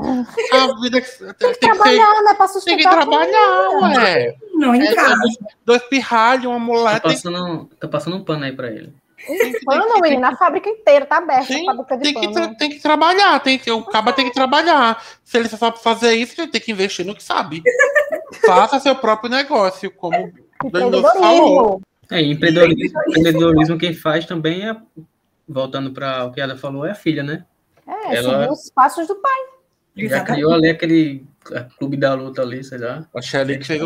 A 0.52 0.80
vida 0.80 1.00
que- 1.00 1.08
tem, 1.34 1.52
que 1.52 1.54
ser. 1.54 1.60
Trabalhar, 1.60 2.22
né? 2.24 2.34
Pra 2.34 2.46
Tem 2.46 2.48
sustentar 2.48 2.78
que 2.78 2.86
a 2.88 2.90
trabalhar, 3.06 3.68
ué. 3.82 4.34
Não 4.54 4.74
em 4.74 4.82
É, 4.86 4.94
casa. 4.94 5.18
Dois 5.64 5.82
pirralhos, 5.84 6.46
uma 6.46 6.58
mulher. 6.58 7.00
Tem, 7.00 7.12
passando, 7.12 7.70
tá 7.80 7.88
passando 7.88 8.16
um 8.16 8.24
pano 8.24 8.44
aí 8.44 8.52
pra 8.52 8.68
ele. 8.68 8.92
Pano, 9.64 10.00
menina, 10.00 10.28
a 10.30 10.36
fábrica 10.36 10.68
inteira 10.68 11.04
tá 11.06 11.18
aberta. 11.18 11.46
Tem- 11.48 11.68
a 11.68 11.72
fábrica 11.74 11.96
de 11.96 12.02
tem 12.02 12.14
que, 12.32 12.56
tem 12.58 12.70
que 12.70 12.80
trabalhar. 12.80 13.40
Tem 13.40 13.58
que, 13.58 13.70
o 13.70 13.82
caba 13.84 14.12
tem 14.12 14.26
que 14.26 14.34
trabalhar. 14.34 15.02
Se 15.24 15.36
ele 15.38 15.48
só 15.48 15.56
sabe 15.56 15.78
fazer 15.80 16.14
isso, 16.14 16.40
ele 16.40 16.50
tem 16.50 16.60
que 16.60 16.72
investir 16.72 17.04
no 17.04 17.14
que 17.14 17.22
sabe. 17.22 17.62
Faça 18.44 18.78
seu 18.80 18.94
próprio 18.96 19.30
negócio, 19.30 19.90
como 19.90 20.32
o 20.64 20.70
Danilo 20.70 21.02
falou. 21.02 21.10
Empreendedorismo. 21.10 21.82
É, 22.10 22.22
empreendedorismo, 22.22 23.00
empreendedorismo 23.08 23.78
quem 23.78 23.92
faz 23.94 24.24
também 24.26 24.68
é, 24.68 24.76
voltando 25.48 25.90
para 25.92 26.24
o 26.24 26.32
que 26.32 26.40
ela 26.40 26.56
falou, 26.56 26.86
é 26.86 26.92
a 26.92 26.94
filha, 26.94 27.22
né? 27.22 27.44
É, 27.86 28.16
Ela- 28.16 28.40
seguir 28.40 28.52
os 28.52 28.70
passos 28.70 29.06
do 29.08 29.16
pai. 29.16 29.32
Já 29.96 30.04
Exatamente. 30.04 30.34
criou 30.34 30.52
ali 30.52 30.68
aquele 30.68 31.24
clube 31.78 31.96
da 31.96 32.12
luta 32.14 32.42
ali, 32.42 32.62
sei 32.62 32.78
lá. 32.78 33.06
A 33.14 33.22
Shelly 33.22 33.58
que, 33.58 33.78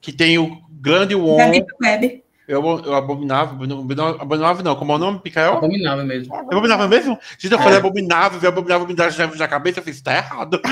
que 0.00 0.12
tem 0.12 0.38
o 0.38 0.62
grande. 0.70 1.14
Deep 1.14 1.66
Web. 1.82 2.24
Eu, 2.48 2.62
eu 2.84 2.94
abominava, 2.94 3.52
abominava, 3.52 4.22
abominava 4.22 4.62
não, 4.62 4.74
como 4.74 4.92
é 4.92 4.94
o 4.94 4.98
nome, 4.98 5.18
Picael? 5.18 5.52
Abominável 5.58 6.04
mesmo. 6.06 6.34
É, 6.34 6.38
Eu 6.38 6.42
abominava 6.44 6.88
mesmo? 6.88 7.18
Gente, 7.38 7.52
eu 7.52 7.58
falei 7.58 7.76
abominável, 7.78 8.40
vi 8.40 8.46
abominável 8.46 8.86
me 8.86 8.94
dar 8.94 9.12
chave 9.12 9.38
na 9.38 9.46
cabeça, 9.46 9.80
eu 9.80 9.84
fiz, 9.84 10.00
tá 10.00 10.16
errado. 10.16 10.60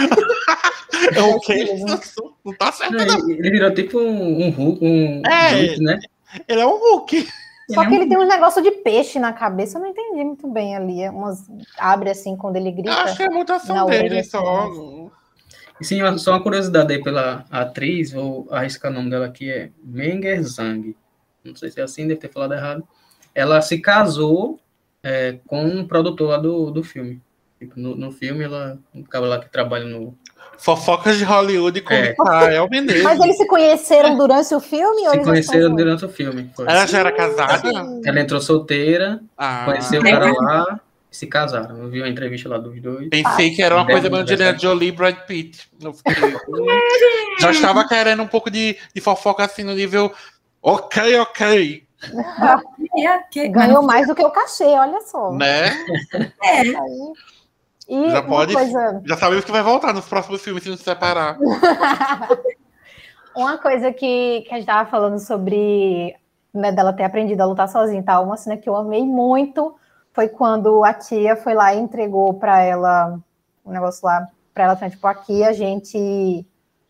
É 1.15 1.21
o 1.21 1.39
quê? 1.41 1.67
Não 2.45 2.55
tá 2.55 2.73
certo, 2.73 2.93
não. 2.95 3.31
Ele, 3.31 3.51
virou 3.51 3.73
tipo 3.75 3.99
um, 4.01 4.47
um 4.47 4.51
Hulk, 4.51 4.85
um 4.85 5.23
É. 5.27 5.51
Hulk, 5.67 5.83
né? 5.83 5.99
Ele 6.49 6.61
é 6.61 6.67
um 6.67 6.79
Hulk. 6.79 7.29
Só 7.71 7.85
que 7.87 7.95
é 7.95 7.97
ele 7.99 8.09
tem 8.09 8.17
um 8.19 8.27
negócio 8.27 8.63
de 8.63 8.71
peixe 8.71 9.19
na 9.19 9.33
cabeça, 9.33 9.77
eu 9.77 9.83
não 9.83 9.89
entendi 9.89 10.25
muito 10.25 10.49
bem 10.49 10.75
ali. 10.75 11.03
é 11.03 11.11
Umas 11.11 11.45
abre 11.79 12.11
assim 12.11 12.35
quando 12.37 12.57
ele 12.57 12.71
Eu 12.71 12.75
grita. 12.77 12.93
acho 13.03 13.17
que 13.17 13.23
é 13.23 13.27
a 13.27 13.31
mutação 13.31 13.87
dele 13.87 14.25
só. 14.25 14.71
E 15.81 15.85
sim, 15.85 16.01
uma- 16.03 16.17
só 16.19 16.33
uma 16.33 16.43
curiosidade 16.43 16.93
aí 16.93 17.03
pela 17.03 17.45
atriz, 17.51 18.13
vou 18.13 18.49
arriscar 18.51 18.91
o 18.91 18.95
nome 18.95 19.11
dela 19.11 19.27
aqui, 19.27 19.51
é 19.51 19.71
Menger 19.85 20.43
Zhang. 20.43 20.97
Não 21.47 21.57
sei 21.57 21.71
se 21.71 21.81
é 21.81 21.85
assim, 21.85 22.07
deve 22.07 22.21
ter 22.21 22.31
falado 22.33 22.55
errado. 22.55 22.83
Ela 23.35 23.61
se 23.61 23.79
casou 23.79 24.59
é, 25.03 25.39
com 25.47 25.65
um 25.65 25.87
produtor 25.87 26.31
lá 26.31 26.37
do, 26.39 26.71
do 26.71 26.83
filme. 26.83 27.21
Tipo, 27.59 27.79
no, 27.81 27.97
no 27.97 28.13
filme, 28.13 28.45
ela, 28.45 28.79
um 28.95 29.03
cara 29.03 29.27
lá 29.27 29.39
que 29.39 29.49
trabalha 29.51 29.85
no. 29.85 30.17
Fofocas 30.59 31.17
de 31.19 31.25
Hollywood 31.25 31.81
com 31.83 31.93
É. 31.93 32.11
Micael 32.11 32.69
Menezes. 32.71 33.03
Mas 33.03 33.21
eles 33.21 33.37
se 33.37 33.47
conheceram 33.47 34.17
durante 34.17 34.55
o 34.55 34.61
filme 34.61 35.07
ou 35.07 35.11
Se 35.13 35.21
conheceram 35.21 35.75
durante 35.75 36.05
o 36.05 36.09
filme. 36.09 36.51
Foi. 36.55 36.67
Ela 36.67 36.87
já 36.87 37.01
era 37.01 37.13
casada? 37.13 37.69
Ela 38.05 38.21
entrou 38.21 38.41
solteira, 38.41 39.21
Ah, 39.37 39.65
conheceu 39.67 40.01
o 40.01 40.05
cara 40.05 40.33
lá 40.33 40.81
e 41.13 41.17
se 41.17 41.27
casaram. 41.27 41.83
Eu 41.83 41.89
vi 41.91 42.01
uma 42.01 42.09
entrevista 42.09 42.49
lá 42.49 42.59
dos 42.59 42.81
dois. 42.81 43.09
pensei 43.11 43.55
que 43.55 43.63
era 43.63 43.75
uma 43.75 43.87
coisa 43.87 44.09
meio. 44.09 44.23
Angelina 44.23 44.59
Jolie 44.59 44.89
e 44.89 44.93
Brad 44.93 45.17
Pitt. 45.27 45.69
Fiquei, 45.79 46.25
hum, 46.49 46.67
já 47.41 47.51
estava 47.51 47.87
querendo 47.87 48.23
um 48.23 48.29
pouco 48.29 48.51
de, 48.51 48.77
de 48.95 49.01
fofoca 49.01 49.45
assim 49.45 49.63
no 49.63 49.75
nível. 49.75 50.11
Ok, 50.63 51.21
ok. 51.21 51.87
Ganhou 53.51 53.83
mais 53.83 54.07
do 54.07 54.15
que 54.15 54.25
o 54.25 54.31
cachê, 54.31 54.65
olha 54.65 55.01
só. 55.03 55.33
Né? 55.33 55.69
É, 56.43 56.61
Aí. 56.61 57.13
E 57.89 58.11
Já 58.11 58.21
uma 58.21 58.29
pode- 58.29 58.53
coisa, 58.53 59.01
Já 59.05 59.17
sabemos 59.17 59.45
que 59.45 59.53
vai 59.53 59.63
voltar 59.63 59.93
nos 59.95 60.07
próximos 60.07 60.43
filmes 60.43 60.63
se 60.65 60.69
não 60.69 60.77
se 60.77 60.83
separar. 60.83 61.39
uma 63.35 63.59
coisa 63.59 63.93
que, 63.93 64.41
que 64.43 64.49
a 64.53 64.57
gente 64.57 64.67
tava 64.67 64.91
falando 64.91 65.19
sobre 65.21 66.15
né, 66.53 66.73
dela 66.73 66.93
ter 66.93 67.05
aprendido 67.05 67.41
a 67.43 67.47
lutar 67.47 67.69
sozinha 67.69 68.01
e 68.01 68.03
tal, 68.03 68.25
uma 68.25 68.37
cena 68.37 68.57
que 68.57 68.69
eu 68.69 68.75
amei 68.75 69.05
muito 69.05 69.77
foi 70.13 70.29
quando 70.29 70.83
a 70.83 70.95
tia 70.95 71.37
foi 71.37 71.55
lá 71.55 71.75
e 71.75 71.79
entregou 71.79 72.35
para 72.35 72.61
ela 72.63 73.19
um 73.65 73.71
negócio 73.71 74.05
lá 74.05 74.27
para 74.55 74.65
ela, 74.65 74.75
então, 74.75 74.89
tipo, 74.89 75.07
aqui 75.07 75.45
a 75.45 75.53
gente 75.53 76.47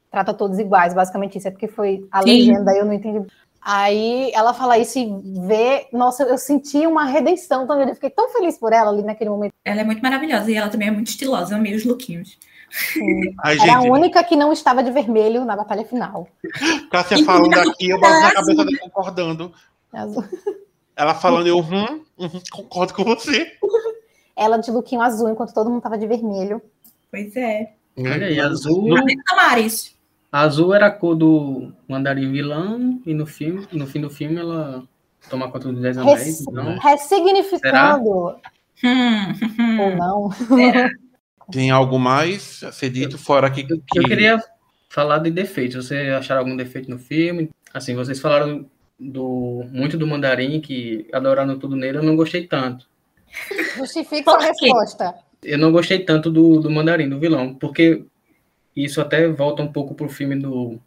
trata 0.09 0.33
todos 0.33 0.59
iguais, 0.59 0.95
basicamente 0.95 1.37
isso, 1.37 1.49
é 1.49 1.51
porque 1.51 1.67
foi 1.67 2.07
a 2.13 2.23
Sim. 2.23 2.29
legenda, 2.29 2.73
eu 2.73 2.85
não 2.85 2.93
entendi. 2.93 3.27
Aí 3.69 4.31
ela 4.33 4.55
fala 4.55 4.79
isso 4.79 4.97
e 4.97 5.11
vê, 5.45 5.89
nossa, 5.93 6.23
eu 6.23 6.39
senti 6.39 6.87
uma 6.87 7.05
redenção 7.05 7.67
também, 7.67 7.89
eu 7.89 7.97
fiquei 7.97 8.11
tão 8.11 8.29
feliz 8.29 8.57
por 8.57 8.73
ela 8.73 8.93
ali 8.93 9.03
naquele 9.03 9.29
momento. 9.29 9.55
ela 9.65 9.81
é 9.81 9.85
muito 9.85 10.01
maravilhosa 10.01 10.49
e 10.49 10.55
ela 10.55 10.69
também 10.69 10.87
é 10.87 10.91
muito 10.93 11.09
estilosa, 11.09 11.53
eu 11.53 11.59
amei 11.59 11.75
os 11.75 11.85
lookinhos. 11.85 12.39
Ai, 13.43 13.59
Era 13.59 13.79
a 13.79 13.81
gente, 13.81 13.91
única 13.91 14.23
que 14.23 14.37
não 14.37 14.53
estava 14.53 14.85
de 14.85 14.93
vermelho 14.93 15.45
na 15.45 15.57
batalha 15.57 15.85
final. 15.85 16.29
Cássia 16.93 17.25
falando 17.25 17.55
aqui, 17.55 17.91
eu 17.91 17.99
boto 17.99 18.13
na 18.13 18.33
cabeça 18.35 18.65
dela 18.65 18.79
concordando. 18.83 19.53
Azul. 19.93 20.25
Ela 20.95 21.15
falando, 21.15 21.49
eu, 21.49 21.59
hum, 21.59 22.05
uhum, 22.17 22.41
concordo 22.53 22.95
com 22.95 23.03
você. 23.03 23.51
Ela 24.37 24.59
de 24.59 24.71
lookinho 24.71 25.01
azul, 25.01 25.29
enquanto 25.29 25.53
todo 25.53 25.69
mundo 25.69 25.83
tava 25.83 25.99
de 25.99 26.07
vermelho. 26.07 26.63
Pois 27.11 27.35
é. 27.35 27.73
Olha 27.99 28.27
aí, 28.29 28.39
azul. 28.39 28.95
Tamares. 29.27 29.96
A 29.96 29.96
azul 30.43 30.75
era 30.75 30.87
a 30.87 30.91
cor 30.91 31.15
do 31.15 31.73
mandarim 31.89 32.31
vilão, 32.33 33.01
e 33.07 33.15
no 33.15 33.27
filme, 33.27 33.67
no 33.73 33.87
fim 33.87 34.01
do 34.01 34.11
filme 34.11 34.37
ela 34.37 34.83
toma 35.31 35.51
conta 35.51 35.71
dos 35.73 35.81
Dez 35.81 35.97
Anéis. 35.99 36.19
Res- 36.25 36.41
Então, 36.49 36.79
Ressignificando, 36.79 38.37
Hum, 38.85 39.81
ou 39.81 39.97
não. 39.97 40.31
Tem 41.51 41.71
algo 41.71 41.99
mais 41.99 42.63
a 42.65 42.73
ser 42.73 42.91
dito 42.91 43.17
fora 43.17 43.51
que. 43.51 43.63
eu, 43.63 43.81
que- 43.81 43.99
eu 43.99 44.05
queria 44.05 44.43
falar 44.91 45.19
de 45.19 45.31
defeitos. 45.31 45.87
Você 45.87 45.97
acharam 46.11 46.41
algum 46.41 46.57
defeito 46.57 46.91
no 46.91 46.99
filme? 46.99 47.51
Assim, 47.73 47.95
vocês 47.95 48.19
falaram 48.21 48.67
do 48.99 49.65
muito 49.71 49.97
do 49.97 50.07
mandarim, 50.07 50.61
que 50.61 51.07
adoraram 51.13 51.59
tudo 51.59 51.77
nele, 51.77 51.99
eu 51.99 52.03
não 52.03 52.17
gostei 52.17 52.47
tanto. 52.47 52.87
Sua 54.25 54.39
quê? 54.39 54.67
resposta. 54.67 55.15
Eu 55.45 55.59
não 55.59 55.71
gostei 55.71 56.01
tanto 56.01 56.31
do, 56.31 56.61
do 56.61 56.71
mandarim, 56.71 57.09
do 57.09 57.21
vilão, 57.21 57.55
porque 57.55 58.05
isso 58.77 59.01
até 59.01 59.27
volta 59.29 59.63
um 59.63 59.73
pouco 59.73 59.95
pro 59.95 60.09
filme 60.09 60.37
do 60.37 60.79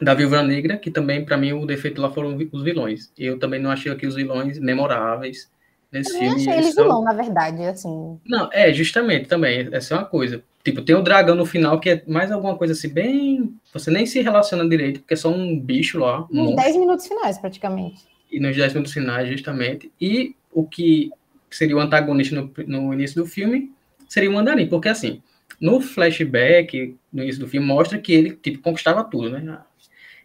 da 0.00 0.12
Viúva 0.12 0.42
Negra, 0.42 0.76
que 0.76 0.90
também, 0.90 1.24
para 1.24 1.36
mim, 1.36 1.52
o 1.52 1.64
defeito 1.64 2.00
lá 2.02 2.10
foram 2.10 2.36
os 2.52 2.62
vilões. 2.62 3.12
Eu 3.16 3.38
também 3.38 3.60
não 3.60 3.70
achei 3.70 3.90
aqui 3.92 4.06
os 4.06 4.16
vilões 4.16 4.58
memoráveis 4.58 5.48
nesse 5.90 6.12
Eu 6.12 6.18
filme. 6.18 6.34
achei 6.34 6.52
eles 6.52 6.64
ele 6.66 6.72
são- 6.74 6.84
vilão, 6.84 7.02
na 7.04 7.12
verdade, 7.12 7.62
assim. 7.64 8.18
Não, 8.26 8.50
é, 8.52 8.72
justamente, 8.72 9.28
também, 9.28 9.68
essa 9.72 9.94
é 9.94 9.98
uma 9.98 10.04
coisa. 10.04 10.42
Tipo, 10.64 10.82
tem 10.82 10.94
o 10.96 11.02
dragão 11.02 11.34
no 11.36 11.46
final, 11.46 11.78
que 11.78 11.90
é 11.90 12.02
mais 12.06 12.32
alguma 12.32 12.56
coisa 12.56 12.72
assim, 12.74 12.88
bem... 12.88 13.54
Você 13.72 13.90
nem 13.90 14.04
se 14.04 14.20
relaciona 14.20 14.68
direito, 14.68 15.00
porque 15.00 15.14
é 15.14 15.16
só 15.16 15.30
um 15.30 15.58
bicho 15.58 15.98
lá, 15.98 16.22
um 16.24 16.26
Nos 16.30 16.44
monstro, 16.46 16.56
10 16.64 16.76
minutos 16.76 17.06
finais, 17.06 17.38
praticamente. 17.38 18.02
e 18.30 18.40
nos 18.40 18.56
10 18.56 18.72
minutos 18.74 18.92
finais, 18.92 19.28
justamente. 19.28 19.92
E 20.00 20.34
o 20.52 20.66
que 20.66 21.10
seria 21.50 21.76
o 21.76 21.80
antagonista 21.80 22.34
no, 22.34 22.50
no 22.66 22.92
início 22.92 23.22
do 23.22 23.26
filme 23.28 23.72
seria 24.08 24.28
o 24.28 24.32
Mandarim, 24.32 24.66
porque 24.68 24.88
assim, 24.88 25.22
no 25.60 25.80
flashback, 25.80 26.96
no 27.12 27.22
início 27.22 27.40
do 27.40 27.48
filme, 27.48 27.66
mostra 27.66 27.98
que 27.98 28.12
ele, 28.12 28.32
tipo, 28.36 28.60
conquistava 28.60 29.04
tudo, 29.04 29.30
né? 29.30 29.58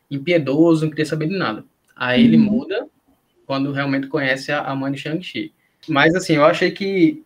Impiedoso, 0.10 0.84
não 0.86 0.90
queria 0.90 1.06
saber 1.06 1.28
de 1.28 1.38
nada. 1.38 1.64
Aí 1.96 2.24
ele 2.24 2.38
Uhum. 2.38 2.44
muda 2.44 2.88
quando 3.46 3.72
realmente 3.72 4.08
conhece 4.08 4.52
a, 4.52 4.62
a 4.62 4.76
mãe 4.76 4.92
de 4.92 5.00
Shang-Chi. 5.00 5.54
Mas, 5.88 6.16
assim, 6.16 6.36
eu 6.36 6.46
achei 6.46 6.72
que, 6.72 7.24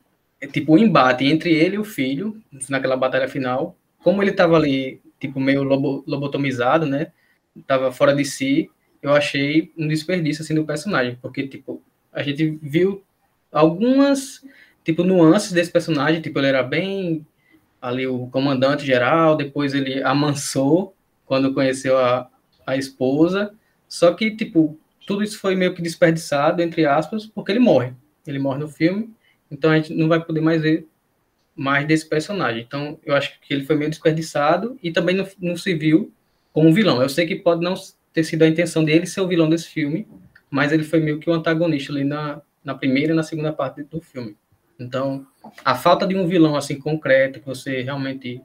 tipo, 0.51 0.74
o 0.74 0.78
embate 0.78 1.26
entre 1.26 1.54
ele 1.54 1.76
e 1.76 1.80
o 1.80 1.84
filho, 1.86 2.41
naquela 2.70 2.97
batalha 2.97 3.28
final, 3.28 3.78
como 3.99 4.22
ele 4.24 4.32
tava 4.34 4.56
ali, 4.58 5.01
tipo, 5.20 5.39
meio 5.39 5.64
lobo, 5.64 6.04
lobotomizado, 6.08 6.86
né? 6.86 7.12
Tava 7.68 7.91
fora 7.91 8.16
de 8.16 8.26
si, 8.26 8.70
eu 9.01 9.14
achei 9.14 9.72
um 9.78 9.88
desperdício, 9.88 10.43
assim, 10.43 10.56
do 10.56 10.66
personagem. 10.66 11.18
Porque, 11.22 11.47
tipo, 11.47 11.82
a 12.12 12.24
gente 12.24 12.58
viu 12.62 13.04
algumas, 13.51 14.41
tipo, 14.84 15.04
nuances 15.04 15.51
desse 15.51 15.72
personagem. 15.72 16.22
Tipo, 16.22 16.39
ele 16.39 16.47
era 16.47 16.64
bem 16.64 17.26
ali 17.84 18.07
o 18.07 18.27
comandante 18.27 18.86
geral, 18.86 19.36
depois 19.36 19.73
ele 19.73 20.01
amansou 20.03 20.95
quando 21.25 21.53
conheceu 21.53 21.97
a, 21.97 22.29
a 22.65 22.77
esposa. 22.77 23.53
Só 23.89 24.13
que, 24.13 24.31
tipo, 24.31 24.79
tudo 25.05 25.21
isso 25.21 25.38
foi 25.38 25.53
meio 25.53 25.75
que 25.75 25.81
desperdiçado, 25.81 26.61
entre 26.61 26.86
aspas, 26.86 27.25
porque 27.25 27.51
ele 27.51 27.59
morre. 27.59 27.91
Ele 28.25 28.39
morre 28.39 28.59
no 28.59 28.69
filme, 28.69 29.13
então 29.51 29.69
a 29.69 29.75
gente 29.75 29.93
não 29.93 30.07
vai 30.07 30.23
poder 30.23 30.39
mais 30.39 30.61
ver 30.61 30.88
mais 31.53 31.86
desse 31.86 32.07
personagem. 32.07 32.63
Então, 32.65 32.97
eu 33.05 33.13
acho 33.13 33.38
que 33.41 33.53
ele 33.53 33.65
foi 33.65 33.75
meio 33.75 33.89
desperdiçado 33.89 34.79
e 34.81 34.89
também 34.89 35.13
não, 35.13 35.27
não 35.38 35.57
se 35.57 35.75
viu 35.75 36.09
como 36.53 36.73
vilão. 36.73 37.01
Eu 37.01 37.09
sei 37.09 37.27
que 37.27 37.36
pode 37.36 37.61
não 37.61 37.73
ter 38.13 38.23
sido 38.23 38.43
a 38.43 38.47
intenção 38.47 38.86
dele 38.86 39.05
ser 39.05 39.19
o 39.19 39.27
vilão 39.27 39.49
desse 39.49 39.67
filme, 39.67 40.07
mas 40.49 40.71
ele 40.71 40.84
foi 40.84 41.01
meio 41.01 41.19
que 41.19 41.29
o 41.29 41.34
antagonista 41.34 41.91
ali 41.91 42.05
na, 42.05 42.41
na 42.63 42.73
primeira 42.73 43.11
e 43.11 43.15
na 43.15 43.23
segunda 43.23 43.51
parte 43.51 43.84
do 43.84 43.99
filme. 43.99 44.38
Então, 44.79 45.27
a 45.64 45.76
falta 45.76 46.06
de 46.08 46.16
um 46.16 46.28
vilão 46.28 46.56
assim 46.56 46.80
concreto, 46.80 47.39
que 47.39 47.46
você 47.46 47.82
realmente 47.82 48.41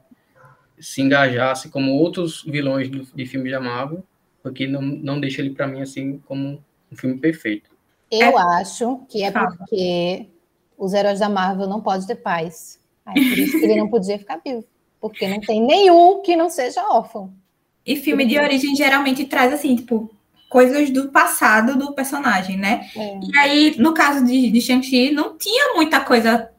se 0.79 1.01
engajasse 1.01 1.69
como 1.69 1.93
outros 1.93 2.43
vilões 2.43 2.89
de, 2.89 3.05
de 3.13 3.25
filmes 3.25 3.51
da 3.51 3.59
Marvel, 3.59 4.03
porque 4.41 4.67
não, 4.67 4.81
não 4.81 5.19
deixa 5.19 5.41
ele 5.41 5.51
para 5.51 5.67
mim 5.67 5.81
assim 5.81 6.19
como 6.19 6.63
um 6.91 6.95
filme 6.95 7.17
perfeito. 7.17 7.69
Eu 8.11 8.37
acho 8.37 9.05
que 9.07 9.23
é 9.23 9.31
porque 9.31 10.27
os 10.77 10.93
heróis 10.93 11.19
da 11.19 11.29
Marvel 11.29 11.67
não 11.67 11.81
podem 11.81 12.07
ter 12.07 12.15
paz. 12.15 12.79
Aí 13.05 13.29
por 13.29 13.37
isso 13.37 13.59
que 13.59 13.65
ele 13.65 13.79
não 13.79 13.89
podia 13.89 14.17
ficar 14.17 14.41
vivo. 14.43 14.63
Porque 14.99 15.27
não 15.27 15.39
tem 15.39 15.61
nenhum 15.61 16.21
que 16.21 16.35
não 16.35 16.49
seja 16.49 16.81
órfão. 16.89 17.33
E 17.85 17.95
filme 17.95 18.25
de 18.25 18.37
origem 18.37 18.75
geralmente 18.75 19.25
traz, 19.25 19.53
assim, 19.53 19.75
tipo, 19.75 20.11
coisas 20.49 20.89
do 20.89 21.09
passado 21.09 21.77
do 21.77 21.93
personagem, 21.93 22.57
né? 22.57 22.89
É. 22.95 23.19
E 23.21 23.37
aí, 23.37 23.75
no 23.77 23.93
caso 23.93 24.25
de, 24.25 24.49
de 24.49 24.61
Shang-Chi, 24.61 25.11
não 25.11 25.37
tinha 25.37 25.75
muita 25.75 25.99
coisa 25.99 26.49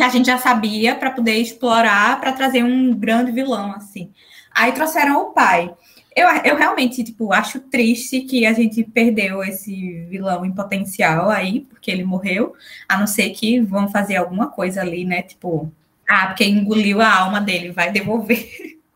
que 0.00 0.04
a 0.04 0.08
gente 0.08 0.26
já 0.26 0.38
sabia 0.38 0.94
para 0.94 1.10
poder 1.10 1.36
explorar, 1.36 2.18
para 2.22 2.32
trazer 2.32 2.64
um 2.64 2.94
grande 2.94 3.30
vilão, 3.32 3.74
assim. 3.74 4.10
Aí 4.50 4.72
trouxeram 4.72 5.20
o 5.20 5.32
pai. 5.34 5.70
Eu, 6.16 6.26
eu 6.42 6.56
realmente, 6.56 7.04
tipo, 7.04 7.34
acho 7.34 7.60
triste 7.60 8.22
que 8.22 8.46
a 8.46 8.54
gente 8.54 8.82
perdeu 8.82 9.44
esse 9.44 10.06
vilão 10.08 10.42
em 10.46 10.52
potencial 10.54 11.28
aí, 11.28 11.60
porque 11.68 11.90
ele 11.90 12.02
morreu, 12.02 12.54
a 12.88 12.96
não 12.96 13.06
ser 13.06 13.28
que 13.30 13.60
vão 13.60 13.90
fazer 13.90 14.16
alguma 14.16 14.46
coisa 14.46 14.80
ali, 14.80 15.04
né? 15.04 15.20
Tipo, 15.20 15.70
ah, 16.08 16.28
porque 16.28 16.46
engoliu 16.46 17.02
a 17.02 17.18
alma 17.18 17.38
dele, 17.38 17.70
vai 17.70 17.92
devolver. 17.92 18.48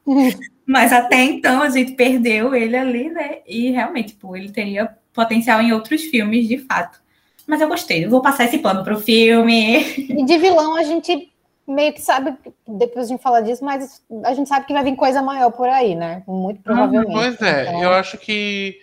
Mas 0.66 0.90
até 0.90 1.22
então 1.22 1.60
a 1.62 1.68
gente 1.68 1.92
perdeu 1.92 2.54
ele 2.54 2.78
ali, 2.78 3.10
né? 3.10 3.40
E 3.46 3.70
realmente, 3.70 4.14
tipo, 4.14 4.34
ele 4.34 4.50
teria 4.50 4.96
potencial 5.12 5.60
em 5.60 5.70
outros 5.70 6.02
filmes, 6.04 6.48
de 6.48 6.56
fato. 6.56 7.03
Mas 7.46 7.60
eu 7.60 7.68
gostei, 7.68 8.04
eu 8.04 8.10
vou 8.10 8.22
passar 8.22 8.44
esse 8.44 8.58
pano 8.58 8.82
pro 8.82 8.98
filme. 8.98 9.80
E 9.98 10.24
de 10.24 10.38
vilão 10.38 10.76
a 10.76 10.82
gente 10.82 11.30
meio 11.66 11.92
que 11.92 12.00
sabe, 12.00 12.34
depois 12.66 13.06
a 13.06 13.08
gente 13.08 13.22
fala 13.22 13.40
disso, 13.42 13.64
mas 13.64 14.02
a 14.24 14.34
gente 14.34 14.48
sabe 14.48 14.66
que 14.66 14.72
vai 14.72 14.84
vir 14.84 14.96
coisa 14.96 15.22
maior 15.22 15.50
por 15.50 15.68
aí, 15.68 15.94
né? 15.94 16.22
Muito 16.26 16.62
provavelmente. 16.62 17.12
Pois 17.12 17.40
é, 17.42 17.62
Então, 17.68 17.82
eu 17.82 17.92
acho 17.92 18.18
que 18.18 18.80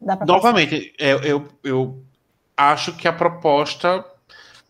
dá 0.00 0.16
pra 0.16 0.26
Novamente, 0.26 0.92
é, 0.98 1.12
eu, 1.30 1.46
eu 1.62 2.02
acho 2.56 2.94
que 2.96 3.06
a 3.06 3.12
proposta 3.12 4.04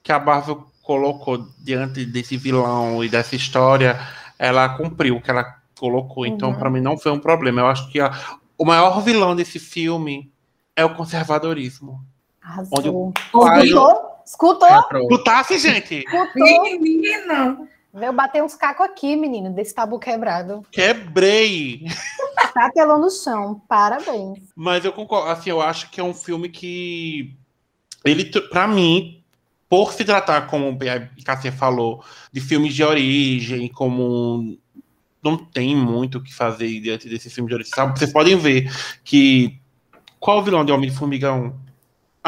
que 0.02 0.10
a 0.12 0.18
Marvel 0.18 0.64
colocou 0.82 1.38
diante 1.58 2.04
desse 2.06 2.36
vilão 2.36 3.04
e 3.04 3.08
dessa 3.08 3.36
história, 3.36 3.98
ela 4.38 4.68
cumpriu 4.70 5.16
o 5.16 5.20
que 5.20 5.30
ela 5.30 5.44
colocou. 5.78 6.24
Então, 6.26 6.50
Uhum. 6.50 6.58
pra 6.58 6.70
mim, 6.70 6.80
não 6.80 6.96
foi 6.96 7.12
um 7.12 7.18
problema. 7.20 7.60
Eu 7.60 7.66
acho 7.66 7.88
que 7.90 8.00
a- 8.00 8.10
o 8.56 8.64
maior 8.64 9.00
vilão 9.02 9.36
desse 9.36 9.58
filme 9.58 10.32
é 10.74 10.84
o 10.84 10.94
conservadorismo. 10.94 12.00
Arrasou. 12.49 12.78
Onde 12.78 12.88
o 12.88 13.12
Escutou? 14.24 14.68
Escutou? 14.68 15.24
Tá 15.24 15.40
assim, 15.40 15.59
gente? 15.59 15.99
Escutou? 15.99 16.62
Menino! 16.80 17.68
Veio 17.92 18.12
bater 18.12 18.42
uns 18.42 18.55
cacos 18.55 18.86
aqui, 18.86 19.16
menino, 19.16 19.51
desse 19.51 19.74
tabu 19.74 19.99
quebrado. 19.99 20.62
Quebrei. 20.70 21.86
Catelou 22.55 22.99
no 22.99 23.11
chão. 23.11 23.61
Parabéns. 23.68 24.38
Mas 24.55 24.84
eu 24.84 24.92
concordo, 24.92 25.30
assim, 25.30 25.51
eu 25.51 25.61
acho 25.61 25.90
que 25.90 26.01
é 26.01 26.05
um 26.05 26.14
filme 26.14 26.49
que 26.49 27.34
ele, 28.05 28.24
pra 28.51 28.68
mim, 28.68 29.22
por 29.68 29.92
se 29.92 30.05
tratar, 30.05 30.46
como 30.46 30.68
a 30.68 31.22
Cassia 31.24 31.53
falou, 31.53 32.05
de 32.32 32.40
filmes 32.40 32.74
de 32.74 32.84
origem, 32.84 33.68
como 33.68 34.59
não 35.22 35.36
tem 35.36 35.74
muito 35.74 36.18
o 36.18 36.22
que 36.22 36.34
fazer 36.34 36.80
diante 36.80 37.09
desse 37.09 37.30
filme 37.30 37.49
de 37.49 37.55
origem, 37.55 37.72
sabe? 37.74 37.99
Vocês 37.99 38.12
podem 38.12 38.36
ver 38.36 38.70
que 39.03 39.59
qual 40.20 40.38
o 40.38 40.42
vilão 40.42 40.64
de 40.64 40.72
Homem-Formiga 40.72 41.32
1? 41.32 41.67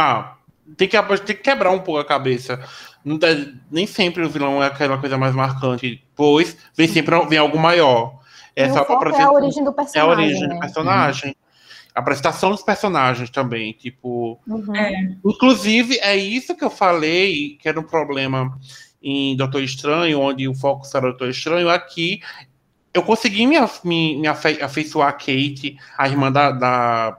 Ah, 0.00 0.36
tem 0.76 0.88
que, 0.88 0.96
tem 1.02 1.36
que 1.36 1.42
quebrar 1.42 1.70
um 1.70 1.80
pouco 1.80 2.00
a 2.00 2.04
cabeça. 2.04 2.60
Não 3.04 3.18
dá- 3.18 3.28
nem 3.70 3.86
sempre 3.86 4.22
o 4.24 4.28
vilão 4.30 4.62
é 4.62 4.66
aquela 4.66 4.98
coisa 4.98 5.16
mais 5.18 5.34
marcante, 5.34 6.02
pois 6.14 6.56
vem 6.76 6.88
sempre 6.88 7.18
vem 7.26 7.38
algo 7.38 7.58
maior. 7.58 8.18
E 8.56 8.62
o 8.62 8.64
Essa 8.66 8.84
foco 8.84 9.08
é 9.08 9.22
a 9.22 9.30
origem 9.32 9.62
do 9.64 9.70
é 9.70 9.72
a 9.72 9.74
personagem. 9.74 10.10
origem 10.24 10.48
né? 10.48 10.54
do 10.54 10.60
personagem. 10.60 11.36
A 11.94 12.00
apresentação 12.00 12.50
dos 12.50 12.62
personagens 12.62 13.30
também, 13.30 13.72
tipo. 13.72 14.38
Uhum. 14.46 14.76
É. 14.76 15.16
Inclusive, 15.24 15.98
é 15.98 16.16
isso 16.16 16.54
que 16.54 16.64
eu 16.64 16.70
falei, 16.70 17.56
que 17.60 17.68
era 17.68 17.80
um 17.80 17.82
problema 17.82 18.56
em 19.02 19.34
Doutor 19.36 19.62
Estranho, 19.62 20.20
onde 20.20 20.46
o 20.46 20.54
foco 20.54 20.86
era 20.94 21.06
o 21.06 21.10
Doutor 21.10 21.28
Estranho. 21.30 21.68
Aqui, 21.68 22.20
eu 22.94 23.02
consegui 23.02 23.46
me, 23.46 23.56
me, 23.84 24.16
me 24.18 24.28
afe- 24.28 24.62
afeiçoar 24.62 25.08
a 25.08 25.12
Kate, 25.12 25.76
a 25.98 26.08
irmã 26.08 26.30
da, 26.30 26.50
da- 26.52 27.18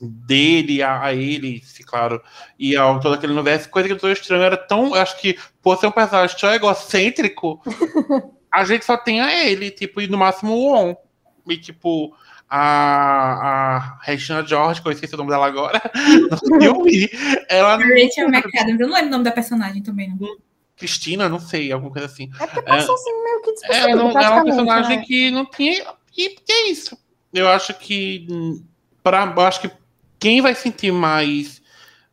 dele, 0.00 0.82
a, 0.82 1.02
a 1.02 1.14
ele, 1.14 1.62
se 1.64 1.82
claro, 1.82 2.22
e 2.58 2.76
ao 2.76 3.00
todo 3.00 3.14
aquele 3.14 3.32
universo, 3.32 3.68
coisa 3.68 3.88
que 3.88 3.94
o 3.94 3.96
Doutor 3.96 4.12
Estranho 4.12 4.42
era 4.42 4.56
tão. 4.56 4.94
Eu 4.94 5.02
acho 5.02 5.20
que, 5.20 5.38
por 5.62 5.78
ser 5.78 5.86
um 5.86 5.92
personagem 5.92 6.36
tão 6.38 6.52
egocêntrico, 6.52 7.60
a 8.52 8.64
gente 8.64 8.84
só 8.84 8.96
tem 8.96 9.20
a 9.20 9.44
ele, 9.44 9.70
tipo, 9.70 10.00
e 10.00 10.06
no 10.06 10.18
máximo 10.18 10.52
o 10.52 10.74
On. 10.74 10.96
E, 11.48 11.56
tipo, 11.56 12.14
a, 12.48 13.76
a 13.76 13.98
Regina 14.02 14.46
George, 14.46 14.80
que 14.80 14.88
eu 14.88 14.92
esqueci 14.92 15.14
o 15.14 15.18
nome 15.18 15.30
dela 15.30 15.46
agora, 15.46 15.80
no 16.30 16.60
filme, 16.60 17.10
ela 17.48 17.78
não. 17.78 17.86
Rachel 17.88 18.28
McAdams, 18.28 18.80
eu 18.80 18.88
não 18.88 18.94
lembro 18.94 19.08
o 19.08 19.12
nome 19.12 19.24
da 19.24 19.32
personagem 19.32 19.82
também, 19.82 20.08
não. 20.08 20.36
Cristina, 20.76 21.28
não 21.28 21.40
sei, 21.40 21.72
alguma 21.72 21.92
coisa 21.92 22.06
assim. 22.06 22.30
É 22.40 22.46
porque 22.46 22.62
passou 22.62 22.94
assim 22.94 23.22
meio 23.22 23.42
que 23.42 23.52
despercebido, 23.52 23.96
não, 23.96 24.10
ela 24.10 24.24
é 24.24 24.30
uma 24.30 24.44
personagem 24.44 24.96
né? 24.98 25.04
que 25.04 25.30
não 25.30 25.44
tinha. 25.44 25.84
E 26.16 26.30
que 26.30 26.52
é 26.52 26.70
isso? 26.70 26.96
Eu 27.32 27.48
acho 27.48 27.74
que. 27.74 28.26
Pra, 29.02 29.32
eu 29.36 29.42
acho 29.42 29.60
que 29.60 29.70
quem 30.18 30.40
vai 30.40 30.54
sentir 30.54 30.92
mais. 30.92 31.62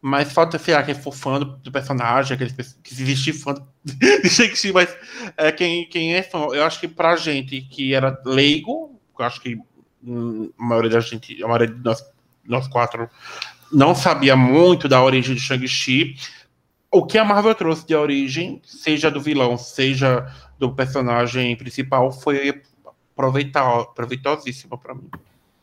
Mais 0.02 0.32
falta, 0.32 0.60
sei 0.60 0.76
lá, 0.76 0.84
quem 0.84 0.94
for 0.94 1.12
fã 1.12 1.40
do, 1.40 1.46
do 1.58 1.72
personagem, 1.72 2.36
aqueles 2.36 2.54
que 2.54 2.94
se 2.94 3.02
existir 3.02 3.34
fã 3.34 3.56
de 3.84 4.30
Shang-Chi, 4.30 4.72
mas 4.72 4.96
é, 5.36 5.52
quem, 5.52 5.90
quem 5.90 6.14
é 6.14 6.22
fã, 6.22 6.46
eu 6.54 6.64
acho 6.64 6.80
que 6.80 6.88
pra 6.88 7.16
gente 7.16 7.62
que 7.62 7.92
era 7.92 8.16
leigo, 8.24 9.00
eu 9.18 9.26
acho 9.26 9.42
que 9.42 9.58
hum, 10.04 10.52
a 10.60 10.64
maioria 10.64 10.92
da 10.92 11.00
gente, 11.00 11.44
a 11.44 11.48
maioria 11.48 11.74
de 11.74 11.84
nós, 11.84 12.04
nós 12.48 12.68
quatro, 12.68 13.10
não 13.72 13.96
sabia 13.96 14.36
muito 14.36 14.88
da 14.88 15.02
origem 15.02 15.34
de 15.34 15.42
Shang-Chi. 15.42 16.16
O 16.92 17.04
que 17.04 17.18
a 17.18 17.26
Marvel 17.26 17.56
trouxe 17.56 17.88
de 17.88 17.96
origem, 17.96 18.62
seja 18.64 19.10
do 19.10 19.20
vilão, 19.20 19.58
seja 19.58 20.32
do 20.58 20.72
personagem 20.72 21.56
principal, 21.56 22.12
foi 22.12 22.62
aproveitar, 23.16 23.86
proveitosíssimo 23.88 24.78
pra 24.78 24.94
mim. 24.94 25.10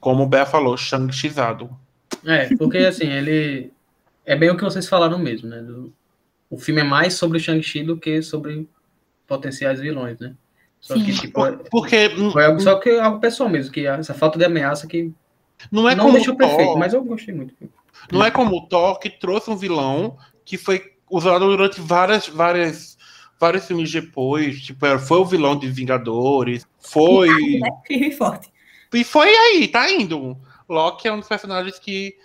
Como 0.00 0.24
o 0.24 0.26
Bé 0.26 0.44
falou, 0.44 0.76
Shang-Chizado. 0.76 1.70
É, 2.24 2.54
porque 2.56 2.78
assim, 2.78 3.06
ele. 3.08 3.72
É 4.24 4.36
bem 4.36 4.50
o 4.50 4.56
que 4.56 4.62
vocês 4.64 4.88
falaram 4.88 5.18
mesmo, 5.18 5.48
né? 5.48 5.60
Do- 5.60 5.92
O 6.48 6.58
filme 6.58 6.80
é 6.82 6.84
mais 6.84 7.14
sobre 7.14 7.38
o 7.38 7.40
Shang-Chi 7.40 7.82
do 7.82 7.96
que 7.96 8.20
sobre 8.22 8.68
potenciais 9.26 9.80
vilões, 9.80 10.18
né? 10.20 10.34
Só 10.80 10.94
que, 10.94 11.12
Sim. 11.12 11.20
tipo, 11.22 11.46
é- 11.46 11.52
Porque 11.70 12.10
foi 12.32 12.44
algo, 12.44 12.60
só 12.60 12.74
que 12.78 12.90
é 12.90 13.00
algo 13.00 13.18
pessoal 13.20 13.48
mesmo, 13.48 13.72
que 13.72 13.86
essa 13.86 14.12
falta 14.14 14.38
de 14.38 14.44
ameaça 14.44 14.86
que 14.86 15.10
não 15.70 15.88
é 15.88 15.94
não 15.94 16.04
como 16.04 16.16
deixou 16.16 16.34
o 16.34 16.36
Thor, 16.36 16.48
perfeito, 16.48 16.76
mas 16.78 16.92
eu 16.92 17.02
gostei 17.04 17.34
muito. 17.34 17.54
não 18.10 18.24
é 18.24 18.30
como 18.30 18.56
o 18.56 18.66
Thor 18.66 18.98
que 18.98 19.08
trouxe 19.08 19.48
um 19.50 19.56
vilão 19.56 20.16
que 20.44 20.58
foi 20.58 20.92
usado 21.10 21.46
durante 21.46 21.80
várias, 21.80 22.26
várias, 22.28 22.98
vários 23.40 23.64
filmes 23.66 23.90
depois. 23.90 24.60
Tipo, 24.60 24.84
era- 24.86 24.98
foi 24.98 25.18
o 25.18 25.24
vilão 25.24 25.56
de 25.58 25.68
Vingadores, 25.68 26.66
foi. 26.80 27.28
Né? 27.60 27.68
Firme 27.86 28.08
e 28.08 28.12
forte. 28.12 28.50
E 28.92 29.04
foi 29.04 29.28
aí, 29.28 29.68
tá 29.68 29.90
indo. 29.90 30.36
Loki 30.72 31.06
é 31.08 31.12
um 31.12 31.18
dos 31.18 31.28
personagens 31.28 31.78
que, 31.78 32.16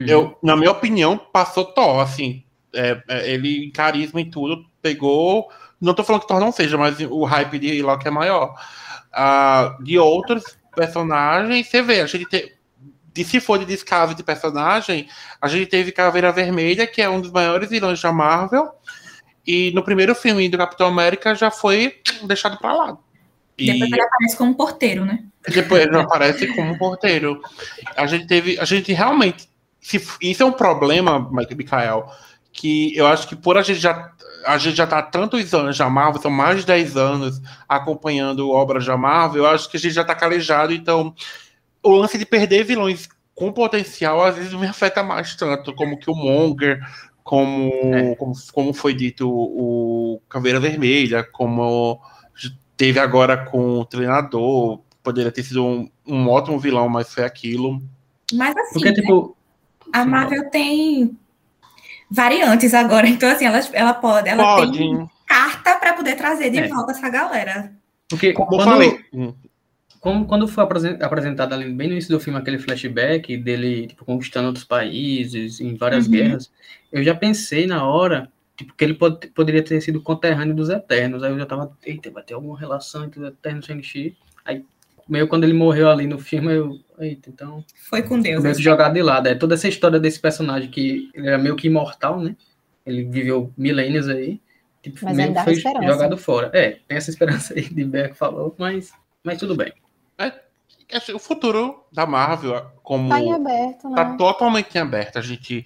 Uhum. 0.00 0.06
eu, 0.06 0.38
na 0.42 0.54
minha 0.56 0.70
opinião, 0.70 1.16
passou 1.16 1.64
Thor, 1.64 2.00
assim. 2.00 2.44
É, 2.74 3.02
é, 3.08 3.30
ele, 3.32 3.66
em 3.66 3.70
carisma 3.70 4.20
e 4.20 4.30
tudo, 4.30 4.64
pegou. 4.80 5.50
Não 5.80 5.94
tô 5.94 6.04
falando 6.04 6.22
que 6.22 6.28
Thor 6.28 6.40
não 6.40 6.52
seja, 6.52 6.76
mas 6.78 6.98
o 7.00 7.24
hype 7.24 7.58
de 7.58 7.82
Loki 7.82 8.06
é 8.08 8.10
maior. 8.10 8.54
Ah, 9.12 9.76
de 9.82 9.98
outros 9.98 10.44
personagens, 10.74 11.68
você 11.68 11.82
vê, 11.82 12.00
a 12.00 12.06
gente 12.06 12.26
tem. 12.26 12.50
de 13.14 13.24
se 13.24 13.40
for 13.40 13.58
de 13.58 13.66
descaso 13.66 14.14
de 14.14 14.22
personagem, 14.22 15.06
a 15.40 15.48
gente 15.48 15.66
teve 15.66 15.92
Caveira 15.92 16.32
Vermelha, 16.32 16.86
que 16.86 17.02
é 17.02 17.08
um 17.08 17.20
dos 17.20 17.30
maiores 17.30 17.68
vilões 17.68 18.00
da 18.00 18.10
Marvel, 18.10 18.70
e 19.46 19.70
no 19.72 19.82
primeiro 19.82 20.14
filme 20.14 20.48
do 20.48 20.56
Capitão 20.56 20.86
América 20.86 21.34
já 21.34 21.50
foi 21.50 22.00
deixado 22.24 22.56
pra 22.58 22.72
lá. 22.72 22.98
E 23.58 23.66
Depois 23.72 23.92
ele 23.92 24.00
aparece 24.02 24.36
como 24.36 24.54
porteiro, 24.54 25.04
né? 25.04 25.24
depois 25.48 25.82
ele 25.86 25.96
aparece 25.96 26.46
como 26.54 26.78
porteiro. 26.78 27.40
A 27.96 28.06
gente 28.06 28.26
teve, 28.26 28.58
a 28.58 28.64
gente 28.64 28.92
realmente, 28.92 29.48
se- 29.80 30.00
isso 30.20 30.42
é 30.42 30.46
um 30.46 30.52
problema, 30.52 31.28
Mike 31.32 31.54
Mikael, 31.54 32.06
que 32.52 32.96
eu 32.96 33.06
acho 33.06 33.26
que 33.28 33.34
por 33.36 33.56
a 33.58 33.62
gente 33.62 33.78
já 33.80 34.10
a 34.44 34.58
gente 34.58 34.76
já 34.76 34.86
tá 34.88 34.98
há 34.98 35.02
tantos 35.02 35.54
anos 35.54 35.78
da 35.78 35.88
Marvel, 35.88 36.20
são 36.20 36.30
mais 36.30 36.60
de 36.60 36.66
10 36.66 36.96
anos 36.96 37.40
acompanhando 37.68 38.50
obras 38.50 38.84
da 38.84 38.96
Marvel, 38.96 39.44
eu 39.44 39.50
acho 39.50 39.70
que 39.70 39.76
a 39.76 39.80
gente 39.80 39.92
já 39.94 40.02
tá 40.04 40.16
calejado, 40.16 40.72
então 40.72 41.14
o 41.82 41.90
lance 41.96 42.18
de 42.18 42.26
perder 42.26 42.64
vilões 42.64 43.08
com 43.36 43.52
potencial 43.52 44.24
às 44.24 44.34
vezes 44.34 44.52
não 44.52 44.58
me 44.60 44.66
afeta 44.66 45.00
mais 45.02 45.36
tanto, 45.36 45.72
como 45.74 45.96
que 45.96 46.10
o 46.10 46.14
Monger, 46.14 46.80
como, 47.22 47.70
É. 47.94 48.14
como, 48.16 48.32
como 48.52 48.72
foi 48.74 48.94
dito 48.94 49.28
o 49.30 50.20
Caveira 50.28 50.58
Vermelha, 50.58 51.22
como 51.22 52.00
teve 52.82 52.98
agora 52.98 53.36
com 53.36 53.78
o 53.78 53.84
treinador, 53.84 54.80
poderia 55.04 55.30
ter 55.30 55.44
sido 55.44 55.64
um, 55.64 55.88
um 56.04 56.28
ótimo 56.28 56.58
vilão, 56.58 56.88
mas 56.88 57.14
foi 57.14 57.22
aquilo. 57.24 57.80
Mas 58.34 58.56
assim, 58.56 58.72
Porque, 58.72 58.88
né, 58.88 58.94
tipo, 58.96 59.36
a 59.92 60.04
Marvel 60.04 60.50
tem 60.50 61.16
variantes 62.10 62.74
agora, 62.74 63.06
então 63.08 63.30
assim, 63.30 63.44
ela, 63.44 63.60
ela 63.72 63.94
pode, 63.94 64.28
ela 64.28 64.42
Pode, 64.56 64.76
tem 64.78 65.08
carta 65.28 65.76
para 65.76 65.92
poder 65.92 66.16
trazer 66.16 66.50
de 66.50 66.58
É. 66.58 66.66
volta 66.66 66.90
essa 66.90 67.08
galera. 67.08 67.72
porque 68.08 68.32
como 68.32 68.50
eu 68.52 68.56
quando, 68.58 68.68
falei. 68.68 69.04
Como- 70.00 70.26
quando 70.26 70.48
foi 70.48 70.64
apresen- 70.64 70.98
apresentado 71.00 71.52
ali 71.54 71.72
bem 71.72 71.86
no 71.86 71.92
início 71.94 72.10
do 72.10 72.18
filme 72.18 72.36
aquele 72.36 72.58
flashback 72.58 73.36
dele 73.36 73.86
tipo, 73.86 74.04
conquistando 74.04 74.48
outros 74.48 74.64
países 74.64 75.60
em 75.60 75.76
várias 75.76 76.06
Uhum. 76.06 76.10
guerras, 76.12 76.50
eu 76.90 77.04
já 77.04 77.14
pensei 77.14 77.64
na 77.64 77.86
hora 77.86 78.28
tipo, 78.62 78.74
que 78.74 78.84
ele 78.84 78.94
pod- 78.94 79.26
poderia 79.34 79.62
ter 79.62 79.80
sido 79.80 80.00
conterrâneo 80.00 80.54
dos 80.54 80.68
Eternos. 80.70 81.22
Aí 81.22 81.30
eu 81.32 81.38
já 81.38 81.46
tava, 81.46 81.76
eita, 81.84 82.10
vai 82.10 82.22
ter 82.22 82.34
alguma 82.34 82.58
relação 82.58 83.04
entre 83.04 83.20
os 83.20 83.26
Eternos 83.28 83.64
e 83.64 83.68
Shang-Chi. 83.68 84.16
Aí, 84.44 84.64
meio 85.08 85.28
quando 85.28 85.44
ele 85.44 85.52
morreu 85.52 85.88
ali 85.90 86.06
no 86.06 86.18
filme, 86.18 86.52
eu, 86.54 86.78
eita, 86.98 87.28
então, 87.30 87.64
Foi 87.88 88.02
com 88.02 88.14
Deus. 88.20 88.24
meio 88.24 88.42
que 88.42 88.48
assim. 88.48 88.62
jogado 88.62 88.94
de 88.94 89.02
lado. 89.02 89.26
É 89.28 89.34
toda 89.34 89.54
essa 89.54 89.68
história 89.68 90.00
desse 90.00 90.18
personagem 90.20 90.70
que 90.70 91.10
ele 91.14 91.26
era 91.28 91.38
meio 91.38 91.54
que 91.56 91.66
imortal, 91.66 92.20
né? 92.20 92.36
Ele 92.86 93.04
viveu 93.04 93.52
milênios 93.56 94.08
aí. 94.08 94.40
Tipo, 94.82 94.98
Mas 95.04 95.16
meio 95.16 95.28
ainda 95.28 95.40
que 95.40 95.44
foi 95.44 95.52
esperança. 95.54 95.86
jogado 95.92 96.16
fora. 96.16 96.50
É, 96.52 96.78
tem 96.88 96.96
essa 96.96 97.10
esperança 97.10 97.54
aí 97.54 97.62
de 97.68 97.84
Beck 97.84 98.14
falou, 98.16 98.54
mas, 98.58 98.92
mas 99.22 99.38
tudo 99.38 99.54
bem. 99.54 99.72
O 101.14 101.18
futuro 101.18 101.84
da 101.90 102.04
Marvel, 102.04 102.66
como 102.82 103.08
Tá 103.08 103.18
em 103.20 103.32
aberto, 103.32 103.88
né? 103.88 103.96
tá 103.96 104.14
totalmente 104.16 104.74
em 104.76 104.80
aberto, 104.80 105.18
a 105.18 105.22
gente 105.22 105.64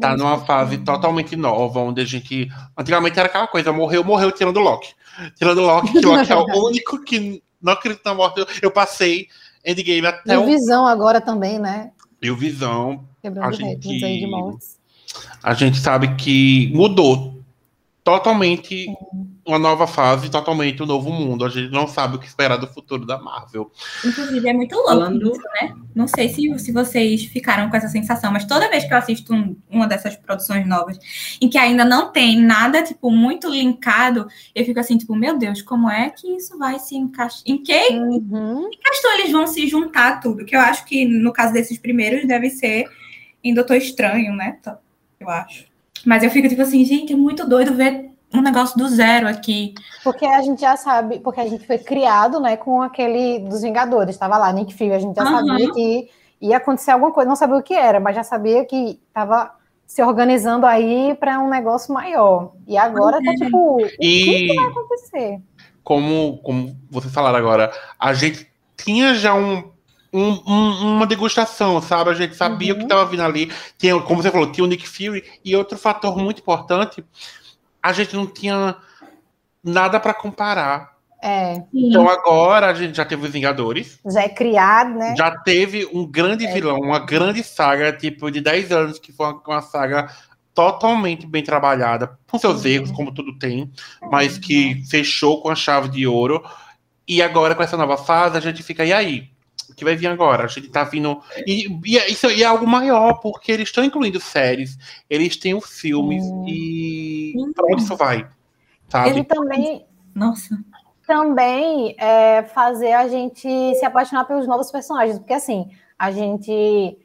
tá 0.00 0.16
numa 0.16 0.38
fase 0.44 0.78
totalmente 0.78 1.34
nova, 1.34 1.80
onde 1.80 2.00
a 2.00 2.04
gente. 2.04 2.48
Antigamente 2.76 3.18
era 3.18 3.28
aquela 3.28 3.48
coisa, 3.48 3.72
morreu, 3.72 4.04
morreu 4.04 4.30
tirando 4.30 4.58
o 4.58 4.60
Loki. 4.60 4.94
Tirando 5.36 5.58
o 5.58 5.66
Loki, 5.66 5.92
que 5.92 6.00
Loki 6.00 6.30
é 6.32 6.36
o 6.36 6.44
único 6.66 7.02
que 7.04 7.42
não 7.60 7.72
acredita 7.72 8.10
na 8.10 8.14
morte. 8.14 8.46
Eu 8.62 8.70
passei 8.70 9.26
Endgame 9.66 10.02
E 10.02 10.06
até 10.06 10.38
o 10.38 10.42
o. 10.44 10.46
Visão 10.46 10.86
agora 10.86 11.20
também, 11.20 11.58
né? 11.58 11.90
E 12.22 12.30
o 12.30 12.36
Visão. 12.36 13.04
Quebrando 13.20 13.48
A 13.48 13.50
gente- 13.50 13.64
recordes 13.88 14.02
aí 14.04 14.20
de 14.20 14.26
mortes. 14.28 14.78
A 15.42 15.54
gente 15.54 15.78
sabe 15.78 16.14
que 16.14 16.70
mudou 16.72 17.42
totalmente 18.04 18.86
uma 19.48 19.58
nova 19.58 19.86
fase, 19.86 20.30
totalmente 20.30 20.82
um 20.82 20.86
novo 20.86 21.10
mundo. 21.10 21.44
A 21.44 21.48
gente 21.48 21.72
não 21.72 21.88
sabe 21.88 22.16
o 22.16 22.18
que 22.18 22.26
esperar 22.26 22.56
do 22.58 22.66
futuro 22.66 23.06
da 23.06 23.18
Marvel. 23.18 23.70
Inclusive, 24.04 24.46
é 24.48 24.52
muito 24.52 24.74
louco 24.74 24.88
Falando- 24.90 25.30
isso, 25.32 25.42
né? 25.60 25.74
Não 25.94 26.06
sei 26.06 26.28
se, 26.28 26.58
se 26.58 26.70
vocês 26.70 27.24
ficaram 27.24 27.70
com 27.70 27.76
essa 27.76 27.88
sensação, 27.88 28.30
mas 28.30 28.44
toda 28.44 28.68
vez 28.68 28.84
que 28.84 28.92
eu 28.92 28.98
assisto 28.98 29.34
um- 29.34 29.56
uma 29.70 29.86
dessas 29.86 30.14
produções 30.16 30.66
novas, 30.66 30.98
em 31.40 31.48
que 31.48 31.56
ainda 31.56 31.84
não 31.84 32.12
tem 32.12 32.38
nada, 32.40 32.82
tipo, 32.82 33.10
muito 33.10 33.48
linkado, 33.48 34.28
eu 34.54 34.64
fico 34.64 34.78
assim, 34.78 34.98
tipo, 34.98 35.16
meu 35.16 35.38
Deus, 35.38 35.62
como 35.62 35.88
é 35.90 36.10
que 36.10 36.28
isso 36.36 36.58
vai 36.58 36.78
se 36.78 36.94
encaixar? 36.94 37.40
Em 37.46 37.56
que 37.62 37.88
Uhum. 37.94 38.68
questão 38.70 39.14
eles 39.18 39.32
vão 39.32 39.46
se 39.46 39.66
juntar 39.66 40.20
tudo? 40.20 40.44
Que 40.44 40.54
eu 40.54 40.60
acho 40.60 40.84
que, 40.84 41.06
no 41.06 41.32
caso 41.32 41.52
desses 41.54 41.78
primeiros, 41.78 42.26
deve 42.28 42.50
ser 42.50 42.84
em 43.42 43.54
Doutor 43.54 43.76
Estranho, 43.76 44.34
né? 44.34 44.58
Tá, 44.62 44.78
Eu 45.18 45.28
acho. 45.30 45.64
Mas 46.06 46.22
eu 46.22 46.30
fico, 46.30 46.48
tipo 46.48 46.62
assim, 46.62 46.84
gente, 46.84 47.12
é 47.12 47.16
muito 47.16 47.44
doido 47.48 47.74
ver 47.74 48.07
um 48.32 48.40
negócio 48.42 48.76
do 48.76 48.88
zero 48.88 49.28
aqui. 49.28 49.74
Porque 50.04 50.24
a 50.26 50.40
gente 50.42 50.60
já 50.60 50.76
sabe, 50.76 51.18
porque 51.20 51.40
a 51.40 51.46
gente 51.48 51.66
foi 51.66 51.78
criado, 51.78 52.40
né, 52.40 52.56
com 52.56 52.82
aquele 52.82 53.38
dos 53.40 53.62
Vingadores, 53.62 54.14
estava 54.14 54.36
lá, 54.36 54.52
Nick 54.52 54.74
Fury, 54.74 54.92
a 54.92 54.98
gente 54.98 55.16
já 55.16 55.22
Aham. 55.22 55.46
sabia 55.46 55.72
que 55.72 56.10
ia 56.40 56.56
acontecer 56.58 56.90
alguma 56.92 57.12
coisa, 57.12 57.28
não 57.28 57.36
sabia 57.36 57.56
o 57.56 57.62
que 57.62 57.74
era, 57.74 57.98
mas 57.98 58.14
já 58.14 58.22
sabia 58.22 58.64
que 58.64 59.00
estava 59.08 59.52
se 59.86 60.02
organizando 60.02 60.66
aí 60.66 61.16
para 61.18 61.40
um 61.40 61.48
negócio 61.48 61.92
maior. 61.94 62.52
E 62.66 62.76
agora 62.76 63.16
tá 63.16 63.22
Pois 63.24 63.40
é. 63.40 63.44
tipo, 63.46 63.76
o 63.76 63.86
que 63.88 63.96
E 64.00 64.54
vai 64.54 64.64
acontecer? 64.66 65.40
como, 65.82 66.38
como 66.42 66.76
vocês 66.90 67.12
falaram 67.12 67.38
agora, 67.38 67.72
a 67.98 68.12
gente 68.12 68.46
tinha 68.76 69.14
já 69.14 69.34
um, 69.34 69.72
um- 70.12 70.40
um- 70.46 70.92
uma 70.96 71.06
degustação, 71.06 71.80
sabe? 71.80 72.10
A 72.10 72.14
gente 72.14 72.36
sabia 72.36 72.72
o 72.72 72.76
que 72.76 72.82
Uhum. 72.82 72.86
estava 72.86 73.06
vindo 73.06 73.22
ali. 73.22 73.50
Tinha, 73.78 73.98
como 74.02 74.22
você 74.22 74.30
falou, 74.30 74.52
tinha 74.52 74.64
o 74.64 74.68
Nick 74.68 74.86
Fury. 74.86 75.24
E 75.44 75.56
outro 75.56 75.76
fator 75.78 76.16
muito 76.18 76.40
importante, 76.40 77.02
a 77.82 77.92
gente 77.92 78.14
não 78.16 78.26
tinha 78.26 78.76
nada 79.62 79.98
para 80.00 80.14
comparar. 80.14 80.96
É, 81.22 81.62
Então 81.74 82.08
agora 82.08 82.68
a 82.68 82.74
gente 82.74 82.96
já 82.96 83.04
teve 83.04 83.26
os 83.26 83.32
Vingadores, 83.32 83.98
já 84.06 84.22
é 84.22 84.28
criado, 84.28 84.94
né? 84.94 85.16
já 85.16 85.36
teve 85.36 85.84
um 85.92 86.06
grande 86.06 86.46
É. 86.46 86.52
vilão, 86.52 86.78
uma 86.78 87.00
grande 87.00 87.42
saga, 87.42 87.92
tipo, 87.92 88.30
de 88.30 88.40
10 88.40 88.70
anos, 88.70 88.98
que 89.00 89.12
foi 89.12 89.26
uma, 89.44 89.60
saga 89.60 90.08
totalmente 90.54 91.26
bem 91.26 91.42
trabalhada, 91.42 92.16
com 92.30 92.38
seus 92.38 92.62
Uhum. 92.64 92.70
erros, 92.70 92.90
como 92.92 93.12
tudo 93.12 93.36
tem, 93.36 93.70
mas 94.12 94.38
que 94.38 94.82
fechou 94.88 95.42
com 95.42 95.50
a 95.50 95.54
chave 95.56 95.88
de 95.88 96.06
ouro. 96.06 96.42
E 97.06 97.20
agora, 97.20 97.54
com 97.54 97.62
essa 97.64 97.76
nova 97.76 97.96
fase, 97.96 98.36
a 98.36 98.40
gente 98.40 98.62
fica, 98.62 98.84
e 98.84 98.92
aí? 98.92 99.28
Que 99.78 99.84
vai 99.84 99.94
vir 99.94 100.08
agora? 100.08 100.42
A 100.44 100.48
gente 100.48 100.68
tá 100.70 100.82
vindo. 100.82 101.22
E, 101.46 101.68
e 101.86 101.96
é- 101.98 102.10
isso 102.10 102.26
é 102.26 102.42
algo 102.42 102.66
maior, 102.66 103.20
porque 103.20 103.52
eles 103.52 103.68
estão 103.68 103.84
incluindo 103.84 104.20
séries, 104.20 104.76
eles 105.08 105.36
têm 105.36 105.54
os 105.54 105.78
filmes, 105.80 106.24
Hum. 106.24 106.44
e 106.48 107.32
Hum. 107.36 107.52
pra 107.54 107.64
onde 107.66 107.82
isso 107.82 107.96
vai? 107.96 108.26
Sabe? 108.88 109.10
Ele 109.10 109.22
também, 109.22 109.86
Nossa. 110.12 110.58
também 111.06 111.94
é, 111.96 112.42
fazer 112.42 112.92
a 112.92 113.06
gente 113.06 113.48
se 113.76 113.84
apaixonar 113.84 114.24
pelos 114.24 114.48
novos 114.48 114.68
personagens, 114.72 115.16
porque 115.18 115.32
assim, 115.34 115.70
a 115.96 116.10
gente 116.10 116.98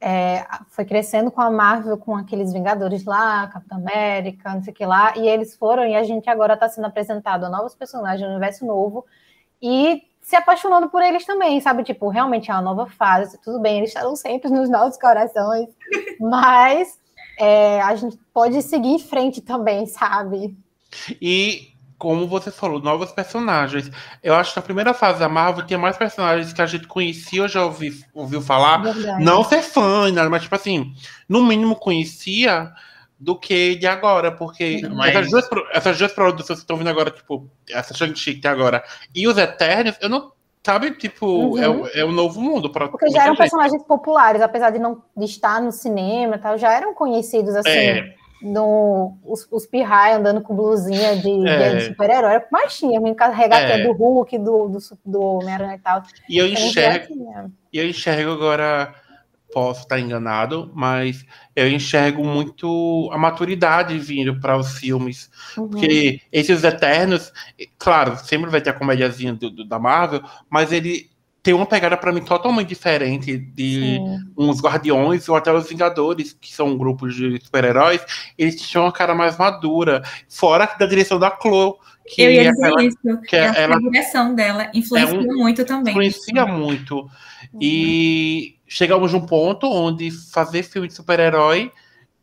é, 0.00 0.44
foi 0.70 0.84
crescendo 0.84 1.30
com 1.30 1.40
a 1.40 1.50
Marvel, 1.50 1.96
com 1.96 2.14
aqueles 2.16 2.52
Vingadores 2.52 3.04
lá, 3.04 3.46
Capitão 3.46 3.78
América, 3.78 4.52
não 4.52 4.62
sei 4.62 4.72
o 4.72 4.76
que 4.76 4.84
lá, 4.84 5.16
e 5.16 5.26
eles 5.28 5.56
foram, 5.56 5.86
e 5.86 5.94
a 5.94 6.02
gente 6.04 6.28
agora 6.28 6.54
está 6.54 6.68
sendo 6.68 6.86
apresentado 6.86 7.44
a 7.44 7.48
novos 7.48 7.74
personagens, 7.74 8.26
um 8.28 8.32
universo 8.32 8.66
novo, 8.66 9.06
e 9.62 10.02
se 10.26 10.34
apaixonando 10.34 10.88
por 10.90 11.00
eles 11.04 11.24
também, 11.24 11.60
sabe? 11.60 11.84
Tipo, 11.84 12.08
realmente 12.08 12.50
é 12.50 12.54
uma 12.54 12.60
nova 12.60 12.86
fase, 12.86 13.40
tudo 13.40 13.60
bem, 13.60 13.78
eles 13.78 13.90
estarão 13.90 14.16
sempre 14.16 14.50
nos 14.50 14.68
nossos 14.68 14.98
corações, 14.98 15.68
mas 16.18 16.98
é, 17.38 17.80
a 17.80 17.94
gente 17.94 18.18
pode 18.34 18.60
seguir 18.60 18.88
em 18.88 18.98
frente 18.98 19.40
também, 19.40 19.86
sabe? 19.86 20.56
E, 21.22 21.68
como 21.96 22.26
você 22.26 22.50
falou, 22.50 22.80
novos 22.80 23.12
personagens. 23.12 23.88
Eu 24.20 24.34
acho 24.34 24.52
que 24.52 24.58
na 24.58 24.64
primeira 24.64 24.92
fase 24.92 25.20
da 25.20 25.28
Marvel 25.28 25.64
tinha 25.64 25.78
mais 25.78 25.96
personagens 25.96 26.52
que 26.52 26.60
a 26.60 26.66
gente 26.66 26.88
conhecia 26.88 27.42
ou 27.42 27.48
já 27.48 27.64
ouvi, 27.64 27.92
ouviu 28.12 28.42
falar. 28.42 28.78
Verdade. 28.78 29.24
Não 29.24 29.44
ser 29.44 29.62
fã, 29.62 30.10
nada, 30.10 30.28
mas 30.28 30.42
tipo 30.42 30.56
assim, 30.56 30.92
no 31.28 31.44
mínimo 31.44 31.76
conhecia 31.76 32.72
do 33.18 33.38
que 33.38 33.76
de 33.76 33.86
agora, 33.86 34.30
porque 34.32 34.82
mas- 34.94 35.14
essas, 35.14 35.30
duas, 35.30 35.48
essas 35.72 35.98
duas 35.98 36.12
produções 36.12 36.58
que 36.58 36.64
estão 36.64 36.76
vindo 36.76 36.90
agora, 36.90 37.10
tipo, 37.10 37.48
essa 37.70 37.94
Shang-Chi 37.94 38.34
que 38.34 38.46
agora 38.46 38.84
e 39.14 39.26
os 39.26 39.38
Eternos, 39.38 39.96
eu 40.00 40.08
não. 40.08 40.34
Sabe, 40.64 40.90
tipo, 40.96 41.24
Uhum. 41.26 41.58
é, 41.62 41.68
o- 41.68 41.86
é 41.94 42.04
um 42.04 42.10
novo 42.10 42.40
mundo 42.40 42.72
para 42.72 42.88
Porque 42.88 43.08
já 43.08 43.22
eram 43.22 43.36
personagens 43.36 43.84
populares, 43.84 44.42
apesar 44.42 44.70
de 44.70 44.80
não 44.80 45.00
de 45.16 45.24
estar 45.24 45.60
no 45.62 45.70
cinema 45.70 46.34
e 46.34 46.38
tal, 46.40 46.58
já 46.58 46.72
eram 46.72 46.92
conhecidos 46.92 47.54
assim. 47.54 47.70
É, 47.70 48.14
No, 48.42 49.16
os, 49.24 49.46
os 49.50 49.64
pirrai 49.64 50.12
andando 50.12 50.42
com 50.42 50.54
blusinha 50.54 51.16
de, 51.16 51.22
de 51.22 51.48
É. 51.48 51.80
super-herói, 51.80 52.30
era 52.34 52.38
o 52.40 52.42
que 52.42 52.52
mais 52.52 52.76
tinha, 52.76 53.00
me 53.00 53.10
regatinha 53.10 53.78
É. 53.78 53.82
do 53.86 53.92
Hulk, 53.92 54.36
do, 54.38 54.68
do, 54.68 54.78
do 55.06 55.20
Homem-Aranha 55.22 55.76
e 55.76 55.78
tal. 55.78 56.02
e 56.28 56.36
eu 56.36 56.46
Então, 56.48 56.62
enxergo. 56.66 57.14
E 57.72 57.78
eu 57.78 57.88
enxergo 57.88 58.32
agora, 58.32 58.92
posso 59.56 59.80
estar 59.84 59.98
enganado, 59.98 60.70
mas 60.74 61.24
eu 61.56 61.66
enxergo 61.66 62.22
muito 62.22 63.08
a 63.10 63.16
maturidade 63.16 63.98
vindo 63.98 64.38
para 64.38 64.54
os 64.54 64.76
filmes. 64.76 65.30
Uhum. 65.56 65.68
Porque 65.68 66.20
esses 66.30 66.62
Eternos, 66.62 67.32
claro, 67.78 68.18
sempre 68.18 68.50
vai 68.50 68.60
ter 68.60 68.68
a 68.68 68.74
comédiazinha 68.74 69.32
do- 69.32 69.48
do- 69.48 69.64
da 69.64 69.78
Marvel, 69.78 70.20
mas 70.50 70.72
ele 70.72 71.08
tem 71.42 71.54
uma 71.54 71.64
pegada 71.64 71.96
pra 71.96 72.12
mim 72.12 72.20
totalmente 72.20 72.68
diferente 72.68 73.38
de 73.38 73.96
Sim. 73.96 74.18
uns 74.36 74.60
Guardiões 74.60 75.26
ou 75.26 75.36
até 75.36 75.50
os 75.50 75.70
Vingadores, 75.70 76.36
que 76.38 76.52
são 76.52 76.76
grupos 76.76 77.14
de 77.14 77.40
super-heróis. 77.42 78.04
Eles 78.36 78.60
tinham 78.60 78.84
uma 78.84 78.92
cara 78.92 79.14
mais 79.14 79.38
madura, 79.38 80.02
fora 80.28 80.66
da 80.78 80.84
direção 80.84 81.18
da 81.18 81.34
Chloe, 81.34 81.76
que 82.08 82.22
eu 82.22 82.30
ia 82.30 82.42
é 82.42 82.50
dizer 82.50 82.64
aquela 82.64 82.84
isso. 82.84 82.98
que 83.28 83.36
Essa 83.36 83.58
ela- 83.58 83.78
direção 83.78 84.34
dela 84.34 84.70
influencia 84.74 85.16
É 85.16 85.22
muito 85.22 85.64
também. 85.64 85.92
influencia 85.92 86.46
muito. 86.46 87.08
E 87.60 88.56
chegamos 88.66 89.12
num 89.12 89.24
ponto 89.26 89.66
onde 89.70 90.10
fazer 90.10 90.62
filme 90.62 90.88
de 90.88 90.94
super-herói 90.94 91.70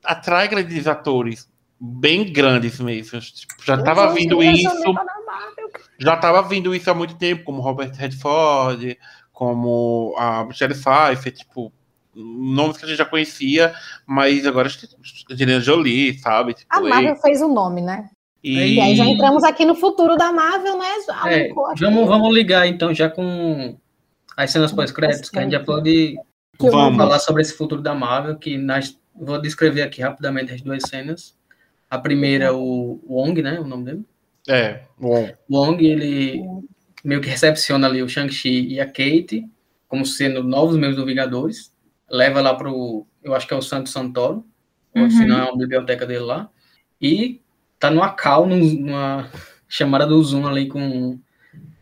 atrai 0.04 0.48
grandes 0.48 0.86
atores, 0.88 1.50
bem 1.80 2.32
grandes 2.32 2.80
mesmo. 2.80 3.20
Tipo, 3.20 3.54
já 3.64 3.76
estava 3.76 4.14
vindo 4.14 4.42
isso, 4.44 4.70
já 6.00 6.16
estava 6.16 6.42
vindo 6.42 6.74
isso 6.76 6.90
há 6.90 6.94
muito 6.94 7.16
tempo, 7.16 7.44
como 7.44 7.62
Robert 7.62 7.92
Redford, 7.96 8.98
como 9.32 10.14
a 10.18 10.44
Michelle 10.46 10.76
Pfeiffer, 10.76 11.32
tipo, 11.34 11.72
nomes 12.16 12.78
que 12.78 12.86
a 12.86 12.88
gente 12.88 12.98
já 12.98 13.06
conhecia, 13.06 13.74
mas 14.06 14.46
agora 14.46 14.70
a 14.70 15.34
Angelina 15.34 15.60
Jolie, 15.60 16.18
sabe? 16.20 16.54
Tipo, 16.54 16.68
A 16.76 16.82
Marvel 16.82 17.16
fez 17.16 17.42
o 17.42 17.48
nome, 17.48 17.82
né? 17.82 18.10
E, 18.44 18.76
E 18.76 18.80
aí 18.82 18.96
já 18.96 19.06
entramos 19.06 19.44
aqui 19.44 19.66
no 19.66 19.76
futuro 19.76 20.16
da 20.16 20.32
Marvel, 20.32 20.78
né? 20.78 20.86
É, 21.28 21.50
vamos, 21.80 22.08
vamos 22.08 22.34
ligar 22.34 22.68
então 22.68 22.94
já 22.94 23.10
com 23.10 23.78
as 24.36 24.52
cenas 24.52 24.72
pós-créditos, 24.72 25.30
que 25.30 25.40
a 25.40 25.44
gente 25.44 25.52
já 25.54 25.60
pode 25.64 26.16
Vamos. 26.60 26.98
falar 26.98 27.20
sobre 27.20 27.42
esse 27.42 27.56
futuro 27.56 27.82
da 27.82 27.94
Marvel, 27.96 28.38
que 28.38 28.58
nas, 28.58 28.98
vou 29.16 29.40
descrever 29.42 29.82
aqui 29.84 30.02
rapidamente 30.02 30.52
as 30.54 30.62
duas 30.62 30.84
cenas. 30.88 31.36
A 31.90 31.98
primeira, 32.00 32.54
o 32.56 33.00
Wong, 33.08 33.42
né? 33.42 33.60
O 33.60 33.68
nome 33.68 33.86
dele. 33.86 34.06
é, 34.50 34.82
O 35.00 35.28
Wong, 35.50 35.86
ele 35.86 36.42
meio 37.04 37.22
que 37.22 37.30
recepciona 37.30 37.86
ali 37.88 38.02
o 38.02 38.10
Shang-Chi 38.10 38.68
e 38.74 38.80
a 38.80 38.86
Kate 38.86 39.46
como 39.88 40.06
sendo 40.06 40.44
novos 40.44 40.76
membros 40.76 40.96
do 40.96 41.06
Vingadores. 41.06 41.72
Leva 42.10 42.42
lá 42.42 42.56
pro, 42.56 43.06
eu 43.24 43.36
acho 43.36 43.48
que 43.48 43.54
é 43.54 43.58
o 43.58 43.62
Santo 43.62 43.90
Santoro, 43.90 44.44
ou 44.96 45.10
se 45.12 45.22
Uhum. 45.22 45.28
não 45.28 45.38
é 45.40 45.44
uma 45.44 45.58
biblioteca 45.58 46.06
dele 46.06 46.22
lá. 46.24 46.50
E 47.00 47.42
tá 47.84 47.92
numa 47.92 48.10
call, 48.10 48.46
num- 48.48 48.80
numa 48.80 49.30
chamada 49.68 50.08
do 50.08 50.22
Zoom 50.24 50.48
ali 50.48 50.68
com 50.70 51.20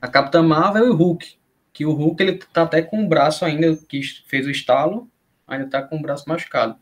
a 0.02 0.08
Capitã 0.08 0.42
Marvel 0.42 0.88
e 0.88 0.90
o 0.90 0.96
Hulk. 0.96 1.36
Que 1.72 1.86
o 1.86 1.92
Hulk, 1.92 2.22
ele 2.24 2.40
tá 2.52 2.64
até 2.64 2.82
com 2.82 3.04
o 3.04 3.08
braço 3.08 3.46
ainda, 3.46 3.76
que 3.88 4.02
fez 4.28 4.48
o 4.48 4.50
estalo, 4.52 5.08
ainda 5.48 5.68
tá 5.68 5.82
com 5.82 5.98
o 5.98 6.02
braço 6.02 6.28
machucado. 6.28 6.76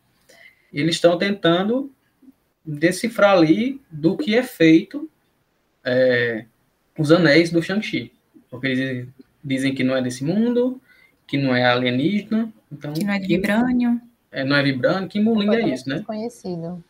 Eles 0.72 0.95
estão 0.95 1.17
tentando 1.17 1.91
decifrar 2.65 3.32
ali 3.38 3.82
do 3.91 4.15
que 4.15 4.36
é 4.36 4.43
feito 4.43 5.09
é, 5.84 6.45
os 6.97 7.11
anéis 7.11 7.51
do 7.51 7.61
Shang-Chi. 7.61 8.13
Porque 8.49 8.67
eles 8.67 9.07
dizem, 9.43 9.76
que 9.76 9.84
não 9.84 9.95
é 9.97 10.01
desse 10.01 10.24
mundo, 10.24 10.82
que 11.28 11.38
não 11.38 11.53
é 11.55 11.65
alienígena, 11.65 12.51
então 12.72 12.93
Que 12.93 13.03
não 13.03 13.13
é 13.13 13.20
de 13.20 13.28
vibrânio. 13.28 14.01
é, 14.32 14.43
não 14.45 14.55
é 14.55 14.63
vibrando, 14.63 15.07
que 15.09 15.20
mulinho 15.20 15.53
é 15.53 15.61
isso, 15.70 15.89
né? 15.89 16.03
Conhecido. 16.05 16.84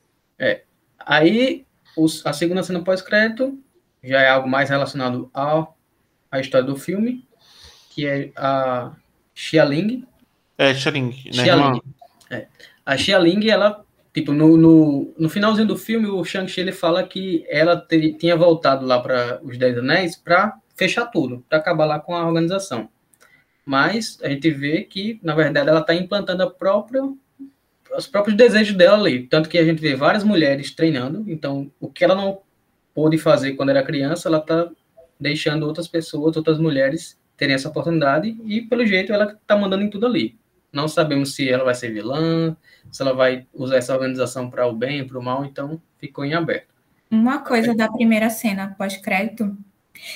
Aí, 1.06 1.66
os- 1.98 2.26
a 2.26 2.34
segunda 2.34 2.64
cena 2.64 2.84
pós-crédito 2.84 3.58
já 4.04 4.22
é 4.22 4.30
algo 4.30 4.48
mais 4.48 4.70
relacionado 4.70 5.30
ao, 5.34 5.78
à 6.32 6.40
história 6.40 6.66
do 6.66 6.76
filme, 6.76 7.28
que 7.90 8.06
é 8.08 8.32
a 8.36 8.94
Xialing. 9.34 10.06
é 10.58 10.74
né, 11.36 11.44
Xialing. 11.44 11.64
irmã? 11.64 11.80
É. 12.30 12.48
A 12.86 12.98
Xialing, 12.98 13.50
ela, 13.50 13.84
tipo, 14.14 14.32
no, 14.32 14.56
no, 14.58 15.14
no 15.18 15.30
finalzinho 15.30 15.68
do 15.68 15.78
filme, 15.78 16.08
o 16.08 16.24
Shang-Chi 16.24 16.62
ele 16.62 16.72
fala 16.72 17.04
que 17.04 17.46
ela 17.50 17.76
teri- 17.78 18.14
tinha 18.14 18.36
voltado 18.36 18.86
lá 18.86 19.00
para 19.02 19.40
os 19.44 19.58
Dez 19.58 19.78
Anéis 19.78 20.16
para 20.16 20.58
fechar 20.76 21.06
tudo, 21.08 21.44
para 21.50 21.58
acabar 21.58 21.86
lá 21.86 22.00
com 22.00 22.16
a 22.16 22.26
organização. 22.26 22.90
Mas 23.66 24.18
a 24.24 24.30
gente 24.30 24.50
vê 24.50 24.84
que, 24.84 25.20
na 25.22 25.36
verdade, 25.36 25.70
ela 25.70 25.82
está 25.82 25.94
implantando 25.94 26.44
a 26.44 26.50
própria, 26.50 27.02
os 27.96 28.08
próprios 28.08 28.38
desejos 28.38 28.76
dela 28.76 28.98
ali. 28.98 29.28
Tanto 29.28 29.50
que 29.50 29.58
a 29.58 29.66
gente 29.66 29.82
vê 29.82 29.96
várias 29.96 30.24
mulheres 30.24 30.72
treinando. 30.72 31.24
Então, 31.28 31.72
o 31.80 31.90
que 31.90 32.04
ela 32.04 32.16
não 32.16 32.42
pôde 32.94 33.18
fazer 33.18 33.54
quando 33.54 33.70
era 33.70 33.84
criança, 33.84 34.28
ela 34.28 34.40
está 34.40 34.70
deixando 35.20 35.66
outras 35.66 35.88
pessoas, 35.88 36.38
outras 36.38 36.58
mulheres 36.58 37.20
terem 37.38 37.56
essa 37.56 37.70
oportunidade. 37.70 38.38
E, 38.46 38.62
pelo 38.62 38.86
jeito, 38.86 39.14
ela 39.14 39.32
está 39.32 39.58
mandando 39.58 39.84
em 39.84 39.90
tudo 39.90 40.06
ali. 40.06 40.38
Não 40.72 40.88
sabemos 40.88 41.34
se 41.34 41.50
ela 41.50 41.64
vai 41.64 41.74
ser 41.74 41.92
vilã, 41.92 42.56
se 42.92 43.02
ela 43.02 43.14
vai 43.14 43.48
usar 43.54 43.78
essa 43.78 43.94
organização 43.94 44.50
para 44.50 44.68
o 44.68 44.74
bem, 44.74 45.06
para 45.06 45.18
o 45.18 45.24
mal. 45.24 45.44
Então, 45.46 45.82
ficou 45.98 46.24
em 46.24 46.34
aberto. 46.34 46.68
Uma 47.10 47.40
coisa 47.40 47.74
da 47.74 47.92
primeira 47.92 48.30
cena 48.30 48.76
pós-crédito 48.78 49.58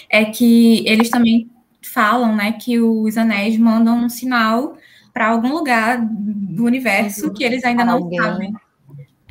é 0.10 0.26
que 0.26 0.88
eles 0.88 1.10
também 1.10 1.50
falam, 1.82 2.36
né, 2.36 2.54
que 2.54 2.80
os 2.80 3.18
anéis 3.18 3.58
mandam 3.58 4.06
um 4.06 4.10
sinal 4.10 4.78
para 5.14 5.28
algum 5.28 5.54
lugar 5.54 6.00
do 6.02 6.66
universo 6.66 7.32
que 7.34 7.44
eles 7.44 7.64
ainda 7.64 7.86
não 7.86 7.96
Alguém. 7.96 8.20
sabem. 8.20 8.54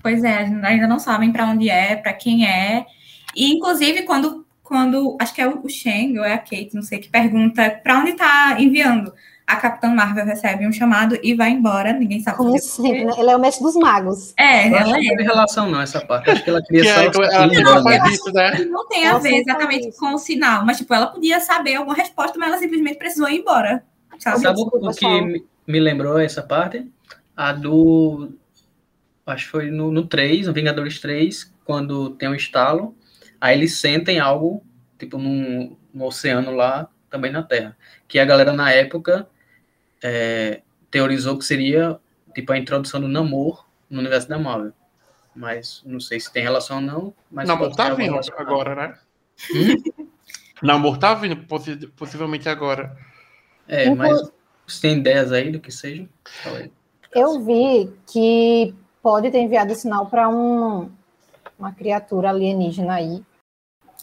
Pois 0.02 0.22
é, 0.24 0.44
ainda 0.64 0.86
não 0.86 0.98
sabem 0.98 1.30
para 1.32 1.46
onde 1.46 1.68
é, 1.68 1.96
para 1.96 2.12
quem 2.12 2.46
é. 2.46 2.86
E 3.34 3.52
inclusive 3.52 4.02
quando 4.02 4.42
quando 4.62 5.16
acho 5.20 5.34
que 5.34 5.40
é 5.42 5.46
o 5.46 5.68
Shang 5.68 6.18
ou 6.18 6.24
é 6.24 6.32
a 6.32 6.38
Kate, 6.38 6.70
não 6.72 6.82
sei, 6.82 6.98
que 6.98 7.08
pergunta 7.10 7.68
para 7.82 7.98
onde 7.98 8.10
está 8.12 8.56
enviando. 8.58 9.12
A 9.46 9.56
Capitã 9.56 9.92
Marvel 9.92 10.24
recebe 10.24 10.66
um 10.66 10.72
chamado 10.72 11.18
e 11.22 11.34
vai 11.34 11.50
embora, 11.50 11.92
ninguém 11.92 12.20
sabe. 12.22 12.38
Como 12.38 12.56
sempre, 12.58 13.04
né? 13.04 13.12
Ele 13.18 13.28
é 13.30 13.36
o 13.36 13.40
mestre 13.40 13.62
dos 13.62 13.74
magos. 13.76 14.32
É, 14.38 14.68
Eu 14.70 14.76
ela 14.76 14.88
é. 14.90 14.92
não 14.92 15.00
teve 15.00 15.22
relação, 15.24 15.68
não, 15.68 15.80
essa 15.82 16.00
parte. 16.00 16.30
Acho 16.30 16.42
que 16.44 16.48
ela 16.48 16.62
queria 16.62 16.82
Que 17.10 17.12
só. 17.12 17.22
é, 17.24 17.60
ela 17.60 17.82
faz 17.82 18.12
isso, 18.14 18.32
né? 18.32 18.64
não 18.70 18.88
tem 18.88 19.04
a 19.04 19.10
Ela 19.10 19.18
ver 19.18 19.30
sempre 19.30 19.44
faz 19.44 19.58
exatamente 19.58 19.88
isso. 19.88 19.98
com 19.98 20.14
o 20.14 20.18
sinal, 20.18 20.64
mas 20.64 20.78
tipo, 20.78 20.94
ela 20.94 21.08
podia 21.08 21.38
saber 21.40 21.74
alguma 21.74 21.94
resposta, 21.96 22.38
mas 22.38 22.48
ela 22.48 22.58
simplesmente 22.58 22.96
precisou 22.96 23.28
ir 23.28 23.40
embora. 23.40 23.84
Sabe? 24.18 24.40
Sabe 24.40 24.60
o- 24.60 24.64
o 24.88 24.90
que. 24.94 25.44
Me- 25.66 25.80
lembrou 25.80 26.18
essa 26.18 26.42
parte? 26.42 26.90
A 27.36 27.52
do. 27.52 28.32
Acho 29.26 29.44
que 29.46 29.50
foi 29.50 29.70
no, 29.70 29.90
no 29.92 30.06
3, 30.06 30.46
no 30.46 30.52
Vingadores 30.52 31.00
3, 31.00 31.52
quando 31.64 32.10
tem 32.10 32.28
um 32.28 32.34
estalo, 32.34 32.96
aí 33.40 33.56
eles 33.56 33.76
sentem 33.78 34.18
algo, 34.18 34.64
tipo, 34.98 35.16
num, 35.16 35.76
no 35.94 36.06
oceano 36.06 36.50
lá, 36.50 36.88
também 37.08 37.30
na 37.30 37.42
Terra. 37.42 37.76
Que 38.08 38.18
a 38.18 38.24
galera 38.24 38.52
na 38.52 38.70
época 38.72 39.28
é, 40.02 40.62
teorizou 40.90 41.38
que 41.38 41.44
seria, 41.44 41.98
tipo, 42.34 42.52
a 42.52 42.58
introdução 42.58 43.00
do 43.00 43.06
Namor 43.08 43.64
no 43.88 44.00
universo 44.00 44.28
da 44.28 44.38
Marvel. 44.38 44.72
Mas 45.34 45.82
não 45.86 46.00
sei 46.00 46.18
se 46.20 46.30
tem 46.32 46.42
relação 46.42 46.76
ou 46.76 46.82
não. 46.82 47.14
Mas 47.30 47.46
Namor 47.48 47.74
tá 47.74 47.94
vindo 47.94 48.18
agora, 48.36 48.74
né? 48.74 48.98
Hum? 49.54 50.08
Namor 50.62 50.98
tá 50.98 51.14
vindo, 51.14 51.36
possi- 51.44 51.86
possivelmente 51.96 52.48
agora. 52.48 52.96
É, 53.68 53.88
mas 53.94 54.32
você 54.74 54.80
tem 54.80 54.98
ideias 54.98 55.32
aí 55.32 55.50
do 55.50 55.60
que 55.60 55.70
seja? 55.70 56.08
Eu 57.14 57.40
vi 57.44 57.90
que 58.06 58.74
pode 59.02 59.30
ter 59.30 59.38
enviado 59.40 59.74
sinal 59.74 60.06
para 60.06 60.28
um, 60.28 60.90
uma 61.58 61.72
criatura 61.72 62.30
alienígena 62.30 62.94
aí. 62.94 63.22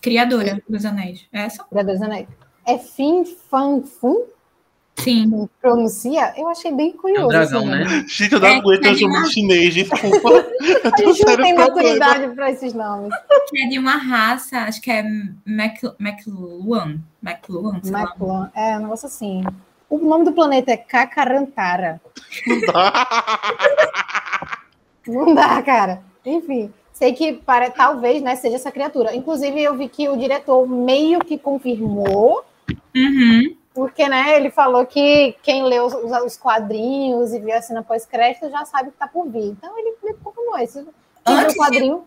Criadora 0.02 0.62
dos 0.70 0.86
anéis. 0.86 1.26
É 1.34 1.42
Essa? 1.42 1.64
Criadores 1.66 2.02
Anéis. 2.02 2.28
É 2.66 2.78
Fin 2.78 3.26
Fan 3.26 3.82
Fun? 3.82 4.26
Sim. 4.98 5.48
Pronuncia? 5.62 6.34
Eu 6.38 6.48
achei 6.50 6.74
bem 6.74 6.90
É 6.90 6.94
curioso. 6.98 7.26
um 7.26 7.30
dragão, 7.30 7.66
né? 7.66 8.06
Gente, 8.08 8.34
eu 8.34 8.40
não 8.42 8.48
É, 8.48 8.56
aguento 8.58 8.86
é 8.86 8.90
eu 8.92 8.96
chamar 8.96 9.18
uma- 9.20 9.28
de 9.28 9.34
chinês, 9.34 9.74
desculpa. 9.74 10.30
Eu 10.30 10.82
A 10.84 10.92
tenho 10.92 11.14
gente 11.14 11.26
não 11.26 11.38
tem 11.38 11.54
maturidade 11.56 12.36
para 12.36 12.52
esses 12.52 12.74
nomes. 12.74 13.14
Que 13.50 13.64
é 13.64 13.68
de 13.70 13.80
uma 13.80 13.96
raça, 13.96 14.58
acho 14.60 14.82
que 14.82 14.92
é 14.92 15.04
Mac, 15.46 15.78
McLuhan. 16.00 17.00
McLuhan, 17.24 17.80
sei 17.82 17.92
lá. 17.94 18.00
Maclan. 18.02 18.52
É, 18.54 18.78
um 18.78 18.82
negócio 18.84 19.08
assim. 19.08 19.44
O 19.90 19.98
nome 19.98 20.26
do 20.26 20.34
planeta 20.34 20.72
é 20.72 20.78
Kakarantara. 20.78 22.00
Não 25.08 25.34
dá, 25.34 25.62
cara. 25.62 26.02
Enfim, 26.26 26.72
sei 26.94 27.14
que 27.14 27.34
para, 27.34 27.70
talvez 27.72 28.22
né, 28.22 28.36
seja 28.36 28.56
essa 28.58 28.72
criatura. 28.72 29.16
Inclusive, 29.16 29.62
eu 29.62 29.76
vi 29.76 29.88
que 29.90 30.08
o 30.10 30.18
diretor 30.18 30.68
meio 30.68 31.20
que 31.20 31.38
confirmou, 31.38 32.44
Uhum. 32.96 33.56
porque 33.74 34.08
né, 34.08 34.36
ele 34.36 34.52
falou 34.52 34.86
que 34.86 35.36
quem 35.42 35.64
leu 35.64 35.86
os, 35.86 35.94
os- 35.94 36.24
os 36.26 36.38
quadrinhos 36.38 37.34
e 37.34 37.40
viu 37.40 37.56
a 37.56 37.62
cena 37.62 37.82
pós-crédito 37.82 38.50
já 38.50 38.64
sabe 38.66 38.90
que 38.90 38.96
está 38.96 39.08
por 39.08 39.28
vir. 39.28 39.46
Então, 39.58 39.76
ele 39.78 39.96
meio 40.04 40.16
que 40.18 40.24
confirmou 40.24 40.58
isso. 40.60 40.86
Quem 41.26 41.36
Antes 41.36 41.56
o 41.56 41.58
quadrinho, 41.58 42.04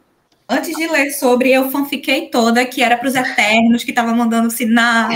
Antes 0.53 0.77
de 0.77 0.87
ler 0.87 1.11
sobre, 1.11 1.51
eu 1.53 1.71
fanfiquei 1.71 2.29
toda 2.29 2.65
que 2.65 2.83
era 2.83 2.97
para 2.97 3.09
os 3.09 3.15
Eternos, 3.15 3.85
que 3.85 3.93
tava 3.93 4.15
mandando 4.15 4.51
sinal. 4.51 5.09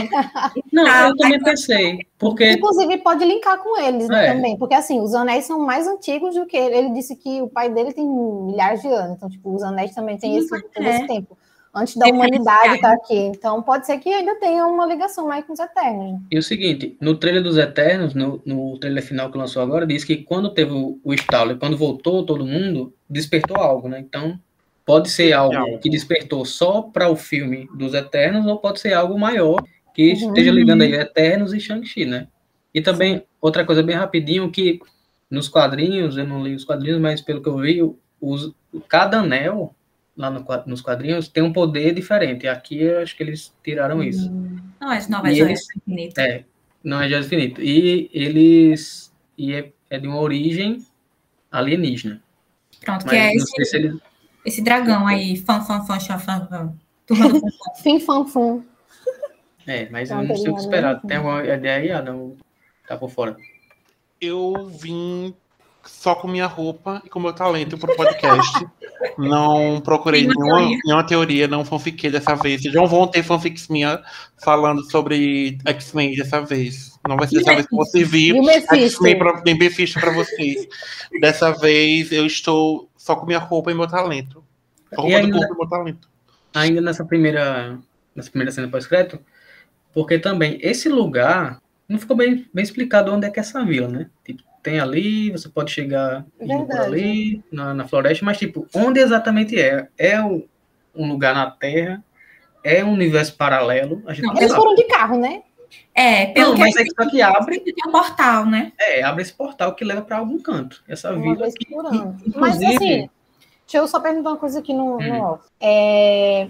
Não, 0.72 0.84
Tá, 0.84 1.08
eu 1.08 1.16
também 1.16 1.42
pensei, 1.42 1.98
porque 2.18 2.52
inclusive, 2.52 2.98
pode 2.98 3.24
linkar 3.24 3.58
com 3.58 3.80
eles 3.80 4.08
né, 4.08 4.26
É. 4.26 4.32
também, 4.32 4.56
porque 4.56 4.74
assim, 4.74 5.00
os 5.00 5.14
anéis 5.14 5.44
são 5.44 5.60
mais 5.60 5.86
antigos 5.86 6.34
do 6.34 6.46
que 6.46 6.56
ele. 6.56 6.76
Ele 6.76 6.90
disse 6.90 7.16
que 7.16 7.40
o 7.42 7.48
pai 7.48 7.70
dele 7.70 7.92
tem 7.92 8.06
milhares 8.06 8.82
de 8.82 8.88
anos, 8.88 9.16
então, 9.16 9.28
tipo, 9.28 9.54
os 9.54 9.62
anéis 9.62 9.94
também 9.94 10.16
têm 10.16 10.36
esse, 10.36 10.54
é. 10.54 10.88
esse 10.88 11.06
tempo. 11.06 11.36
Antes 11.76 11.94
da 11.96 12.06
Tem 12.06 12.14
humanidade 12.14 12.76
estar 12.76 12.94
aqui. 12.94 13.18
Então, 13.18 13.62
pode 13.62 13.84
ser 13.84 13.98
que 13.98 14.08
ainda 14.08 14.34
tenha 14.36 14.66
uma 14.66 14.86
ligação 14.86 15.28
mais 15.28 15.44
com 15.44 15.52
os 15.52 15.58
Eternos. 15.60 16.22
E 16.30 16.38
o 16.38 16.42
seguinte, 16.42 16.96
no 16.98 17.16
trailer 17.18 17.42
dos 17.42 17.58
Eternos, 17.58 18.14
no, 18.14 18.40
no 18.46 18.78
trailer 18.78 19.04
final 19.04 19.30
que 19.30 19.36
lançou 19.36 19.60
agora, 19.60 19.86
diz 19.86 20.02
que 20.02 20.16
quando 20.16 20.54
teve 20.54 20.72
o, 20.72 20.98
o 21.04 21.12
estalo 21.12 21.52
e 21.52 21.58
quando 21.58 21.76
voltou 21.76 22.24
todo 22.24 22.46
mundo, 22.46 22.94
despertou 23.10 23.58
algo, 23.58 23.90
né? 23.90 24.00
Então, 24.00 24.40
pode 24.86 25.10
ser 25.10 25.32
algo 25.34 25.78
que 25.80 25.90
despertou 25.90 26.44
só 26.46 26.80
para 26.80 27.10
o 27.10 27.16
filme 27.16 27.68
dos 27.76 27.92
Eternos, 27.92 28.46
ou 28.46 28.56
pode 28.58 28.80
ser 28.80 28.94
algo 28.94 29.18
maior 29.18 29.62
que 29.92 30.12
Uhum. 30.12 30.28
esteja 30.28 30.52
ligando 30.52 30.82
aí 30.82 30.92
Eternos 30.94 31.52
e 31.52 31.58
Shang-Chi, 31.60 32.04
né? 32.06 32.28
E 32.72 32.80
também, 32.80 33.24
outra 33.40 33.64
coisa 33.64 33.82
bem 33.82 33.96
rapidinho, 33.96 34.50
que 34.50 34.78
nos 35.30 35.48
quadrinhos, 35.48 36.16
eu 36.16 36.26
não 36.26 36.42
li 36.44 36.54
os 36.54 36.64
quadrinhos, 36.64 37.00
mas 37.00 37.20
pelo 37.20 37.42
que 37.42 37.48
eu 37.48 37.56
vi, 37.58 37.80
os, 38.20 38.52
cada 38.88 39.18
anel 39.20 39.74
lá 40.16 40.30
no 40.30 40.44
nos 40.66 40.80
quadrinhos 40.80 41.28
tem 41.28 41.42
um 41.42 41.52
poder 41.52 41.92
diferente. 41.92 42.46
Aqui 42.46 42.80
eu 42.82 43.00
acho 43.00 43.16
que 43.16 43.22
eles 43.22 43.52
tiraram 43.64 44.02
isso. 44.02 44.30
Não, 44.80 44.90
as 44.90 45.08
novas 45.08 45.32
E 45.32 45.36
joias 45.36 45.50
eles- 45.50 45.66
do 45.66 45.78
infinito. 45.92 46.20
É, 46.20 46.44
não 46.84 47.00
é 47.02 47.08
de 47.08 47.14
infinito. 47.16 47.60
E 47.60 48.08
eles. 48.14 49.12
E 49.36 49.52
é, 49.52 49.72
é 49.90 49.98
de 49.98 50.06
uma 50.06 50.20
origem 50.20 50.84
alienígena. 51.50 52.22
Pronto, 52.84 53.04
Mas 53.06 53.10
que 53.10 53.16
é 53.16 53.26
não 53.28 53.34
esse, 53.34 53.46
sei 53.56 53.64
se 53.64 53.76
eles. 53.76 53.96
Esse 54.46 54.62
dragão 54.62 55.06
aí, 55.06 55.36
fã, 55.36 55.60
fã, 55.60 55.82
fã, 55.84 55.98
chá, 56.00 56.18
fã, 56.18 56.46
fã. 56.48 56.72
Turma 57.06 57.28
do 57.28 57.40
fã. 57.40 57.46
Fim, 57.82 58.00
fam, 58.00 58.26
fum. 58.26 58.62
É, 59.66 59.88
mas 59.90 60.10
eu 60.10 60.22
Não 60.22 60.36
sei 60.36 60.50
o 60.50 60.54
que 60.54 60.60
esperar. 60.60 60.94
mesmo. 60.94 61.08
Tem 61.08 61.16
alguma 61.16 61.44
ideia 61.44 61.76
aí? 61.76 61.90
Ah, 61.90 62.02
não. 62.02 62.36
Tá 62.88 62.96
por 62.96 63.10
fora. 63.10 63.36
Eu 64.20 64.66
vim 64.68 65.34
só 65.84 66.14
com 66.14 66.26
minha 66.28 66.46
roupa 66.46 67.00
e 67.04 67.08
com 67.08 67.20
meu 67.20 67.32
talento 67.32 67.76
pro 67.78 67.94
podcast. 67.96 68.66
não 69.18 69.80
procurei 69.80 70.22
Nenhuma 70.26 70.44
nenhuma, 70.44 70.58
teoria. 70.58 70.78
nenhuma 70.84 71.06
teoria, 71.06 71.48
não 71.48 71.64
fanfiquei 71.64 72.10
dessa 72.10 72.34
vez. 72.34 72.62
Vocês 72.62 72.74
não 72.74 72.86
vão 72.86 73.06
ter 73.06 73.22
fanfics 73.22 73.68
minha 73.68 74.02
falando 74.42 74.82
sobre 74.90 75.58
X-Men 75.64 76.14
dessa 76.16 76.40
vez. 76.40 76.98
Não 77.08 77.16
vai 77.16 77.28
ser 77.28 77.38
dessa 77.38 77.54
vez 77.54 77.66
que 77.66 77.74
o 77.74 78.42
Mephisto? 78.44 78.74
X-Men 78.74 79.18
pra, 79.18 79.42
nem 79.44 79.56
Mephisto 79.58 80.00
pra 80.00 80.12
vocês. 80.12 80.66
Dessa 81.20 81.52
vez 81.52 82.10
eu 82.10 82.26
estou 82.26 82.88
só 83.06 83.14
com 83.14 83.24
minha 83.24 83.38
roupa 83.38 83.70
e 83.70 83.74
meu 83.74 83.86
talento. 83.86 84.42
A 84.92 85.00
roupa 85.00 85.12
E 85.16 85.20
do 85.20 85.24
ainda- 85.26 85.38
corpo 85.38 85.54
e 85.54 85.58
meu 85.58 85.68
talento. 85.68 86.08
Ainda 86.52 86.80
nessa 86.80 87.04
primeira. 87.04 87.78
Nessa 88.16 88.30
primeira 88.30 88.50
cena 88.50 88.66
pós-crédito, 88.66 89.20
porque 89.92 90.18
também 90.18 90.58
esse 90.62 90.88
lugar 90.88 91.60
não 91.88 91.98
ficou 91.98 92.16
bem, 92.16 92.48
bem 92.52 92.62
explicado 92.64 93.12
onde 93.12 93.26
é 93.26 93.30
que 93.30 93.38
é 93.38 93.42
essa 93.42 93.62
vila, 93.64 93.86
né? 93.88 94.10
Tipo, 94.24 94.42
tem 94.62 94.80
ali, 94.80 95.30
você 95.30 95.48
pode 95.50 95.70
chegar 95.70 96.24
ali, 96.80 97.44
na, 97.52 97.74
na 97.74 97.86
floresta, 97.86 98.24
mas 98.24 98.38
tipo, 98.38 98.66
onde 98.74 98.98
exatamente 99.00 99.60
é? 99.60 99.86
É 99.98 100.20
um, 100.20 100.42
um 100.94 101.06
lugar 101.06 101.34
na 101.34 101.50
Terra? 101.50 102.02
É 102.64 102.82
um 102.82 102.92
universo 102.94 103.36
paralelo? 103.36 104.02
A 104.06 104.14
gente 104.14 104.24
Não, 104.26 104.32
não, 104.34 104.40
Eles 104.40 104.50
sabe. 104.50 104.62
foram 104.62 104.74
de 104.74 104.84
carro, 104.84 105.18
né? 105.20 105.42
É, 105.98 106.26
pelo 106.26 106.48
Não, 106.50 106.54
que 106.56 106.60
mas 106.60 106.76
a 106.76 106.80
é 106.80 106.84
que 106.84 106.90
só 106.94 107.08
que 107.10 107.22
abre, 107.22 107.58
tem 107.60 107.74
um 107.88 107.90
portal, 107.90 108.44
né? 108.44 108.70
é, 108.78 109.02
abre 109.02 109.22
esse 109.22 109.32
portal 109.32 109.74
que 109.74 109.82
leva 109.82 110.02
para 110.02 110.18
algum 110.18 110.38
canto. 110.38 110.84
Essa 110.86 111.10
Uma 111.12 111.22
vila 111.22 111.36
vez 111.36 111.54
que, 111.54 111.64
por 111.66 111.86
ano. 111.86 112.16
inclusive, 112.26 112.38
Mas 112.38 112.56
assim, 112.62 112.76
deixa 113.66 113.78
eu 113.78 113.88
só 113.88 113.98
perguntar 113.98 114.30
uma 114.30 114.36
coisa 114.36 114.58
aqui 114.58 114.74
no, 114.74 114.98
no 114.98 115.14
Hum. 115.14 115.20
off. 115.22 115.44
É, 115.58 116.48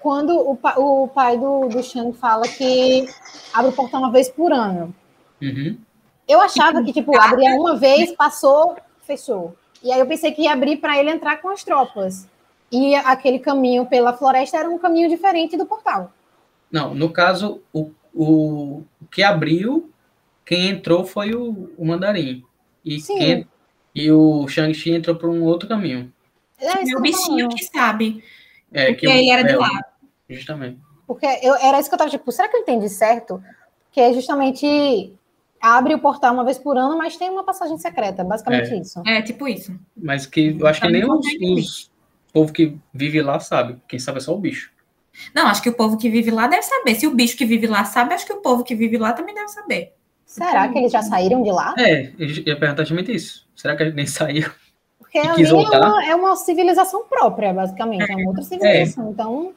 quando 0.00 0.30
o, 0.34 0.58
o 0.78 1.08
pai 1.08 1.36
do, 1.36 1.68
do 1.68 1.82
Shang 1.82 2.16
fala 2.16 2.48
que 2.48 3.06
abre 3.52 3.70
o 3.70 3.74
portal 3.74 4.00
uma 4.00 4.10
vez 4.10 4.30
por 4.30 4.50
ano, 4.50 4.94
Uhum. 5.42 5.76
eu 6.26 6.40
achava 6.40 6.82
que, 6.82 6.90
tipo, 6.92 7.14
abria 7.18 7.54
uma 7.56 7.76
vez, 7.76 8.12
passou, 8.12 8.76
fechou. 9.02 9.54
E 9.82 9.92
aí 9.92 10.00
eu 10.00 10.06
pensei 10.06 10.32
que 10.32 10.42
ia 10.42 10.52
abrir 10.52 10.78
para 10.78 10.98
ele 10.98 11.10
entrar 11.10 11.36
com 11.42 11.50
as 11.50 11.62
tropas. 11.62 12.26
E 12.72 12.94
aquele 12.94 13.38
caminho 13.38 13.84
pela 13.84 14.12
floresta 14.14 14.56
era 14.58 14.70
um 14.70 14.78
caminho 14.78 15.08
diferente 15.08 15.56
do 15.56 15.66
portal. 15.66 16.10
Não, 16.70 16.94
no 16.94 17.10
caso, 17.10 17.60
o, 17.72 17.90
o, 18.14 18.82
o 19.00 19.06
que 19.10 19.22
abriu, 19.22 19.90
quem 20.44 20.68
entrou 20.68 21.04
foi 21.04 21.34
o, 21.34 21.70
o 21.76 21.84
Mandarim. 21.84 22.44
E, 22.84 23.00
Sim. 23.00 23.18
quem, 23.18 23.48
e 23.94 24.10
o 24.10 24.46
Shang-Chi 24.48 24.92
entrou 24.92 25.16
por 25.16 25.28
um 25.28 25.42
outro 25.42 25.68
caminho. 25.68 26.12
É 26.58 26.66
É 26.90 26.96
o 26.96 27.00
bichinho 27.00 27.48
que 27.48 27.64
sabe. 27.64 28.22
É, 28.72 28.86
Porque 28.86 29.06
que 29.06 29.08
o- 29.08 29.10
ele 29.10 29.30
era 29.30 29.42
de 29.42 29.52
é, 29.52 29.56
lá. 29.56 29.68
Justamente. 30.28 30.78
Porque 31.06 31.26
eu, 31.42 31.54
era 31.56 31.80
isso 31.80 31.88
que 31.88 31.94
eu 31.94 31.98
tava 31.98 32.10
tipo, 32.10 32.30
será 32.30 32.48
que 32.48 32.56
eu 32.56 32.60
entendi 32.60 32.88
certo? 32.88 33.42
Que 33.90 34.00
é 34.00 34.12
justamente 34.12 35.12
abre 35.60 35.94
o 35.94 35.98
portal 35.98 36.32
uma 36.32 36.44
vez 36.44 36.56
por 36.58 36.76
ano, 36.78 36.96
mas 36.96 37.16
tem 37.16 37.28
uma 37.28 37.44
passagem 37.44 37.76
secreta, 37.78 38.22
basicamente 38.24 38.80
isso. 38.80 39.02
É, 39.06 39.20
tipo 39.20 39.46
isso. 39.48 39.76
Mas 39.96 40.24
que 40.24 40.56
eu 40.58 40.66
acho 40.66 40.80
que 40.80 40.88
nem 40.88 41.04
os, 41.04 41.10
contando 41.26 41.54
os 41.54 41.90
povo 42.32 42.52
que 42.52 42.76
vive 42.94 43.20
lá 43.20 43.40
sabe. 43.40 43.76
Quem 43.88 43.98
sabe 43.98 44.18
é 44.18 44.20
só 44.20 44.34
o 44.34 44.38
bicho. 44.38 44.70
Não, 45.34 45.46
acho 45.46 45.62
que 45.62 45.68
o 45.68 45.74
povo 45.74 45.96
que 45.96 46.08
vive 46.08 46.30
lá 46.30 46.46
deve 46.46 46.62
saber. 46.62 46.94
Se 46.94 47.06
o 47.06 47.14
bicho 47.14 47.36
que 47.36 47.44
vive 47.44 47.66
lá 47.66 47.84
sabe, 47.84 48.14
acho 48.14 48.26
que 48.26 48.32
o 48.32 48.40
povo 48.40 48.64
que 48.64 48.74
vive 48.74 48.98
lá 48.98 49.12
também 49.12 49.34
deve 49.34 49.48
saber. 49.48 49.92
Será 50.24 50.68
que 50.68 50.78
eles 50.78 50.92
já 50.92 51.02
saíram 51.02 51.42
de 51.42 51.50
lá? 51.50 51.74
É, 51.76 52.12
eu 52.18 52.28
ia 52.28 52.56
perguntar 52.56 52.82
justamente 52.84 53.12
isso. 53.12 53.48
Será 53.56 53.74
que 53.74 53.84
gente 53.84 53.96
nem 53.96 54.06
saiu? 54.06 54.48
Porque 54.98 55.18
E 55.18 55.26
ali 55.26 55.42
é 55.42 55.52
uma, 55.52 56.04
é 56.06 56.14
uma 56.14 56.36
civilização 56.36 57.04
própria, 57.08 57.52
basicamente. 57.52 58.10
É 58.10 58.14
uma 58.14 58.28
outra 58.28 58.44
civilização. 58.44 59.10
Então, 59.10 59.52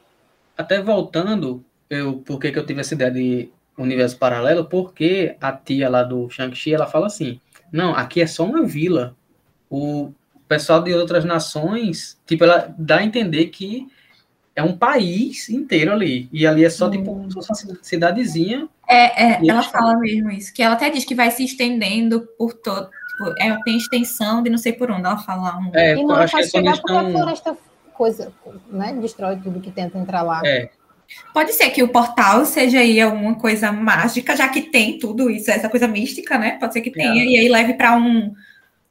Até 0.57 0.81
voltando, 0.81 1.63
eu, 1.89 2.17
por 2.17 2.39
que, 2.39 2.51
que 2.51 2.57
eu 2.57 2.65
tive 2.65 2.81
essa 2.81 2.95
ideia 2.95 3.11
de 3.11 3.51
universo 3.77 4.17
paralelo? 4.17 4.65
Porque 4.65 5.35
a 5.39 5.51
tia 5.51 5.87
lá 5.89 6.01
do 6.01 6.27
Shang-Chi, 6.29 6.73
ela 6.73 6.87
fala 6.87 7.05
assim, 7.05 7.39
não, 7.71 7.95
aqui 7.95 8.21
é 8.21 8.27
só 8.27 8.43
uma 8.43 8.63
vila. 8.63 9.15
O 9.69 10.11
pessoal 10.47 10.81
de 10.81 10.91
outras 10.93 11.23
nações, 11.23 12.19
tipo, 12.25 12.43
ela 12.43 12.73
dá 12.77 12.97
a 12.97 13.03
entender 13.03 13.47
que 13.47 13.87
é 14.55 14.61
um 14.61 14.77
país 14.77 15.49
inteiro 15.49 15.91
ali. 15.91 16.29
E 16.31 16.45
ali 16.45 16.63
é 16.63 16.69
só, 16.69 16.89
tipo, 16.89 17.27
fosse 17.33 17.65
uma 17.65 17.77
cidadezinha. 17.81 18.67
É, 18.87 19.23
é 19.23 19.33
ela 19.47 19.59
eles 19.59 19.65
fala 19.67 19.97
mesmo 19.97 20.29
isso. 20.31 20.53
Que 20.53 20.61
ela 20.61 20.75
até 20.75 20.89
diz 20.89 21.05
que 21.05 21.15
vai 21.15 21.31
se 21.31 21.43
estendendo 21.43 22.27
por 22.37 22.53
todo. 22.53 22.89
Tipo, 23.09 23.33
é, 23.39 23.57
tem 23.63 23.77
extensão 23.77 24.43
de 24.43 24.49
não 24.49 24.57
sei 24.57 24.73
por 24.73 24.91
onde. 24.91 25.05
Ela 25.05 25.17
fala 25.17 25.57
um. 25.57 25.71
É, 25.73 25.95
e 25.95 26.03
não 26.03 26.15
acho 26.15 26.33
pode 26.33 26.45
é 26.45 26.49
chegar 26.49 26.77
porque 26.77 26.93
a 26.93 26.95
estão... 26.97 27.11
floresta 27.11 27.57
coisa, 27.93 28.33
né? 28.71 28.93
Destrói 28.99 29.37
tudo 29.37 29.59
que 29.59 29.71
tenta 29.71 29.97
entrar 29.97 30.21
lá. 30.21 30.41
É, 30.45 30.69
Pode 31.33 31.53
ser 31.53 31.69
que 31.69 31.83
o 31.83 31.87
portal 31.87 32.45
seja 32.45 32.79
aí 32.79 32.99
alguma 32.99 33.35
coisa 33.35 33.71
mágica, 33.71 34.35
já 34.35 34.47
que 34.47 34.61
tem 34.61 34.97
tudo 34.97 35.29
isso, 35.29 35.51
essa 35.51 35.69
coisa 35.69 35.87
mística, 35.87 36.37
né? 36.37 36.57
Pode 36.59 36.73
ser 36.73 36.81
que 36.81 36.91
tenha, 36.91 37.23
É. 37.23 37.25
e 37.25 37.37
aí 37.37 37.49
leve 37.49 37.73
para 37.73 37.95
um, 37.95 38.33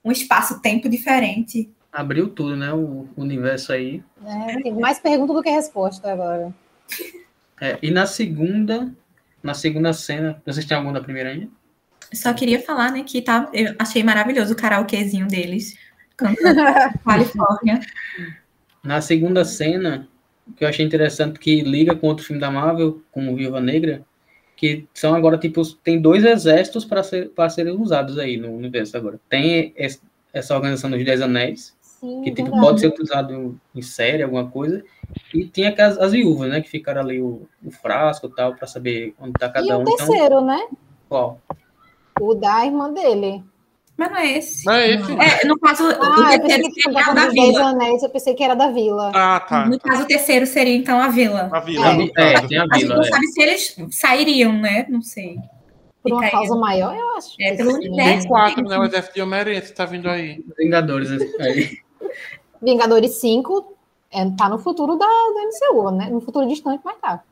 um 0.04 0.12
espaço-tempo 0.12 0.88
diferente. 0.88 1.70
Abriu 1.92 2.28
tudo, 2.28 2.56
né? 2.56 2.72
O 2.72 3.06
universo 3.16 3.72
aí. 3.72 4.02
É, 4.26 4.62
tem 4.62 4.72
mais 4.74 4.98
pergunta 4.98 5.32
do 5.32 5.42
que 5.42 5.50
resposta 5.50 6.10
agora. 6.10 6.52
É, 7.60 7.78
e 7.82 7.90
na 7.90 8.06
segunda, 8.06 8.92
na 9.42 9.54
segunda 9.54 9.92
cena, 9.92 10.40
vocês 10.44 10.64
têm 10.66 10.76
alguma 10.76 10.94
da 10.94 11.02
primeira 11.04 11.30
ainda? 11.30 11.48
Só 12.12 12.32
queria 12.34 12.60
falar, 12.60 12.90
né, 12.92 13.04
que 13.04 13.22
tá, 13.22 13.48
eu 13.54 13.74
achei 13.78 14.02
maravilhoso 14.02 14.52
o 14.52 14.56
karaokezinho 14.56 15.26
deles, 15.28 15.76
cantando 16.16 16.60
Califórnia. 17.04 17.80
Na 18.82 19.00
segunda 19.00 19.44
cena, 19.44 20.08
que 20.56 20.64
eu 20.64 20.68
achei 20.68 20.84
interessante 20.84 21.38
que 21.38 21.60
liga 21.62 21.94
com 21.94 22.08
outro 22.08 22.24
filme 22.24 22.40
da 22.40 22.50
Marvel, 22.50 23.00
como 23.12 23.34
Viúva 23.36 23.60
Negra, 23.60 24.02
que 24.56 24.86
são 24.92 25.14
agora, 25.14 25.38
tipo, 25.38 25.62
tem 25.76 26.00
dois 26.00 26.24
exércitos 26.24 26.84
para 26.84 27.02
ser, 27.02 27.30
para 27.30 27.48
serem 27.48 27.72
usados 27.74 28.18
aí 28.18 28.36
no 28.36 28.50
universo 28.54 28.96
agora. 28.96 29.18
Tem 29.28 29.72
es- 29.76 30.02
essa 30.32 30.54
organização 30.54 30.90
dos 30.90 31.04
Dez 31.04 31.20
Anéis, 31.22 31.74
Sim, 32.02 32.22
que 32.22 32.30
tipo, 32.32 32.50
verdade. 32.50 32.66
pode 32.66 32.80
ser 32.80 32.88
utilizado 32.88 33.60
em 33.72 33.82
série, 33.82 34.24
alguma 34.24 34.50
coisa, 34.50 34.82
e 35.32 35.46
tem 35.46 35.68
aquelas, 35.68 35.96
as 35.98 36.10
viúvas, 36.10 36.50
né, 36.50 36.60
que 36.60 36.68
ficaram 36.68 37.00
ali 37.00 37.22
o, 37.22 37.46
o 37.64 37.70
frasco 37.70 38.26
e 38.26 38.34
tal, 38.34 38.56
para 38.56 38.66
saber 38.66 39.14
onde 39.20 39.34
tá 39.34 39.46
E 39.46 39.52
cada 39.52 39.78
o 39.78 39.80
um. 39.80 39.82
Então, 39.82 39.96
terceiro, 39.96 40.40
né? 40.40 40.66
qual? 41.08 41.40
O 42.20 42.34
da 42.34 42.66
irmã 42.66 42.92
dele. 42.92 43.44
Mas 43.96 44.10
não 44.10 44.16
é 44.16 44.38
esse. 44.38 44.66
Não 44.66 44.72
é 44.72 44.90
esse? 44.90 45.12
É, 45.12 45.46
no 45.46 45.58
caso, 45.60 45.84
o 45.84 45.90
Ah, 45.90 46.34
eu 46.34 46.40
pensei 46.40 46.40
terceiro 46.40 46.62
que 46.64 46.80
tinha 46.80 46.92
seria 46.94 47.12
o 47.12 47.14
da 47.14 47.28
vila. 47.28 47.64
Anéis, 47.66 48.02
eu 48.02 48.10
pensei 48.10 48.34
que 48.34 48.42
era 48.42 48.54
da 48.54 48.68
vila. 48.68 49.12
Ah, 49.14 49.38
tá. 49.40 49.66
No 49.66 49.78
tá. 49.78 49.90
caso, 49.90 50.02
o 50.02 50.06
terceiro 50.06 50.46
seria, 50.46 50.74
então, 50.74 51.00
a 51.00 51.08
vila. 51.08 51.50
A 51.52 51.60
vila. 51.60 51.86
É. 52.16 52.32
É, 52.32 52.46
tem 52.48 52.58
a 52.58 52.62
A 52.62 52.74
gente 52.74 52.78
vila, 52.78 52.96
não 52.96 53.02
é. 53.02 53.08
sabe 53.08 53.26
se 53.28 53.42
eles 53.42 53.76
sairiam, 53.90 54.52
né? 54.54 54.86
Não 54.88 55.02
sei. 55.02 55.36
Por 56.02 56.12
uma 56.14 56.28
causa 56.30 56.56
maior, 56.56 56.96
eu 56.96 57.16
acho. 57.16 57.36
É, 57.40 57.54
pelo 57.54 57.74
universo. 57.74 58.20
Tem 58.20 58.28
quatro, 58.28 58.64
né? 58.64 58.76
O 58.76 58.84
exército 58.84 59.14
de 59.14 59.22
Homem-Aranha 59.22 59.62
tá 59.62 59.84
vindo 59.84 60.08
aí. 60.08 60.42
Vingadores 60.58 61.10
aí. 61.38 61.78
Vingadores 62.60 63.12
5 63.14 63.74
é, 64.10 64.30
tá 64.36 64.48
no 64.48 64.58
futuro 64.58 64.96
da, 64.96 65.06
do 65.06 65.38
MCU, 65.74 65.90
né? 65.90 66.08
No 66.10 66.20
futuro 66.20 66.46
distante, 66.46 66.80
mas 66.84 66.96
tá. 66.98 67.22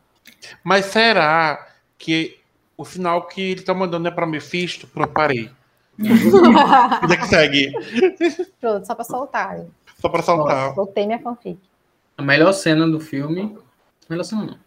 Mas 0.65 0.87
será 0.87 1.69
que 1.99 2.39
o 2.77 2.85
sinal 2.85 3.27
que 3.27 3.41
ele 3.53 3.63
tá 3.63 3.75
mandando 3.75 4.09
é 4.09 4.11
pra 4.11 4.27
Mephisto? 4.27 4.87
Pronto, 4.87 5.13
parei. 5.13 5.51
Onde 6.01 7.15
é 7.15 7.17
que 7.19 7.27
segue? 7.27 7.73
Pronto, 8.61 8.87
só 8.87 8.95
pra 8.95 9.05
soltar. 9.05 9.61
Só 10.01 10.09
pra 10.09 10.23
saltar. 10.23 10.75
Soltei 10.75 11.07
minha 11.07 11.19
fanfic. 11.19 11.59
A 12.17 12.23
melhor 12.23 12.53
cena 12.53 12.87
do 12.89 12.99
filme. 12.99 13.57
Melhor 14.09 14.25
cena 14.25 14.45
não. 14.45 14.59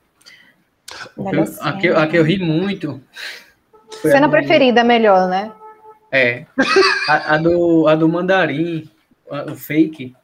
Melhor 1.25 1.47
filme- 1.47 1.59
a, 1.61 1.73
que, 1.73 1.87
a 1.87 2.07
que 2.07 2.17
eu 2.17 2.23
ri 2.23 2.37
muito. 2.37 3.01
Cena 4.01 4.29
preferida 4.29 4.81
é 4.81 4.83
melhor, 4.83 5.27
né? 5.27 5.51
É. 6.11 6.45
A, 7.09 7.33
a 7.33 7.37
do, 7.37 7.87
a 7.87 7.95
do 7.95 8.07
Mandarim, 8.07 8.87
o 9.51 9.55
fake, 9.55 10.15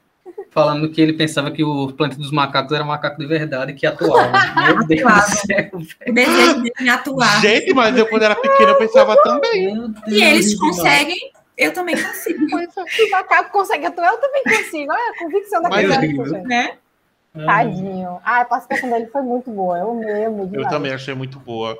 falando 0.51 0.89
que 0.89 1.01
ele 1.01 1.14
pensava 1.14 1.51
que 1.51 1.64
o 1.64 1.91
planeta 1.93 2.20
dos 2.20 2.32
macacos 2.32 2.72
era 2.72 2.84
macaco 2.84 3.20
de 3.20 3.26
verdade 3.28 3.74
que 3.74 3.86
atuava. 3.86 4.32
Meu 4.66 4.86
Deus 4.88 5.01
do 5.01 5.45
céu. 5.47 5.70
Desejo 6.14 6.64
de 6.64 6.89
atuar. 6.89 7.41
Gente, 7.41 7.74
mas 7.74 7.97
eu 7.97 8.07
quando 8.07 8.24
era 8.24 8.36
pequeno 8.36 8.70
eu 8.70 8.78
pensava 8.78 9.16
também. 9.24 9.93
E 10.07 10.24
eles 10.24 10.57
conseguem, 10.57 11.18
eu 11.57 11.74
também 11.74 11.95
consigo, 11.95 12.47
Se 12.88 13.03
o 13.03 13.12
macaco 13.12 13.51
consegue 13.51 13.86
atuar, 13.86 14.07
eu 14.14 14.18
também 14.18 14.43
consigo. 14.43 14.91
Olha 14.91 15.12
a 15.12 15.20
convicção 15.20 15.62
da 15.62 15.82
gente. 15.82 16.32
né? 16.47 16.78
Tadinho. 17.45 18.20
Ah, 18.24 18.41
a 18.41 18.45
participação 18.45 18.89
dele 18.89 19.07
foi 19.07 19.22
muito 19.22 19.51
boa. 19.51 19.78
Eu 19.78 19.91
amei, 19.91 20.26
eu 20.26 20.28
amei 20.28 20.45
Eu 20.45 20.47
demais. 20.47 20.70
também 20.70 20.91
achei 20.93 21.14
muito 21.14 21.39
boa. 21.39 21.78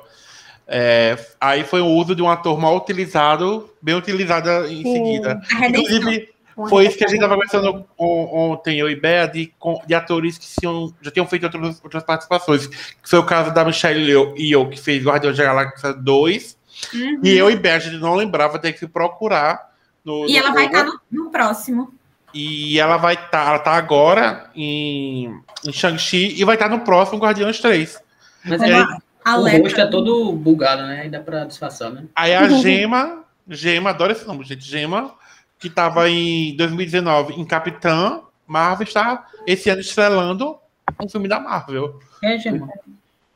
É, 0.72 1.16
aí 1.40 1.64
foi 1.64 1.80
o 1.80 1.86
uso 1.86 2.14
de 2.14 2.22
um 2.22 2.28
ator 2.30 2.56
mal 2.58 2.76
utilizado, 2.76 3.68
bem 3.82 3.96
utilizado 3.96 4.48
em 4.66 4.82
Sim. 4.84 4.92
seguida. 4.94 5.40
Inclusive, 5.68 6.28
foi 6.68 6.86
isso 6.86 6.96
que 6.98 7.04
a 7.04 7.08
gente 7.08 7.16
estava 7.16 7.34
conversando 7.34 7.86
on- 7.98 8.50
ontem, 8.52 8.78
eu 8.78 8.90
e 8.90 8.94
Bea, 8.96 9.26
de, 9.26 9.52
de 9.86 9.94
atores 9.94 10.36
que 10.38 10.46
tinham- 10.60 10.92
já 11.00 11.10
tinham 11.10 11.26
feito 11.26 11.44
outros- 11.44 11.80
outras 11.82 12.02
participações. 12.02 12.66
Que 12.66 13.08
foi 13.08 13.18
o 13.18 13.24
caso 13.24 13.52
da 13.54 13.64
Michelle 13.64 14.10
Yeoh, 14.38 14.68
que 14.68 14.80
fez 14.80 15.02
Guardiões 15.04 15.36
da 15.36 15.44
Galáxia 15.44 15.92
2. 15.92 16.56
Uhum. 16.94 17.20
E 17.22 17.30
eu 17.36 17.50
e 17.50 17.56
Bea, 17.56 17.76
a 17.76 17.78
gente 17.78 17.96
não 17.98 18.14
lembrava, 18.14 18.58
tem 18.58 18.72
que 18.72 18.86
procurar. 18.86 19.70
No, 20.04 20.26
E 20.26 20.32
no 20.32 20.38
ela 20.38 20.50
vai 20.52 20.66
estar 20.66 20.84
no, 20.84 21.00
no 21.10 21.30
próximo. 21.30 21.92
E 22.32 22.78
ela 22.78 22.96
vai 22.96 23.14
estar, 23.14 23.48
ela 23.48 23.58
tá 23.58 23.72
agora 23.72 24.50
em, 24.54 25.34
em 25.66 25.72
Shang-Chi 25.72 26.34
e 26.40 26.44
vai 26.44 26.54
estar 26.54 26.68
no 26.68 26.80
próximo 26.80 27.18
Guardiões 27.18 27.58
3. 27.60 28.00
Mas 28.44 28.62
E 28.62 28.64
é, 28.70 28.74
aí, 28.76 28.84
A 29.24 29.36
o 29.36 29.48
rosto 29.48 29.80
é 29.80 29.86
todo 29.86 30.32
bugado, 30.32 30.82
né? 30.82 31.00
Aí 31.02 31.10
dá 31.10 31.20
pra 31.20 31.44
disfarçar, 31.44 31.90
né? 31.90 32.04
aí 32.14 32.32
a 32.34 32.48
Gema, 32.48 33.24
Gema, 33.48 33.90
adoro 33.90 34.12
esse 34.12 34.26
nome, 34.26 34.44
gente. 34.44 34.64
Gema, 34.64 35.12
que 35.60 35.68
estava 35.68 36.08
em 36.08 36.56
2019 36.56 37.34
em 37.34 37.44
Capitã 37.44 38.22
Marvel, 38.46 38.86
está 38.86 39.26
esse 39.46 39.68
ano 39.70 39.80
estrelando 39.80 40.56
um 41.00 41.08
filme 41.08 41.28
da 41.28 41.38
Marvel. 41.38 42.00
É, 42.22 42.38
Gemma. 42.38 42.68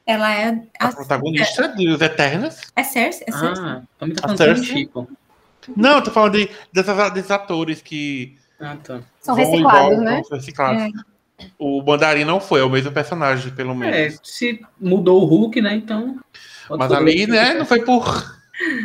Ela 0.07 0.35
é 0.35 0.63
A 0.79 0.89
a, 0.89 0.93
protagonista 0.93 1.69
dos 1.69 2.01
Eternos. 2.01 2.61
é 2.75 2.83
Cersei? 2.83 3.27
É 3.29 3.33
Cersei? 3.33 3.65
Ah, 3.65 3.83
falando 4.21 4.37
Cersei? 4.37 4.65
Chico. 4.65 5.09
Não, 5.77 5.97
eu 5.97 6.03
tô 6.03 6.11
falando 6.11 6.33
de, 6.37 6.51
dessas, 6.73 7.13
desses 7.13 7.31
atores 7.31 7.81
que 7.81 8.37
Ah, 8.61 8.77
tá. 8.83 9.01
São 9.21 9.35
reciclados, 9.35 9.81
voltam, 9.81 10.05
né? 10.05 10.23
são 10.25 10.37
reciclados. 10.37 10.93
O 11.59 11.83
Mandarim 11.83 12.25
não 12.25 12.41
foi, 12.41 12.61
é 12.61 12.65
o 12.65 12.71
mesmo 12.71 12.93
personagem, 12.93 13.51
pelo 13.53 13.75
menos. 13.75 13.97
É, 13.97 14.11
se 14.23 14.65
mudou 14.81 15.23
o 15.23 15.25
Hulk, 15.27 15.61
né? 15.61 15.75
Então. 15.75 16.19
Mas 16.71 16.93
ali, 16.93 17.27
né, 17.27 17.55
não 17.55 17.65
foi 17.67 17.83
por 17.85 18.35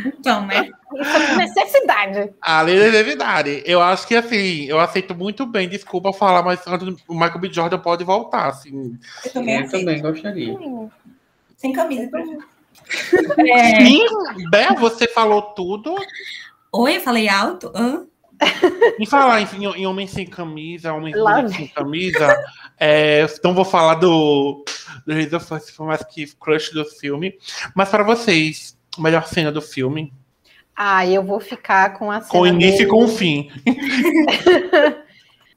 Então, 0.05 0.45
né? 0.45 0.69
Isso 0.93 1.09
é 1.09 1.27
por 1.27 1.37
necessidade. 1.37 2.33
A 2.41 2.61
lei 2.61 2.79
da 2.79 2.85
levedade. 2.85 3.63
Eu 3.65 3.81
acho 3.81 4.07
que 4.07 4.15
assim, 4.15 4.65
eu 4.65 4.79
aceito 4.79 5.15
muito 5.15 5.45
bem, 5.45 5.69
desculpa 5.69 6.13
falar, 6.13 6.43
mas 6.43 6.61
o 7.07 7.13
Michael 7.13 7.39
B. 7.39 7.53
Jordan 7.53 7.79
pode 7.79 8.03
voltar, 8.03 8.47
assim. 8.47 8.97
Eu 9.25 9.31
também 9.31 9.55
Eu 9.55 9.65
aceito. 9.65 9.85
também 9.85 10.01
gostaria. 10.01 10.57
Sem 11.57 11.73
camisa. 11.73 12.11
É... 13.37 13.85
Sim, 13.85 14.05
Bé, 14.49 14.73
você 14.73 15.07
falou 15.07 15.41
tudo. 15.41 15.95
Oi, 16.71 16.97
eu 16.97 17.01
falei 17.01 17.27
alto? 17.27 17.71
Hã? 17.75 18.05
Falar 19.07 19.41
em, 19.41 19.65
em 19.65 19.85
homem 19.85 20.07
sem 20.07 20.25
camisa, 20.25 20.93
homem 20.93 21.13
sem 21.53 21.67
camisa, 21.67 22.35
é, 22.79 23.25
não 23.43 23.53
vou 23.53 23.65
falar 23.65 23.95
do, 23.95 24.63
do 25.05 25.39
Fast, 25.39 25.71
foi 25.73 25.87
mais 25.87 26.03
que 26.03 26.25
crush 26.37 26.71
do 26.71 26.85
filme. 26.85 27.37
Mas 27.75 27.89
para 27.89 28.03
vocês, 28.03 28.77
a 28.97 29.01
melhor 29.01 29.27
cena 29.27 29.51
do 29.51 29.61
filme, 29.61 30.13
Ah, 30.81 31.05
eu 31.05 31.21
vou 31.21 31.41
ficar 31.41 31.97
com 31.97 32.09
a 32.09 32.21
cena. 32.21 32.31
com 32.31 32.39
o 32.39 32.47
início 32.47 32.75
e 32.75 32.77
dele. 32.77 32.89
com 32.89 33.03
o 33.03 33.07
fim. 33.09 33.51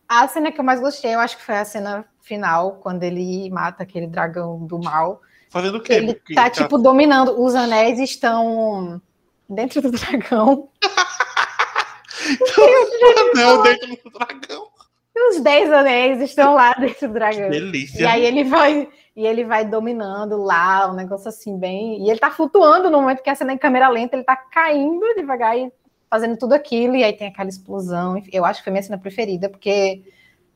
A 0.09 0.27
cena 0.27 0.51
que 0.51 0.59
eu 0.59 0.64
mais 0.64 0.81
gostei, 0.81 1.14
eu 1.14 1.20
acho 1.20 1.37
que 1.39 1.45
foi 1.45 1.57
a 1.57 1.64
cena 1.64 2.05
final, 2.20 2.73
quando 2.83 3.03
ele 3.05 3.49
mata 3.49 3.83
aquele 3.83 4.07
dragão 4.07 4.66
do 4.66 4.79
mal. 4.79 5.23
Fazendo 5.49 5.79
o 5.79 5.81
quê? 5.81 5.95
Ele 5.95 6.14
Porque 6.14 6.35
tá, 6.35 6.45
tá- 6.45 6.51
tipo, 6.51 6.77
dominando. 6.77 7.41
Os 7.41 7.55
anéis 7.55 7.99
estão 7.99 9.01
dentro 9.49 9.81
do 9.81 9.91
dragão. 9.93 10.68
Não, 13.35 13.62
dentro 13.62 13.89
do 14.05 14.11
dragão. 14.11 14.68
E 15.16 15.29
os 15.31 15.41
dez 15.41 15.73
anéis 15.73 16.20
estão 16.20 16.55
lá 16.55 16.75
dentro 16.75 17.09
do 17.09 17.14
dragão. 17.14 17.49
Delícia. 17.49 18.03
E 18.03 18.07
aí 18.07 18.25
ele 18.27 18.45
vai 18.45 18.89
e 19.15 19.27
ele 19.27 19.45
vai 19.45 19.65
dominando 19.65 20.37
lá, 20.43 20.91
um 20.91 20.95
negócio 20.95 21.29
assim 21.29 21.59
bem. 21.59 22.03
E 22.03 22.11
ele 22.11 22.19
tá 22.19 22.31
flutuando 22.31 22.91
no 22.91 23.01
momento 23.01 23.23
que 23.23 23.31
a 23.31 23.35
cena 23.35 23.53
é 23.53 23.55
em 23.55 23.59
câmera 23.59 23.89
lenta, 23.89 24.17
ele 24.17 24.25
tá 24.25 24.37
caindo 24.37 25.15
devagar 25.15 25.57
e 25.57 25.71
fazendo 26.11 26.37
tudo 26.37 26.53
aquilo, 26.55 26.97
e 26.97 27.05
aí 27.05 27.13
tem 27.13 27.29
aquela 27.29 27.49
explosão. 27.49 28.23
Eu 28.33 28.45
acho 28.45 28.61
que 28.61 28.65
foi 28.65 28.73
minha 28.73 28.83
cena 28.83 28.99
preferida, 28.99 29.49
porque 29.49 30.03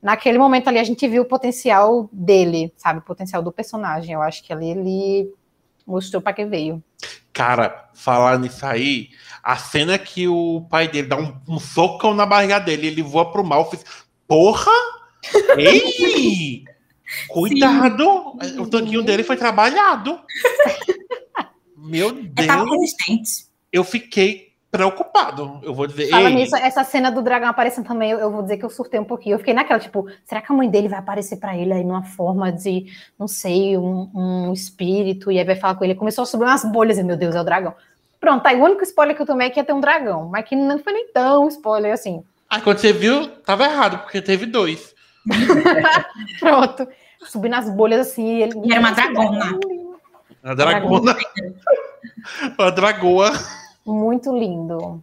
naquele 0.03 0.39
momento 0.39 0.69
ali 0.69 0.79
a 0.79 0.85
gente 0.85 1.07
viu 1.09 1.23
o 1.23 1.27
potencial 1.27 2.09
dele, 2.13 2.73
sabe? 2.77 3.01
O 3.01 3.03
potencial 3.03 3.43
do 3.43 3.53
personagem. 3.53 4.15
Eu 4.15 4.23
acho 4.23 4.43
que 4.43 4.53
ali 4.53 4.71
ele 4.71 5.35
mostrou 5.87 6.21
para 6.21 6.33
que 6.33 6.45
veio. 6.45 6.83
Cara, 7.33 7.91
falar 7.95 8.39
nisso 8.39 8.65
aí, 8.65 9.11
a 9.43 9.57
cena 9.57 9.99
que 9.99 10.27
o 10.27 10.67
pai 10.71 10.89
dele 10.89 11.09
dá 11.09 11.17
um, 11.17 11.37
um 11.47 11.59
socão 11.59 12.15
na 12.15 12.25
barriga 12.25 12.59
dele, 12.59 12.87
ele 12.87 13.03
voa 13.03 13.31
pro 13.31 13.45
mal, 13.45 13.71
fiz, 13.71 13.85
porra! 14.27 14.73
Ei! 15.57 16.65
Cuidado! 17.29 18.37
O 18.59 18.67
tanquinho 18.69 19.03
dele 19.03 19.23
foi 19.23 19.37
trabalhado. 19.37 20.19
Meu 21.77 22.09
É 22.09 22.13
Deus, 22.13 22.71
resistente. 22.71 23.47
eu 23.73 23.85
fiquei 23.85 24.47
preocupado. 24.71 25.61
Eu 25.63 25.73
vou 25.75 25.87
dizer, 25.87 26.09
Fala 26.11 26.29
ei, 26.29 26.35
nisso, 26.35 26.55
essa 26.57 26.85
cena 26.85 27.11
do 27.11 27.23
dragão 27.23 27.49
aparecendo 27.49 27.87
também, 27.87 28.11
eu, 28.11 28.19
eu 28.19 28.31
vou 28.31 28.43
dizer 28.43 28.57
que 28.59 28.65
eu 28.65 28.71
surtei 28.71 28.99
um 29.01 29.05
pouquinho. 29.05 29.35
Eu 29.35 29.39
fiquei 29.39 29.55
naquela, 29.55 29.79
tipo, 29.79 30.07
será 30.25 30.43
que 30.43 30.53
a 30.53 30.55
mãe 30.55 30.69
dele 30.69 30.89
vai 30.89 30.99
aparecer 30.99 31.37
pra 31.37 31.57
ele 31.57 31.73
aí 31.73 31.85
numa 31.85 32.03
forma 32.03 32.51
de, 32.53 32.87
não 33.19 33.29
sei, 33.29 33.77
um, 33.79 34.11
um 34.15 34.53
espírito, 34.53 35.31
e 35.31 35.39
aí 35.39 35.45
vai 35.45 35.57
falar 35.57 35.77
com 35.77 35.85
ele? 35.85 35.95
Começou 35.95 36.23
a 36.23 36.27
subir 36.27 36.45
umas 36.45 36.65
bolhas, 36.65 36.99
e 36.99 37.03
meu 37.03 37.17
Deus, 37.17 37.35
é 37.35 37.41
o 37.41 37.45
dragão. 37.45 37.75
Pronto, 38.21 38.45
aí 38.47 38.61
o 38.61 38.65
único 38.65 38.83
spoiler 38.83 39.15
que 39.15 39.23
eu 39.23 39.27
tomei 39.27 39.47
é 39.47 39.51
que 39.51 39.61
ia 39.61 39.65
ter 39.65 39.73
um 39.73 39.81
dragão, 39.81 40.29
mas 40.29 40.47
que 40.47 40.57
não 40.57 40.79
foi 40.79 40.93
nem 40.93 41.09
tão 41.13 41.47
spoiler 41.49 41.93
assim. 41.93 42.23
aí 42.51 42.61
quando 42.61 42.79
você 42.79 42.93
viu, 42.93 43.29
tava 43.43 43.65
errado, 43.65 43.99
porque 44.03 44.21
teve 44.21 44.47
dois. 44.47 44.95
Pronto. 46.41 46.89
Subindo 47.23 47.55
as 47.55 47.69
bolhas 47.71 48.09
assim, 48.09 48.39
e 48.39 48.43
ele. 48.43 48.53
E 48.65 48.73
era 48.73 48.81
uma 48.81 48.93
dragona. 48.93 49.59
A 50.43 50.55
dragona, 50.55 51.17
a 52.59 52.71
dragoa, 52.71 53.33
Muito 53.85 54.33
lindo. 54.37 55.03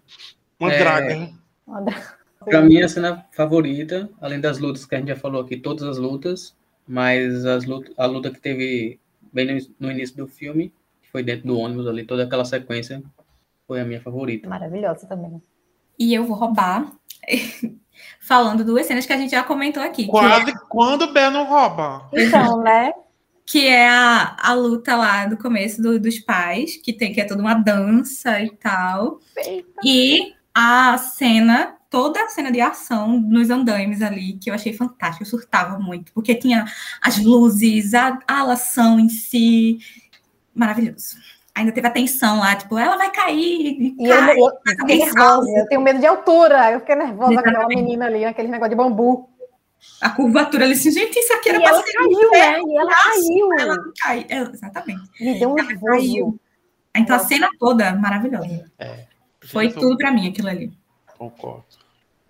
uma 0.59 0.71
É. 0.73 0.79
draga. 0.79 1.29
Uma 1.67 1.81
dra- 1.81 2.13
Pra 2.45 2.61
mim, 2.61 2.81
a 2.81 2.89
cena 2.89 3.25
favorita, 3.31 4.09
além 4.21 4.39
das 4.39 4.59
lutas 4.59 4.85
que 4.85 4.93
a 4.95 4.97
gente 4.99 5.07
já 5.07 5.15
falou 5.15 5.41
aqui, 5.41 5.55
todas 5.57 5.83
as 5.83 5.97
lutas, 5.97 6.53
mas 6.85 7.45
as 7.45 7.63
lutas, 7.63 7.93
a 7.97 8.05
luta 8.05 8.29
que 8.29 8.39
teve 8.41 8.99
bem 9.31 9.45
no, 9.47 9.67
no 9.87 9.91
início 9.91 10.15
do 10.17 10.27
filme, 10.27 10.73
que 11.01 11.09
foi 11.09 11.23
dentro 11.23 11.47
do 11.47 11.57
ônibus 11.57 11.87
ali, 11.87 12.05
toda 12.05 12.23
aquela 12.23 12.43
sequência, 12.43 13.01
foi 13.65 13.79
a 13.79 13.85
minha 13.85 14.01
favorita. 14.01 14.47
Maravilhosa 14.49 15.07
também. 15.07 15.41
E 15.97 16.13
eu 16.13 16.25
vou 16.25 16.35
roubar, 16.35 16.91
falando 18.19 18.63
duas 18.63 18.85
cenas 18.85 19.05
que 19.05 19.13
a 19.13 19.17
gente 19.17 19.31
já 19.31 19.43
comentou 19.43 19.81
aqui. 19.83 20.03
Que 20.03 20.09
é, 20.09 20.11
Quase 20.11 20.53
quando 20.69 21.01
o 21.03 21.13
Bé 21.13 21.29
não 21.29 21.45
rouba. 21.45 22.09
Então, 22.13 22.61
né? 22.61 22.91
que 23.45 23.67
é 23.67 23.89
a, 23.89 24.37
a 24.39 24.53
luta 24.53 24.95
lá 24.95 25.25
do 25.25 25.37
começo 25.37 25.81
do- 25.81 25.99
dos 25.99 26.17
pais, 26.19 26.77
que 26.77 26.93
tem 26.93 27.11
que 27.11 27.19
é 27.19 27.25
toda 27.25 27.41
uma 27.41 27.53
dança 27.53 28.39
e 28.41 28.49
tal. 28.51 29.19
E 29.83 30.33
a 30.55 30.97
cena, 30.97 31.75
toda 31.89 32.23
a 32.23 32.29
cena 32.29 32.51
de 32.51 32.61
ação 32.61 33.19
nos 33.19 33.49
andaimes 33.49 34.01
ali, 34.01 34.33
que 34.33 34.49
eu 34.49 34.53
achei 34.53 34.71
fantástico, 34.71 35.23
eu 35.23 35.27
surtava 35.27 35.77
muito, 35.77 36.13
porque 36.13 36.33
tinha 36.35 36.65
as 37.01 37.17
luzes, 37.17 37.93
a, 37.93 38.17
a 38.27 38.39
alação 38.39 38.97
em 38.99 39.09
si, 39.09 39.79
maravilhoso. 40.55 41.17
Ainda 41.55 41.71
teve 41.71 41.87
a 41.87 41.91
tensão 41.91 42.39
lá, 42.39 42.55
tipo, 42.55 42.77
ela 42.79 42.97
vai 42.97 43.11
cair, 43.11 43.77
e 43.79 43.95
E 43.99 44.07
eu, 44.07 44.17
cai. 44.17 44.31
eu, 44.37 44.45
eu 44.45 44.51
fiquei 44.79 44.97
nervosa, 45.05 45.49
eu 45.55 45.67
tenho 45.67 45.81
medo 45.81 45.99
de 45.99 46.05
altura. 46.07 46.71
Eu 46.71 46.79
fiquei 46.79 46.95
nervosa 46.95 47.33
com 47.33 47.39
aquela 47.39 47.67
menina 47.67 48.05
ali, 48.07 48.25
aquele 48.25 48.47
negócio 48.47 48.71
de 48.71 48.75
bambu. 48.75 49.29
a 50.01 50.09
curvatura 50.09 50.63
ali, 50.65 50.73
assim, 50.73 50.89
gente, 50.91 51.15
isso 51.19 51.31
aqui 51.33 51.49
E 51.49 51.51
era 51.51 51.59
pra 51.61 51.69
ela 51.69 51.83
ser 51.83 51.93
caiu, 51.93 52.31
né? 52.31 52.59
E 52.59 52.75
ela 52.77 52.91
caiu. 52.91 53.53
ela 53.59 53.75
não 53.75 53.93
cai. 54.01 54.25
É, 54.29 54.37
exatamente. 54.41 55.01
Me 55.21 55.39
deu 55.39 55.51
um 55.53 55.59
Ela 55.59 55.67
nervoso. 55.67 55.91
caiu. 55.91 56.39
Então 56.95 57.15
a 57.15 57.19
cena 57.19 57.49
toda 57.59 57.91
maravilhosa. 57.93 58.71
Foi 59.45 59.67
Eu 59.67 59.73
tudo 59.73 59.97
pra 59.97 60.11
mim 60.11 60.29
aquilo 60.29 60.47
ali. 60.49 60.71
Concordo. 61.17 61.65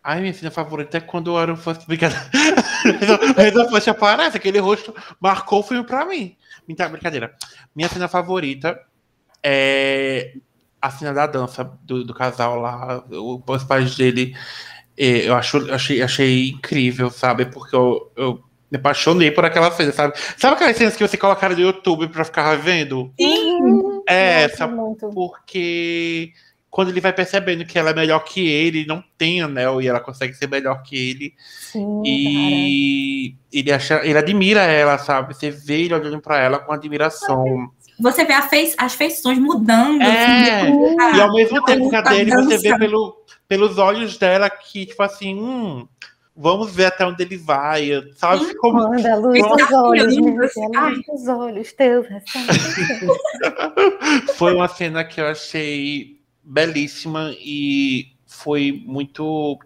Ai, 0.03 0.19
minha 0.19 0.33
cena 0.33 0.51
favorita 0.51 0.97
é 0.97 0.99
quando 1.01 1.29
o 1.29 1.37
Aaron 1.37 1.55
First. 1.55 1.85
Brincadeira. 1.87 2.23
Aaron 3.37 3.69
First 3.69 3.87
aparece, 3.87 4.35
aquele 4.37 4.59
rosto 4.59 4.93
marcou 5.19 5.59
o 5.59 5.63
filme 5.63 5.85
pra 5.85 6.05
mim. 6.05 6.35
Então, 6.67 6.89
brincadeira. 6.89 7.33
Minha 7.75 7.87
cena 7.87 8.07
favorita 8.09 8.79
é 9.43 10.33
a 10.81 10.89
cena 10.89 11.13
da 11.13 11.27
dança 11.27 11.63
do, 11.83 12.03
do 12.03 12.13
casal 12.13 12.59
lá. 12.59 13.03
o- 13.11 13.41
Os 13.47 13.63
pais 13.63 13.95
dele. 13.95 14.35
eh, 14.97 15.27
Eu 15.27 15.35
acho, 15.35 15.71
achei, 15.73 16.01
achei 16.01 16.49
incrível, 16.49 17.09
sabe? 17.09 17.45
Porque 17.45 17.75
eu, 17.75 18.11
eu 18.15 18.43
me 18.71 18.77
apaixonei 18.77 19.31
por 19.31 19.45
aquela 19.45 19.71
cena, 19.71 19.91
sabe? 19.91 20.13
Sabe 20.37 20.55
aquelas 20.55 20.75
cenas 20.77 20.95
que 20.95 21.07
você 21.07 21.17
colocaram 21.17 21.55
no 21.55 21.61
YouTube 21.61 22.07
pra 22.09 22.25
ficar 22.25 22.55
vendo? 22.57 23.11
Uhum. 23.19 24.03
É, 24.09 24.43
essa 24.43 24.67
muito. 24.67 25.09
porque 25.11 26.31
quando 26.69 26.89
ele 26.89 26.99
vai 26.99 27.13
percebendo 27.13 27.65
que 27.65 27.77
ela 27.77 27.91
é 27.91 27.93
melhor 27.93 28.19
que 28.23 28.45
ele, 28.47 28.85
não 28.87 29.03
tem 29.17 29.41
anel 29.41 29.79
e 29.81 29.87
ela 29.87 29.99
consegue 29.99 30.33
ser 30.33 30.49
melhor 30.49 30.81
que 30.81 30.95
ele. 30.97 31.33
Sim, 31.37 32.01
E 32.03 33.35
ele 33.51 33.71
acha, 33.71 34.01
ele 34.03 34.17
admira 34.17 34.63
ela, 34.63 34.97
sabe? 34.97 35.33
Você 35.35 35.51
vê 35.51 35.81
ele 35.83 35.93
olhando 35.93 36.19
pra 36.19 36.39
ela 36.39 36.57
com 36.59 36.73
admiração. 36.73 37.71
Você 38.03 38.25
vê 38.25 38.33
a 38.33 38.41
fei- 38.43 38.73
as 38.77 38.93
feições 38.93 39.39
mudando. 39.39 40.01
É, 40.01 40.61
assim, 40.61 40.95
cara. 40.97 41.17
E 41.17 41.21
ao 41.21 41.33
mesmo 41.33 41.63
tempo 41.63 41.89
que 41.89 41.95
a 41.95 42.01
dele, 42.01 42.31
você 42.31 42.57
vê 42.57 42.77
pelo, 42.77 43.15
pelos 43.47 43.77
olhos 43.77 44.17
dela 44.17 44.49
que, 44.49 44.85
tipo 44.85 45.01
assim, 45.01 45.35
hum, 45.35 45.87
Vamos 46.35 46.73
ver 46.73 46.85
até 46.85 47.05
onde 47.05 47.21
ele 47.21 47.37
vai, 47.37 47.91
sabe? 48.15 48.43
Ficou 48.45 48.73
Manda 48.73 49.13
a 49.13 49.17
luz 49.17 49.39
tá 49.39 49.83
olhos, 49.83 50.17
a 50.17 50.19
luz 50.19 50.51
nos 51.07 51.27
olhos 51.27 51.71
teus. 51.73 52.07
Foi 54.35 54.55
uma 54.55 54.67
cena 54.67 55.03
que 55.03 55.21
eu 55.21 55.27
achei 55.27 56.19
belíssima 56.43 57.31
e 57.39 58.07
foi 58.25 58.83
muito. 58.85 59.59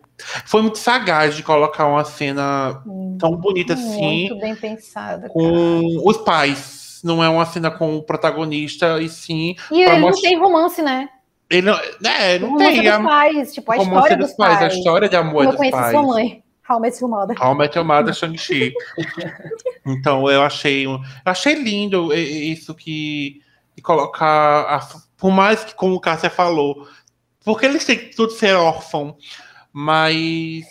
Foi 0.45 0.61
muito 0.61 0.77
sagaz 0.77 1.35
de 1.37 1.43
colocar 1.43 1.87
uma 1.87 2.03
cena 2.03 2.83
tão 3.19 3.35
bonita 3.37 3.73
assim 3.73 4.27
Muito 4.27 4.39
bem 4.39 4.55
pensada. 4.55 5.29
com 5.29 6.01
os 6.03 6.17
pais. 6.17 6.76
Não 7.07 7.23
é 7.23 7.29
uma 7.29 7.45
cena 7.45 7.71
com 7.71 7.95
o 7.95 8.03
protagonista, 8.03 9.01
e 9.01 9.07
sim. 9.09 9.55
E 9.71 9.81
ele 9.81 9.93
não 9.93 9.99
mostrar- 10.01 10.29
tem 10.29 10.37
romance, 10.39 10.81
né? 10.81 11.09
Ele 11.49 11.61
não, 11.71 11.79
é, 12.05 12.37
não 12.39 12.49
romance 12.49 12.73
tem. 12.73 12.83
dos 12.83 12.91
A, 12.91 13.03
pais, 13.03 13.53
tipo, 13.53 13.71
a 13.71 13.77
história 13.77 14.17
dos 14.17 14.27
dos 14.27 14.35
pais, 14.35 14.59
pais. 14.59 14.73
a 14.73 14.77
história 14.77 15.07
de 15.09 15.15
amor 15.15 15.43
eu 15.45 15.49
dos 15.51 15.57
conheci 15.57 15.77
pais. 15.77 15.91
sua 15.91 16.03
mãe. 16.03 16.43
How 16.69 16.81
Met 16.81 16.99
Your 17.01 17.09
Mother. 17.09 17.41
How 17.41 17.53
I 17.53 17.57
Met 17.57 17.77
Your 17.77 17.87
Mother, 17.87 18.13
Shang-Chi. 18.13 18.73
Então 19.85 20.29
eu 20.29 20.41
achei, 20.43 20.85
eu 20.85 20.99
achei 21.23 21.53
lindo 21.55 22.13
isso 22.13 22.75
que 22.75 23.41
de 23.73 23.81
colocar, 23.81 24.61
a- 24.63 24.87
por 25.17 25.31
mais 25.31 25.63
que 25.63 25.73
como 25.73 25.95
o 25.95 25.99
Cássia 26.01 26.29
falou, 26.29 26.85
porque 27.45 27.65
eles 27.65 27.85
têm 27.85 27.97
que 27.97 28.13
tudo 28.15 28.33
ser 28.33 28.53
órfão, 28.55 29.15
mas 29.71 30.65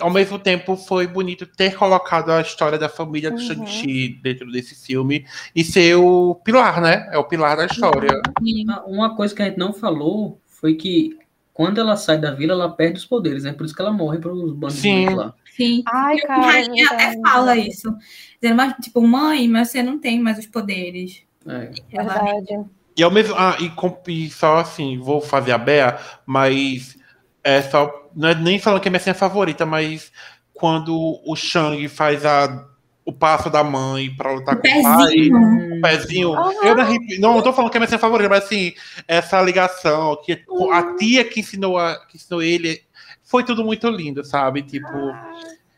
ao 0.00 0.10
mesmo 0.10 0.38
tempo 0.38 0.76
foi 0.76 1.06
bonito 1.06 1.46
ter 1.46 1.74
colocado 1.76 2.30
a 2.30 2.40
história 2.40 2.78
da 2.78 2.88
família 2.88 3.30
do 3.30 3.36
Uhum. 3.36 3.42
Shang-Chi 3.46 4.08
dentro 4.22 4.50
desse 4.50 4.74
filme 4.74 5.26
e 5.54 5.62
ser 5.62 5.96
o 5.96 6.34
pilar, 6.44 6.80
né? 6.80 7.08
É 7.12 7.18
o 7.18 7.24
pilar 7.24 7.56
da 7.56 7.66
história. 7.66 8.20
E- 8.42 8.64
Ah, 8.70 8.82
Uma 8.86 9.14
coisa 9.16 9.34
que 9.34 9.42
a 9.42 9.46
gente 9.46 9.58
não 9.58 9.72
falou 9.72 10.40
foi 10.46 10.74
que 10.74 11.18
quando 11.52 11.78
ela 11.80 11.96
sai 11.96 12.18
da 12.18 12.30
vila, 12.32 12.54
ela 12.54 12.70
perde 12.70 12.98
os 12.98 13.04
poderes, 13.04 13.44
né? 13.44 13.52
Por 13.52 13.66
isso 13.66 13.74
que 13.74 13.82
ela 13.82 13.92
morre 13.92 14.18
para 14.18 14.32
os 14.32 14.52
bandidos 14.54 14.80
Sim. 14.80 15.08
lá. 15.14 15.34
Sim. 15.54 15.82
Ai, 15.86 16.16
a 16.16 16.26
cara. 16.26 16.40
é 16.40 16.50
rainha 16.62 16.86
até 16.86 16.96
verdade. 16.96 17.20
fala 17.22 17.56
isso. 17.58 17.94
Dizendo, 18.40 18.56
mas, 18.56 18.72
tipo, 18.82 19.00
mãe, 19.06 19.46
mas 19.48 19.68
você 19.68 19.82
não 19.82 19.98
tem 19.98 20.18
mais 20.18 20.38
os 20.38 20.46
poderes. 20.46 21.22
É. 21.46 21.70
Ela- 21.92 22.14
Verdade. 22.24 22.64
E 22.96 23.02
ao 23.02 23.10
mesmo 23.10 23.34
ah, 23.36 23.56
e, 23.60 23.70
e 24.12 24.30
só 24.30 24.56
assim, 24.58 24.98
vou 24.98 25.20
fazer 25.20 25.52
a 25.52 25.58
Bea, 25.58 25.98
mas 26.26 26.96
é 27.44 27.62
só 27.62 28.08
não 28.14 28.28
é 28.28 28.34
nem 28.34 28.58
falando 28.58 28.80
que 28.80 28.88
é 28.88 28.90
minha 28.90 29.00
cena 29.00 29.14
favorita, 29.14 29.64
mas 29.66 30.12
quando 30.52 30.94
o 31.26 31.34
Shang 31.34 31.88
faz 31.88 32.24
a, 32.24 32.66
o 33.04 33.12
passo 33.12 33.50
da 33.50 33.64
mãe 33.64 34.14
pra 34.14 34.32
lutar 34.32 34.56
O 34.56 34.60
com 34.60 34.68
o 34.68 34.82
pai, 34.82 35.06
pezinho. 35.12 35.76
o 35.76 35.80
pezinho, 35.80 36.32
Aham. 36.34 36.52
eu 36.64 36.76
não, 36.76 36.84
não, 37.18 37.34
não 37.36 37.42
tô 37.42 37.52
falando 37.52 37.70
que 37.70 37.76
é 37.76 37.80
minha 37.80 37.88
cena 37.88 37.98
favorita, 37.98 38.28
mas 38.28 38.44
assim, 38.44 38.72
essa 39.08 39.40
ligação 39.42 40.20
que 40.24 40.44
a 40.72 40.94
tia 40.96 41.24
que 41.24 41.40
ensinou 41.40 41.78
a, 41.78 41.96
que 42.06 42.16
ensinou 42.16 42.42
ele 42.42 42.82
foi 43.24 43.44
tudo 43.44 43.64
muito 43.64 43.88
lindo, 43.88 44.22
sabe? 44.24 44.62
Tipo, 44.62 44.88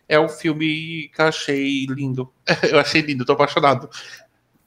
é 0.08 0.18
um 0.18 0.28
filme 0.28 1.08
que 1.14 1.20
eu 1.20 1.26
achei 1.26 1.86
lindo. 1.86 2.30
Eu 2.70 2.78
achei 2.78 3.00
lindo, 3.00 3.24
tô 3.24 3.32
apaixonado. 3.32 3.88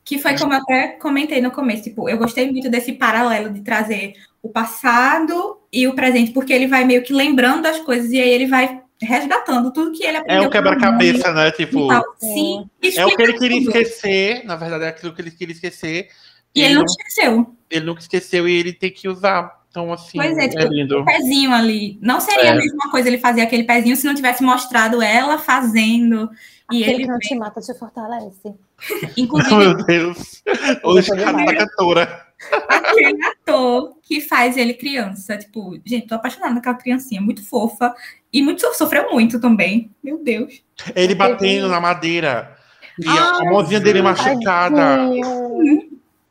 Que 0.03 0.17
foi 0.17 0.37
como 0.37 0.53
eu 0.53 0.59
até 0.61 0.87
comentei 0.93 1.41
no 1.41 1.51
começo. 1.51 1.83
Tipo, 1.83 2.07
eu 2.07 2.17
gostei 2.17 2.49
muito 2.49 2.69
desse 2.69 2.93
paralelo 2.93 3.53
de 3.53 3.59
trazer 3.59 4.13
o 4.41 4.47
passado 4.47 5.56
e 5.71 5.87
o 5.87 5.93
presente, 5.93 6.31
porque 6.31 6.53
ele 6.53 6.67
vai 6.67 6.83
meio 6.85 7.03
que 7.03 7.13
lembrando 7.13 7.63
das 7.63 7.79
coisas 7.79 8.11
e 8.11 8.19
aí 8.19 8.29
ele 8.29 8.47
vai 8.47 8.81
resgatando 9.01 9.71
tudo 9.71 9.91
que 9.91 10.03
ele 10.03 10.17
É 10.17 10.19
aprendeu. 10.21 10.47
um 10.47 10.49
quebra-cabeça, 10.49 11.31
né? 11.33 11.51
Tipo, 11.51 11.85
e 11.85 11.87
tal. 11.87 12.03
Sim. 12.19 12.69
É 12.95 13.05
o 13.05 13.09
que 13.15 13.21
ele 13.21 13.31
explica 13.33 13.37
queria 13.39 13.57
tudo. 13.59 13.69
esquecer, 13.77 14.45
na 14.45 14.55
verdade 14.55 14.83
é 14.85 14.87
aquilo 14.87 15.13
que 15.13 15.21
ele 15.21 15.31
queria 15.31 15.53
esquecer. 15.53 16.07
E 16.55 16.61
ele 16.63 16.73
não 16.75 16.85
esqueceu. 16.85 17.55
ele 17.69 17.85
nunca 17.85 18.01
esqueceu 18.01 18.47
e 18.49 18.55
ele 18.57 18.73
tem 18.73 18.89
que 18.91 19.07
usar. 19.07 19.55
Então, 19.69 19.93
assim, 19.93 20.17
Pois 20.17 20.35
é, 20.37 20.45
é, 20.45 20.47
tipo, 20.47 20.73
lindo. 20.73 21.01
O 21.01 21.05
pezinho 21.05 21.53
ali. 21.53 21.99
Não 22.01 22.19
seria 22.19 22.45
É. 22.45 22.49
a 22.49 22.55
mesma 22.55 22.89
coisa 22.89 23.07
ele 23.09 23.19
fazer 23.19 23.41
aquele 23.41 23.63
pezinho 23.63 23.95
se 23.95 24.07
não 24.07 24.15
tivesse 24.15 24.41
mostrado 24.41 25.01
ela 25.03 25.37
fazendo. 25.37 26.27
E 26.71 26.81
Aquele 26.81 26.95
ele, 26.95 27.03
que 27.03 27.09
não 27.11 27.19
te 27.19 27.35
mata 27.35 27.61
te 27.61 27.73
fortalece. 27.77 28.55
inclusive, 29.15 29.55
Meu 29.55 29.73
Deus. 29.85 30.41
Hoje, 30.83 31.11
da 31.11 31.55
cantora. 31.55 32.26
Aquele 32.67 33.23
ator 33.25 33.95
que 34.01 34.21
faz 34.21 34.57
ele 34.57 34.73
criança. 34.73 35.37
Tipo, 35.37 35.77
gente, 35.85 36.07
tô 36.07 36.15
apaixonada 36.15 36.53
naquela 36.53 36.75
criancinha, 36.75 37.21
muito 37.21 37.43
fofa. 37.47 37.93
E 38.31 38.41
muito 38.41 38.61
sofreu 38.75 39.09
muito 39.11 39.39
também. 39.39 39.89
Meu 40.03 40.23
Deus. 40.23 40.61
Ele 40.95 41.15
batendo 41.15 41.67
na 41.69 41.79
madeira. 41.79 42.55
E 42.99 43.07
a- 43.07 43.37
a 43.37 43.45
mãozinha 43.45 43.79
dele 43.79 44.01
machucada. 44.01 44.99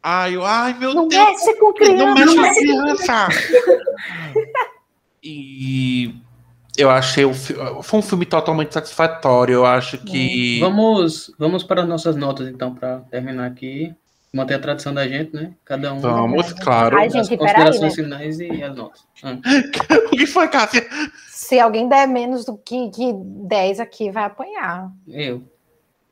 Ai, 0.03 0.37
eu- 0.37 0.45
ai, 0.45 0.75
meu 0.79 0.95
Não 0.95 1.09
Deus. 1.09 1.25
mexe 1.31 1.55
com 1.59 1.67
Não 1.67 1.73
criança. 1.75 2.15
mexe 2.15 2.37
com 2.37 2.55
criança. 2.55 3.29
e 5.23 6.15
eu 6.77 6.91
achei 6.91 7.25
o 7.25 7.35
fi- 7.35 7.55
foi 7.83 7.99
um 7.99 8.03
filme 8.03 8.27
totalmente 8.27 8.73
satisfatório. 8.75 9.55
Eu 9.55 9.67
acho 9.67 9.99
que. 9.99 10.61
Vamos, 10.61 11.33
vamos 11.39 11.65
para 11.65 11.83
as 11.83 11.89
nossas 11.89 12.15
notas, 12.17 12.49
então, 12.49 12.75
para 12.75 13.01
terminar 13.11 13.47
aqui. 13.47 13.95
Manter 14.37 14.55
a 14.55 14.59
tradição 14.59 14.93
da 14.93 15.09
gente, 15.09 15.35
né? 15.35 15.53
Cada 15.65 15.95
um. 15.95 15.99
Vamos, 15.99 16.53
claro. 16.53 16.99
Ai, 16.99 17.07
as 17.07 17.13
gente, 17.13 17.29
peraí, 17.31 17.39
considerações 17.39 17.97
né? 17.97 18.05
finais 18.05 18.39
e 18.39 18.63
as 18.63 18.77
notas. 18.77 19.07
Ah, 19.23 19.39
O 20.13 20.17
que 20.17 20.27
foi, 20.27 20.47
Cássia? 20.49 20.87
Se 21.29 21.59
alguém 21.59 21.89
der 21.89 22.07
menos 22.07 22.45
do 22.45 22.55
que, 22.59 22.91
que 22.91 23.13
10 23.15 23.81
aqui, 23.81 24.11
vai 24.11 24.25
apanhar. 24.25 24.91
eu. 25.09 25.43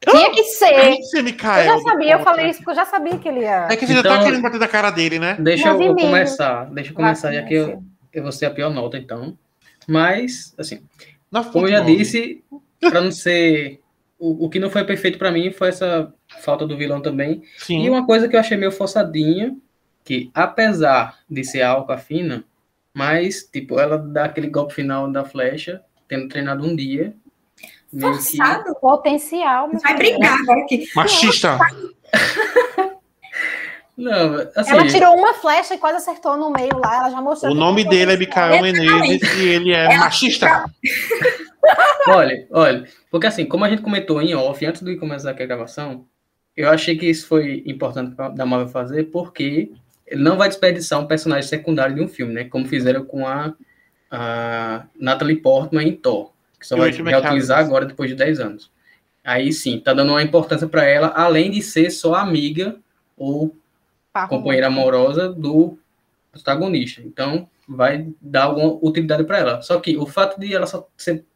Tinha 0.01 0.31
que 0.31 0.45
ser. 0.45 0.97
Você, 1.03 1.21
Eu 1.21 1.65
já 1.65 1.79
sabia, 1.81 2.13
eu 2.13 2.19
falei 2.21 2.51
isso 2.51 2.59
porque 2.59 2.71
eu 2.73 2.75
já 2.75 2.87
sabia 2.87 3.19
que 3.19 3.29
ele 3.29 3.41
ia. 3.41 3.69
É 3.71 3.77
que 3.77 3.87
você 3.87 3.95
já 3.95 4.01
Então- 4.01 4.19
tá 4.19 4.25
querendo 4.25 4.43
bater 4.43 4.61
na 4.61 4.69
cara 4.69 4.91
dele, 4.91 5.19
né? 5.19 5.37
Deixa 5.39 5.69
eu, 5.69 5.81
eu 5.83 5.95
começar. 5.95 6.65
Deixa 6.73 6.91
eu 6.91 6.95
começar, 6.95 7.33
já 7.33 7.43
que 7.43 7.55
eu, 7.55 7.83
eu 8.13 8.23
vou 8.23 8.33
ser 8.33 8.47
a 8.47 8.51
pior 8.51 8.71
nota, 8.71 8.97
então. 8.99 9.37
Mas, 9.87 10.55
assim, 10.59 10.83
como 11.53 11.67
eu 11.67 11.71
já 11.71 11.81
disse, 11.81 12.43
para 12.81 13.01
não 13.01 13.11
ser. 13.11 13.81
O, 14.19 14.47
o 14.47 14.49
que 14.49 14.59
não 14.59 14.71
foi 14.71 14.85
perfeito 14.85 15.19
para 15.19 15.31
mim 15.33 15.51
foi 15.51 15.69
essa 15.69 16.13
falta 16.41 16.67
do 16.67 16.77
vilão 16.77 17.01
também. 17.01 17.43
Sim. 17.59 17.83
E 17.85 17.91
uma 17.91 18.05
coisa 18.07 18.29
que 18.29 18.37
eu 18.37 18.41
achei 18.41 18.57
meio 18.57 18.73
forçadinha, 18.73 19.57
que 20.05 20.31
apesar 20.35 21.19
de 21.29 21.45
ser 21.45 21.63
alta 21.63 21.97
fina, 21.97 22.45
mas, 22.93 23.43
tipo, 23.53 23.79
ela 23.81 23.99
dá 23.99 24.27
aquele 24.27 24.49
golpe 24.49 24.75
final 24.75 25.11
da 25.11 25.25
flecha, 25.25 25.83
tendo 26.07 26.29
treinado 26.29 26.65
um 26.65 26.77
dia. 26.77 27.15
meio 27.93 28.13
que- 28.19 28.37
Forçado. 28.37 28.75
Potencial. 28.81 29.71
Vai 29.83 29.97
brigar 29.97 30.39
agora 30.41 30.61
aqui. 30.63 30.87
Machista. 30.95 31.59
Não, 33.97 34.35
assim, 34.57 34.73
Ela 34.73 34.89
tirou 34.89 35.15
uma 35.17 35.35
flecha 35.35 35.75
e 35.75 35.79
quase 35.79 35.99
acertou 35.99 36.37
no 36.37 36.51
meio 36.51 36.77
lá. 36.79 36.97
Ela 36.97 37.11
já 37.11 37.21
mostrou. 37.21 37.53
O 37.53 37.55
nome 37.55 37.85
dele 37.89 38.13
é. 38.15 38.17
Mikael 38.17 38.61
Menezes 38.61 39.23
e 39.39 39.49
ele 39.49 39.73
é 39.73 39.97
machista. 39.97 40.65
olha, 42.09 42.45
olha, 42.51 42.89
porque 43.09 43.29
assim, 43.29 43.47
como 43.47 43.65
a 43.65 43.71
gente 43.71 43.83
comentou 43.83 44.21
em 44.21 44.35
off, 44.35 44.67
antes 44.67 44.83
de 44.83 44.97
começar 44.97 45.31
aqui 45.31 45.45
a 45.45 45.47
gravação, 45.47 46.05
eu 46.57 46.71
achei 46.71 46.97
que 46.97 47.07
isso 47.07 47.27
foi 47.27 47.63
importante 47.67 48.15
da 48.35 48.47
Marvel 48.47 48.69
fazer, 48.69 49.05
porque 49.05 49.73
ele 50.07 50.23
não 50.23 50.37
vai 50.37 50.49
desperdiçar 50.49 51.01
um 51.01 51.07
personagem 51.07 51.49
secundário 51.49 51.95
de 51.95 52.03
um 52.03 52.09
filme, 52.09 52.33
né? 52.33 52.45
Como 52.45 52.67
fizeram 52.67 53.05
com 53.05 53.27
a, 53.27 53.55
a 54.11 54.87
Natalie 54.99 55.37
Portman 55.37 55.83
em 55.83 55.93
Thor, 55.93 56.31
que 56.61 56.67
só 56.67 56.77
E 56.77 57.03
vai 57.03 57.13
reutilizar 57.13 57.59
agora 57.59 57.87
depois 57.87 58.11
de 58.11 58.17
10 58.17 58.41
anos. 58.41 58.71
Aí 59.25 59.53
sim, 59.53 59.81
tá 59.81 59.95
dando 59.95 60.11
uma 60.11 60.23
importância 60.23 60.69
para 60.69 60.85
ela, 60.85 61.09
além 61.09 61.51
de 61.51 61.63
ser 61.63 61.91
só 61.91 62.15
amiga 62.15 62.77
ou 63.17 63.57
companheira 64.29 64.67
amorosa 64.67 65.29
do 65.29 65.79
protagonista. 66.31 67.01
Então, 67.03 67.49
vai 67.67 68.07
dar 68.21 68.45
alguma 68.45 68.79
utilidade 68.83 69.25
para 69.25 69.39
ela. 69.39 69.63
Só 69.63 69.81
que 69.81 69.97
o 69.97 70.07
fato 70.07 70.39
de 70.39 70.55
ela 70.55 70.67
só 70.67 70.87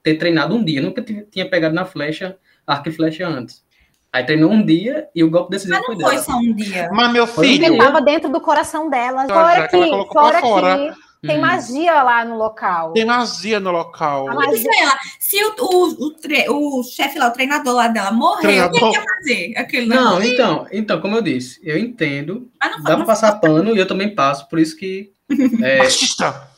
ter 0.03 0.14
treinado 0.14 0.55
um 0.55 0.62
dia, 0.62 0.83
nunca 0.83 1.03
tinha 1.03 1.49
pegado 1.49 1.75
na 1.75 1.85
flecha, 1.85 2.37
arco 2.66 2.89
e 2.89 2.93
flecha 2.93 3.27
antes. 3.27 3.64
Aí 4.12 4.24
treinou 4.24 4.50
um 4.50 4.64
dia 4.64 5.06
e 5.14 5.22
o 5.22 5.30
golpe 5.30 5.50
decisivo 5.50 5.76
Mas 5.78 5.86
foi 5.86 5.94
não 5.96 6.00
foi 6.02 6.11
dela. 6.14 6.24
só 6.24 6.32
um 6.38 6.52
dia. 6.54 6.90
Mas 6.92 7.12
meu 7.12 7.26
filho, 7.26 7.66
Porque 7.66 7.76
tava 7.78 8.00
dentro 8.00 8.30
do 8.30 8.40
coração 8.40 8.88
dela. 8.88 9.26
Já- 9.26 9.34
Fora 9.34 9.68
que 9.68 9.90
fora 10.12 10.40
fora. 10.40 10.76
que 11.20 11.26
tem 11.28 11.36
Hum. 11.38 11.40
magia 11.42 12.02
lá 12.02 12.24
no 12.24 12.36
local. 12.36 12.92
tem 12.92 13.04
magia 13.04 13.59
no 13.61 13.70
local. 13.70 14.30
A 14.30 14.34
Mas 14.34 14.46
magia- 14.64 14.84
lá, 14.86 14.96
se 15.18 15.36
o, 15.44 15.54
o, 15.59 16.06
o, 16.06 16.11
tre- 16.14 16.48
o 16.48 16.82
chefe 16.84 17.18
lá, 17.18 17.28
o 17.28 17.32
treinador 17.32 17.74
lá 17.74 17.88
dela, 17.88 18.11
morreu, 18.12 18.36
o 18.66 18.70
que 18.70 18.78
Treinador. 18.78 18.78
ele 18.82 18.92
ia 18.92 19.02
fazer? 19.04 19.52
Aquele 19.56 19.86
Não, 19.86 19.96
negócio? 20.20 20.32
então, 20.32 20.66
então, 20.72 21.00
como 21.00 21.16
eu 21.16 21.22
disse, 21.22 21.61
eu 21.62 21.76
entendo, 21.76 22.48
Mas 22.61 22.70
não, 22.70 22.78
dá 22.78 22.84
pra 22.84 22.96
não 22.98 23.04
passar 23.06 23.32
pano 23.40 23.74
e 23.76 23.78
eu 23.78 23.86
também 23.86 24.14
passo, 24.14 24.48
por 24.48 24.59
isso 24.59 24.74
que 24.76 25.12
é, 25.62 25.78
Machista. 25.78 26.48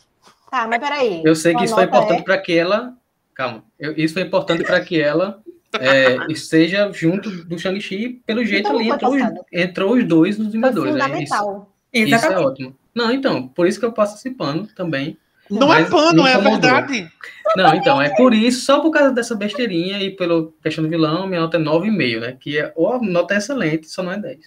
Tá, 0.50 0.66
mas 0.68 0.78
peraí. 0.78 1.22
eu 1.24 1.34
sei 1.34 1.54
que 1.54 1.64
isso 1.64 1.74
foi 1.74 1.84
importante 1.84 2.20
é? 2.20 2.22
para 2.24 2.38
que 2.38 2.56
ela. 2.56 2.92
Calma, 3.34 3.64
eu- 3.78 3.94
isso 3.96 4.14
foi 4.14 4.22
importante 4.22 4.62
para 4.62 4.80
que 4.80 5.00
ela 5.00 5.40
é, 5.78 6.16
esteja 6.30 6.90
junto 6.92 7.30
do 7.44 7.58
Shang-Chi, 7.58 8.20
pelo 8.26 8.44
jeito 8.44 8.66
Então 8.68 8.80
ali 8.80 8.88
entrou 8.88 9.44
entrou 9.52 9.92
os 9.94 10.04
dois 10.04 10.36
nos 10.38 10.48
Foi 10.48 10.54
Vingadores. 10.54 10.94
É 10.96 11.22
isso. 11.22 11.66
Isso 11.92 12.26
é 12.26 12.38
ótimo. 12.38 12.76
Não, 12.94 13.10
então, 13.12 13.46
por 13.48 13.66
isso 13.66 13.78
que 13.78 13.84
eu 13.84 13.92
passo 13.92 14.16
esse 14.16 14.30
pano 14.30 14.66
também. 14.74 15.16
Não 15.48 15.72
é 15.72 15.84
pano, 15.84 16.26
é 16.26 16.32
incomodou. 16.34 16.60
verdade. 16.60 17.10
Não, 17.56 17.74
então, 17.74 18.00
é 18.00 18.08
por 18.16 18.32
isso, 18.32 18.64
só 18.64 18.80
por 18.80 18.90
causa 18.92 19.12
dessa 19.12 19.34
besteirinha 19.34 20.00
e 20.00 20.10
pela 20.10 20.48
questão 20.62 20.84
do 20.84 20.90
vilão, 20.90 21.26
minha 21.26 21.40
nota 21.40 21.56
é 21.56 21.60
9,5, 21.60 22.20
né? 22.20 22.36
Que 22.38 22.58
é, 22.58 22.72
ou 22.76 22.92
a 22.92 23.00
nota 23.00 23.34
é 23.34 23.38
excelente, 23.38 23.88
só 23.90 24.02
não 24.02 24.12
é 24.12 24.18
10. 24.18 24.38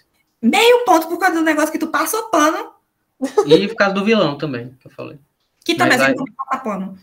Meio 0.41 0.85
ponto 0.85 1.07
por 1.07 1.17
causa 1.19 1.35
do 1.35 1.41
negócio 1.43 1.71
que 1.71 1.77
tu 1.77 1.87
passou 1.87 2.23
pano, 2.29 2.71
E 3.45 3.67
por 3.67 3.75
causa 3.75 3.93
do 3.95 4.05
vilão 4.05 4.37
também, 4.37 4.75
que 4.79 4.87
eu 4.87 4.91
falei. 4.91 5.17
que 5.65 5.75
também 5.75 5.97
Mas 5.97 6.01
a 6.01 6.05
vai- 6.05 6.17
gente 6.17 6.25
não 6.27 6.35
passa 6.45 6.63
pano. 6.63 6.97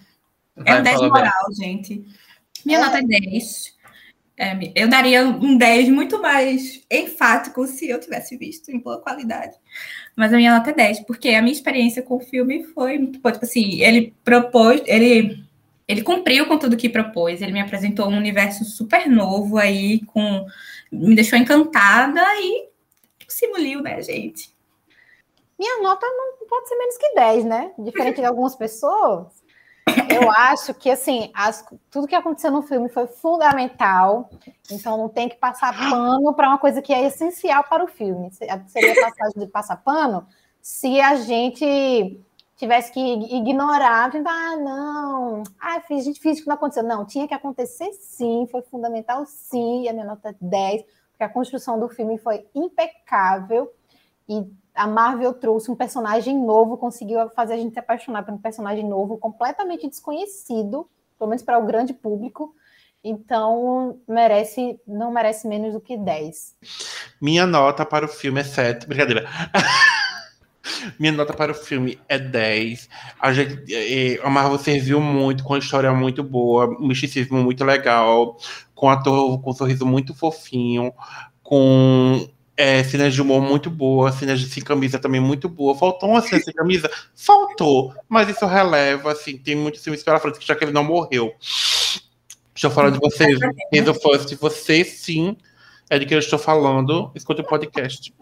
É 0.65 0.75
um 0.77 0.83
10 0.83 0.97
fala, 0.97 1.09
moral, 1.09 1.53
gente. 1.59 2.05
Minha 2.65 2.79
É. 2.79 2.85
nota 2.85 2.99
é 2.99 3.03
10. 3.03 3.75
É, 4.43 4.59
eu 4.75 4.89
daria 4.89 5.23
um 5.23 5.55
10 5.55 5.91
muito 5.91 6.19
mais 6.19 6.83
enfático 6.91 7.67
se 7.67 7.91
eu 7.91 8.01
tivesse 8.01 8.39
visto 8.39 8.71
em 8.71 8.79
boa 8.79 8.99
qualidade. 8.99 9.55
Mas 10.17 10.33
a 10.33 10.37
minha 10.39 10.57
nota 10.57 10.71
é 10.71 10.73
10, 10.73 11.01
porque 11.01 11.29
a 11.29 11.43
minha 11.43 11.53
experiência 11.53 12.03
com 12.03 12.17
o 12.17 12.21
filme 12.21 12.65
foi 12.65 12.97
muito 12.97 13.21
boa. 13.21 13.33
Tipo 13.33 13.45
assim, 13.45 13.83
ele 13.83 14.15
propôs, 14.25 14.81
ele, 14.87 15.45
ele 15.87 16.01
cumpriu 16.01 16.47
com 16.47 16.57
tudo 16.57 16.75
que 16.75 16.89
propôs. 16.89 17.43
Ele 17.43 17.53
me 17.53 17.61
apresentou 17.61 18.09
um 18.09 18.17
universo 18.17 18.65
super 18.65 19.07
novo 19.11 19.59
aí, 19.59 20.01
com 20.07 20.47
me 20.91 21.15
deixou 21.15 21.39
encantada 21.39 22.23
e 22.41 22.71
simuliu, 23.29 23.83
né, 23.83 24.01
gente? 24.01 24.57
Minha 25.59 25.83
nota 25.83 26.07
não 26.07 26.47
pode 26.49 26.67
ser 26.67 26.77
menos 26.77 26.97
que 26.97 27.15
10, 27.15 27.45
né? 27.45 27.73
Diferente 27.79 28.17
de 28.23 28.27
algumas 28.27 28.57
pessoas. 28.57 29.40
Eu 30.13 30.31
acho 30.31 30.75
que, 30.75 30.91
assim, 30.91 31.31
as- 31.35 31.65
tudo 31.91 32.07
que 32.07 32.15
aconteceu 32.15 32.51
no 32.51 32.63
filme 32.63 32.89
foi 32.89 33.07
fundamental. 33.07 34.29
Então, 34.71 34.97
não 34.97 35.09
tem 35.09 35.29
que 35.29 35.37
passar 35.37 35.73
pano 35.91 36.33
para 36.35 36.49
uma 36.49 36.59
coisa 36.59 36.83
que 36.83 36.93
é 36.93 37.05
essencial 37.07 37.65
para 37.65 37.85
o 37.85 37.89
filme. 37.89 38.31
Se- 38.31 38.47
Seria 38.69 38.95
passagem 38.95 39.41
de 39.41 39.47
passar 39.47 39.77
pano 39.77 40.27
se 40.61 41.01
a 41.01 41.17
gente 41.17 42.21
tivesse 42.57 42.93
que 42.93 43.01
ignorar, 43.35 44.11
tipo, 44.11 44.29
ah, 44.29 44.57
não, 44.57 45.43
ah, 45.59 45.81
a 45.91 45.95
gente 46.01 46.21
que 46.21 46.47
não 46.47 46.55
aconteceu. 46.55 46.83
Não, 46.83 47.07
tinha 47.07 47.27
que 47.27 47.33
acontecer 47.35 47.91
sim, 47.95 48.47
foi 48.51 48.61
fundamental 48.63 49.25
sim, 49.25 49.85
e 49.85 49.89
a 49.89 49.93
minha 49.95 50.05
nota 50.05 50.29
é 50.29 50.35
10, 50.41 50.83
porque 51.11 51.25
a 51.25 51.29
construção 51.29 51.81
do 51.81 51.89
filme 51.89 52.19
foi 52.19 52.47
impecável 52.55 53.73
e 54.29 54.47
a 54.75 54.87
Marvel 54.87 55.35
trouxe 55.35 55.71
um 55.71 55.77
personagem 55.77 56.39
novo, 56.39 56.77
conseguiu 56.77 57.29
fazer 57.31 57.55
a 57.55 57.57
gente 57.57 57.73
se 57.73 57.79
apaixonar 57.79 58.25
por 58.25 58.35
um 58.35 58.39
personagem 58.39 58.87
novo, 58.89 59.19
completamente 59.19 59.89
desconhecido, 59.89 60.89
pelo 61.19 61.31
menos 61.31 61.43
para 61.43 61.59
o 61.59 61.67
grande 61.67 61.93
público. 61.93 62.55
Então, 63.03 63.99
merece, 64.07 64.79
não 64.87 65.11
merece 65.11 65.49
menos 65.49 65.73
do 65.73 65.81
que 65.81 65.97
10. 65.97 66.57
Minha 67.21 67.47
nota 67.47 67.85
para 67.87 68.05
o 68.05 68.09
filme 68.09 68.41
é 68.41 68.45
7. 68.45 68.87
Brincadeira. 68.87 69.27
Minha 70.99 71.13
nota 71.13 71.33
para 71.33 71.53
o 71.53 71.55
filme 71.55 71.99
é 72.09 72.19
10. 72.19 72.89
A, 73.19 73.33
gente, 73.33 74.21
a 74.23 74.31
Marvel 74.31 74.59
serviu 74.59 75.01
muito, 75.01 75.43
com 75.45 75.55
a 75.55 75.59
história 75.59 75.93
muito 75.93 76.23
boa, 76.23 76.67
um 76.79 76.87
misticismo 76.87 77.39
muito 77.39 77.65
legal, 77.65 78.37
com 78.75 78.89
ator 78.89 79.41
com 79.41 79.51
um 79.51 79.55
sorriso 79.55 79.87
muito 79.87 80.15
fofinho, 80.15 80.93
com 81.43 82.29
é, 82.61 82.85
cenas 82.85 83.15
de 83.15 83.23
humor 83.23 83.41
muito 83.41 83.71
boa, 83.71 84.13
cenas 84.13 84.39
de 84.39 84.47
sem 84.47 84.63
camisa 84.63 84.99
também 84.99 85.21
muito 85.21 85.49
boa. 85.49 85.75
Faltou 85.75 86.11
uma 86.11 86.21
cena 86.21 86.43
sem 86.43 86.53
camisa? 86.53 86.91
Faltou, 87.15 87.95
mas 88.07 88.29
isso 88.29 88.45
releva, 88.45 89.13
assim, 89.13 89.39
tem 89.39 89.57
muitos 89.57 89.83
filmes 89.83 90.03
pela 90.03 90.21
frente, 90.21 90.39
que 90.39 90.47
já 90.47 90.55
que 90.55 90.65
ele 90.65 90.73
não 90.73 90.85
morreu. 90.85 91.33
Deixa 92.53 92.67
eu 92.67 92.71
falar 92.71 92.91
de 92.91 92.99
vocês, 92.99 93.39
Hazel 93.73 93.95
First, 93.95 94.35
você 94.35 94.85
sim 94.85 95.39
é 95.89 95.99
de 95.99 96.05
que 96.05 96.15
eu 96.15 96.19
estou 96.19 96.39
falando, 96.39 97.11
escute 97.15 97.41
o 97.41 97.45
podcast. 97.45 98.13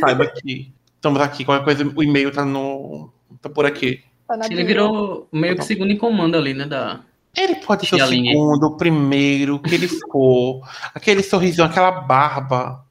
Saiba 0.00 0.26
que 0.26 0.72
estamos 0.96 1.20
aqui, 1.20 1.44
qualquer 1.44 1.64
coisa, 1.64 1.92
o 1.94 2.02
e-mail 2.02 2.32
tá 2.32 2.44
no. 2.44 3.08
tá 3.40 3.48
por 3.48 3.64
aqui. 3.64 4.02
Tá 4.26 4.36
Ele 4.50 4.64
virou 4.64 5.28
meio 5.30 5.54
que 5.54 5.64
segundo 5.64 5.92
em 5.92 5.96
comando 5.96 6.36
ali, 6.36 6.54
né? 6.54 6.66
Da... 6.66 7.02
Ele 7.36 7.54
pode 7.56 7.86
ser 7.86 8.02
o 8.02 8.08
segundo, 8.08 8.66
o 8.66 8.76
primeiro, 8.76 9.56
o 9.56 9.58
que 9.60 9.76
ele 9.76 9.86
for. 9.86 10.68
aquele 10.92 11.22
sorrisão, 11.22 11.66
aquela 11.66 11.92
barba. 11.92 12.84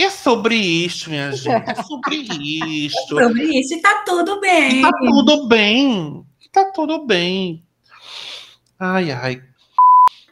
E 0.00 0.02
é 0.02 0.08
sobre 0.08 0.54
isso, 0.54 1.10
minha 1.10 1.30
gente. 1.30 1.70
É 1.70 1.74
sobre 1.82 2.16
isso. 2.16 2.96
Sobre 3.06 3.42
isso, 3.60 3.74
e 3.74 3.82
tá 3.82 4.02
tudo 4.06 4.40
bem. 4.40 4.80
Tá 4.80 4.90
tudo 4.92 5.46
bem. 5.46 6.26
Tá 6.50 6.64
tudo 6.72 7.04
bem. 7.04 7.62
Ai, 8.78 9.10
ai. 9.10 9.42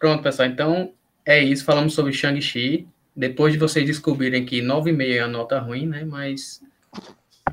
Pronto, 0.01 0.23
pessoal. 0.23 0.49
Então, 0.49 0.95
é 1.23 1.45
isso. 1.45 1.67
Falamos 1.67 1.93
sobre 1.93 2.15
Shang-Chi. 2.15 2.89
Depois 3.15 3.53
de 3.53 3.59
vocês 3.59 3.85
descobrirem 3.85 4.47
que 4.47 4.63
9,5 4.63 5.03
é 5.03 5.21
a 5.21 5.29
nota 5.29 5.59
ruim, 5.59 5.87
né? 5.87 6.03
Mas 6.03 6.63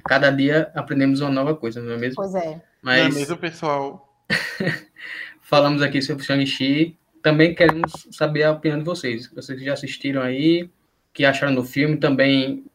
cada 0.06 0.32
dia 0.32 0.72
aprendemos 0.74 1.20
uma 1.20 1.30
nova 1.30 1.54
coisa, 1.54 1.82
não 1.82 1.96
é 1.96 1.98
mesmo? 1.98 2.16
Pois 2.16 2.34
é. 2.34 2.62
Não 2.82 2.94
é 2.94 3.04
Mas 3.04 3.14
mesmo, 3.14 3.36
pessoal? 3.36 4.10
falamos 5.44 5.82
aqui 5.82 6.02
sobre 6.02 6.24
Shang-Chi. 6.24 6.96
Também 7.22 7.54
queremos 7.54 8.08
saber 8.10 8.44
a 8.44 8.54
opinião 8.54 8.80
de 8.80 8.86
vocês. 8.86 9.30
Vocês 9.36 9.60
que 9.60 9.66
já 9.66 9.74
assistiram 9.74 10.22
aí, 10.22 10.70
que 11.16 11.24
acharam 11.24 11.56
do 11.56 11.64
filme, 11.64 11.96
também 11.96 12.66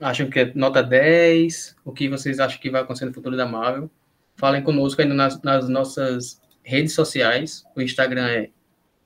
acham 0.00 0.30
que 0.30 0.40
é 0.40 0.52
nota 0.54 0.82
10, 0.82 1.76
o 1.84 1.92
que 1.92 2.08
vocês 2.08 2.40
acham 2.40 2.58
que 2.58 2.70
vai 2.70 2.80
acontecer 2.80 3.04
no 3.04 3.12
futuro 3.12 3.36
da 3.36 3.44
Marvel. 3.46 3.90
Falem 4.34 4.62
conosco 4.62 5.02
ainda 5.02 5.14
nas, 5.14 5.40
nas 5.42 5.68
nossas 5.68 6.40
redes 6.64 6.94
sociais. 6.94 7.64
O 7.76 7.82
Instagram 7.82 8.28
é 8.28 8.50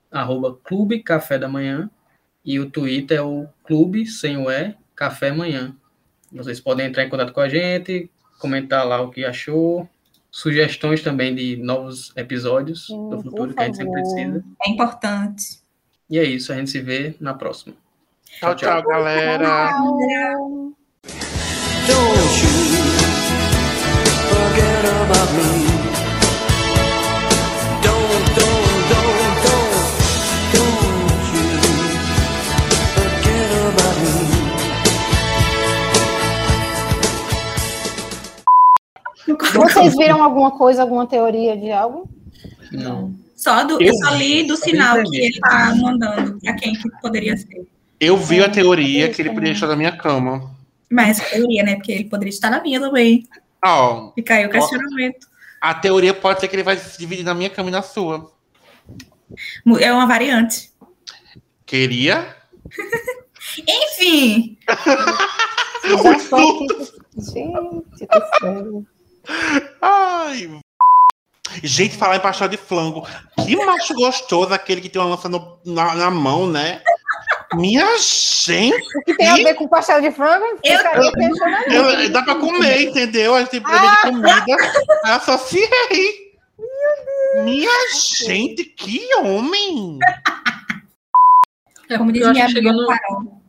arroba 0.08 0.56
Clube 0.62 1.02
Café 1.02 1.36
da 1.36 1.48
Manhã 1.48 1.90
e 2.44 2.60
o 2.60 2.70
Twitter 2.70 3.18
é 3.18 3.22
o 3.22 3.48
Clube, 3.64 4.06
sem 4.06 4.36
o 4.36 4.48
E, 4.48 4.74
Café 4.94 5.32
Manhã. 5.32 5.76
Vocês 6.32 6.60
podem 6.60 6.86
entrar 6.86 7.04
em 7.04 7.10
contato 7.10 7.32
com 7.32 7.40
a 7.40 7.48
gente, 7.48 8.08
comentar 8.38 8.86
lá 8.86 9.00
o 9.00 9.10
que 9.10 9.24
achou, 9.24 9.88
sugestões 10.30 11.02
também 11.02 11.34
de 11.34 11.56
novos 11.56 12.16
episódios 12.16 12.86
Sim, 12.86 13.10
do 13.10 13.20
futuro 13.20 13.52
que 13.52 13.60
a 13.60 13.66
gente 13.66 13.78
sempre 13.78 13.92
precisa. 13.92 14.44
É 14.64 14.70
importante. 14.70 15.60
E 16.08 16.20
é 16.20 16.24
isso, 16.24 16.52
a 16.52 16.56
gente 16.56 16.70
se 16.70 16.80
vê 16.80 17.16
na 17.18 17.34
próxima. 17.34 17.74
Tchau, 18.38 18.54
tchau, 18.54 18.82
galera. 18.82 19.70
Vocês 39.54 39.96
viram 39.96 40.22
alguma 40.22 40.52
coisa, 40.52 40.82
alguma 40.82 41.06
teoria 41.06 41.56
de 41.56 41.70
algo? 41.70 42.08
Não. 42.72 43.14
Só 43.36 43.64
do, 43.64 43.80
Eu 43.80 43.88
eu 43.88 43.94
só 43.94 44.14
li 44.14 44.46
do 44.46 44.56
sinal 44.56 45.02
que 45.02 45.16
ele 45.16 45.40
tá 45.40 45.74
mandando 45.74 46.38
pra 46.40 46.54
quem 46.54 46.74
que 46.74 46.88
poderia 47.00 47.36
ser. 47.36 47.66
Eu 48.00 48.16
vi 48.16 48.40
a 48.42 48.46
É, 48.46 48.48
teoria 48.48 49.10
que 49.12 49.20
ele 49.20 49.28
poderia 49.30 49.48
também. 49.48 49.52
estar 49.54 49.66
na 49.66 49.76
minha 49.76 49.96
cama. 49.96 50.56
Mas 50.90 51.20
teoria, 51.30 51.62
né? 51.62 51.76
Porque 51.76 51.92
ele 51.92 52.04
poderia 52.04 52.30
estar 52.30 52.50
na 52.50 52.60
minha 52.62 52.80
também. 52.80 53.28
Ó, 53.64 54.12
Fica 54.14 54.34
aí 54.34 54.46
o 54.46 54.50
questionamento. 54.50 55.26
a 55.60 55.74
teoria 55.74 56.14
pode 56.14 56.40
ser 56.40 56.48
que 56.48 56.56
ele 56.56 56.62
vai 56.62 56.76
se 56.78 56.98
dividir 56.98 57.24
na 57.24 57.34
minha 57.34 57.50
cama 57.50 57.68
e 57.68 57.72
na 57.72 57.82
sua. 57.82 58.32
É 59.80 59.92
uma 59.92 60.06
variante. 60.06 60.70
Queria? 61.66 62.34
Enfim, 63.68 64.56
Já 64.66 66.18
só. 66.18 66.38
Gente 67.16 68.06
do 68.06 68.38
céu. 68.40 68.84
Ai. 69.82 70.60
Gente, 71.62 71.96
falar 71.96 72.16
em 72.16 72.20
pastel 72.20 72.48
de 72.48 72.56
flango. 72.56 73.06
Que 73.44 73.56
macho 73.56 73.92
gostoso 73.94 74.52
aquele 74.54 74.80
que 74.80 74.88
tem 74.88 75.00
uma 75.02 75.10
lança 75.10 75.28
no- 75.28 75.58
na, 75.64 75.94
na 75.94 76.10
mão, 76.10 76.46
né? 76.46 76.80
Minha 77.54 77.84
gente! 77.98 78.76
O 78.96 79.02
que 79.04 79.16
tem 79.16 79.26
a 79.28 79.34
ver 79.34 79.54
com 79.54 79.66
pastel 79.66 80.00
de 80.00 80.10
frango? 80.12 80.44
Eu- 80.62 80.76
Ficaria 80.78 81.12
questionando. 81.12 82.00
eu- 82.02 82.10
dá 82.10 82.22
pra 82.22 82.36
comer, 82.36 82.82
entendeu? 82.82 83.34
A 83.34 83.40
gente 83.40 83.50
tem 83.50 83.60
problema 83.60 83.90
de 83.96 84.00
comida. 84.02 84.56
Associei. 85.04 86.30
Minha 87.44 87.70
gente, 88.24 88.64
que 88.64 89.14
homem! 89.16 89.98
como 91.98 92.12
diz 92.12 92.22
Eu 92.22 92.30
minha 92.32 92.44
amiga 92.44 92.72
no- 92.72 92.86
Carol. 92.86 93.40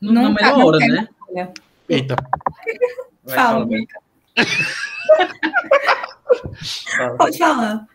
No- 0.00 0.12
na 0.12 0.22
Não 0.22 0.32
melhor 0.32 0.50
tá- 0.52 0.56
não 0.58 0.66
hora, 0.66 0.78
né? 0.78 1.08
olha. 1.28 1.52
Eita. 1.88 2.14
Vai, 3.24 3.34
Fala, 3.36 3.66
fala. 3.66 3.78
Pode 7.18 7.38
falar. 7.38 7.86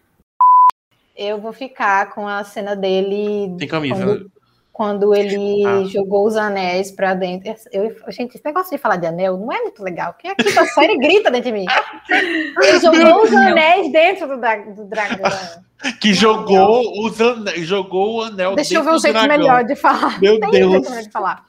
Eu 1.16 1.40
vou 1.40 1.54
ficar 1.54 2.14
com 2.14 2.28
a 2.28 2.44
cena 2.44 2.76
dele 2.76 3.56
Tem 3.58 3.68
camisa. 3.68 3.96
Quando- 4.04 4.32
quando 4.74 5.14
ele 5.16 5.64
Ah. 5.66 5.84
jogou 5.86 6.26
os 6.26 6.36
anéis 6.36 6.92
pra 6.92 7.14
dentro. 7.14 7.54
Eu, 7.72 7.96
gente, 8.10 8.36
esse 8.36 8.44
negócio 8.44 8.72
de 8.72 8.80
falar 8.82 8.96
de 8.98 9.06
anel 9.06 9.38
não 9.38 9.52
é 9.52 9.62
muito 9.62 9.84
legal, 9.84 10.14
porque 10.14 10.28
aqui 10.28 10.58
a 10.58 10.66
série 10.66 10.98
grita 10.98 11.30
dentro 11.30 11.52
de 11.52 11.60
mim. 11.60 11.66
Ele 12.60 12.80
jogou 12.80 13.22
os 13.24 13.32
anéis 13.32 13.92
dentro 13.92 14.28
do, 14.28 14.36
do 14.76 14.86
dragão. 14.86 15.30
Que 16.00 16.14
jogou, 16.14 17.06
os 17.06 17.20
ane... 17.20 17.66
jogou 17.66 18.16
o 18.16 18.22
anel 18.24 18.56
Deixa 18.56 18.76
eu 18.76 18.84
ver 18.84 18.92
um 18.92 18.98
jeito 18.98 19.16
dragão. 19.16 19.38
melhor 19.38 19.66
de 19.66 19.76
falar. 19.76 20.18
Meu 20.22 20.40
Tem 20.40 20.48
um 20.48 20.52
Deus. 20.52 20.72
jeito 20.72 20.90
melhor 20.90 21.04
de 21.04 21.12
falar. 21.12 21.46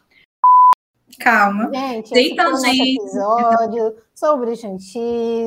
Calma. 1.21 1.71
Gente, 1.73 2.33
o 2.33 2.35
nosso 2.35 2.67
gente. 2.67 2.99
episódio 3.01 3.97
sobre 4.13 4.57
Tá. 4.57 4.69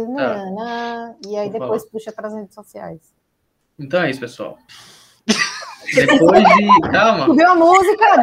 nananã, 0.08 1.16
e 1.28 1.36
aí 1.38 1.50
Vou 1.50 1.60
depois 1.60 1.86
puxa 1.86 2.14
para 2.14 2.30
as 2.30 2.34
redes 2.34 2.56
sociais. 2.56 3.02
Então 3.78 4.02
é 4.02 4.10
isso, 4.10 4.22
pessoal. 4.22 4.58
Depois 5.94 6.44
de. 6.44 6.90
Calma. 6.92 7.26
Subiu 7.26 7.48
a 7.50 7.56
música, 7.56 8.18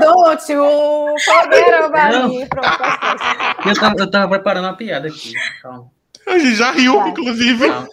Forget 1.24 1.72
About 1.84 2.28
Me. 2.28 2.46
Pronto, 2.46 2.66
é 2.68 3.70
Eu 3.70 3.74
tava, 3.74 3.94
eu 3.98 4.10
tava 4.10 4.28
preparando 4.28 4.64
uma 4.64 4.76
piada 4.76 5.08
aqui. 5.08 5.32
Calma. 5.62 5.86
A 6.26 6.38
gente 6.38 6.54
já 6.56 6.70
riu, 6.70 6.96
Tá. 6.98 7.08
inclusive. 7.08 7.68
calma. 7.68 7.88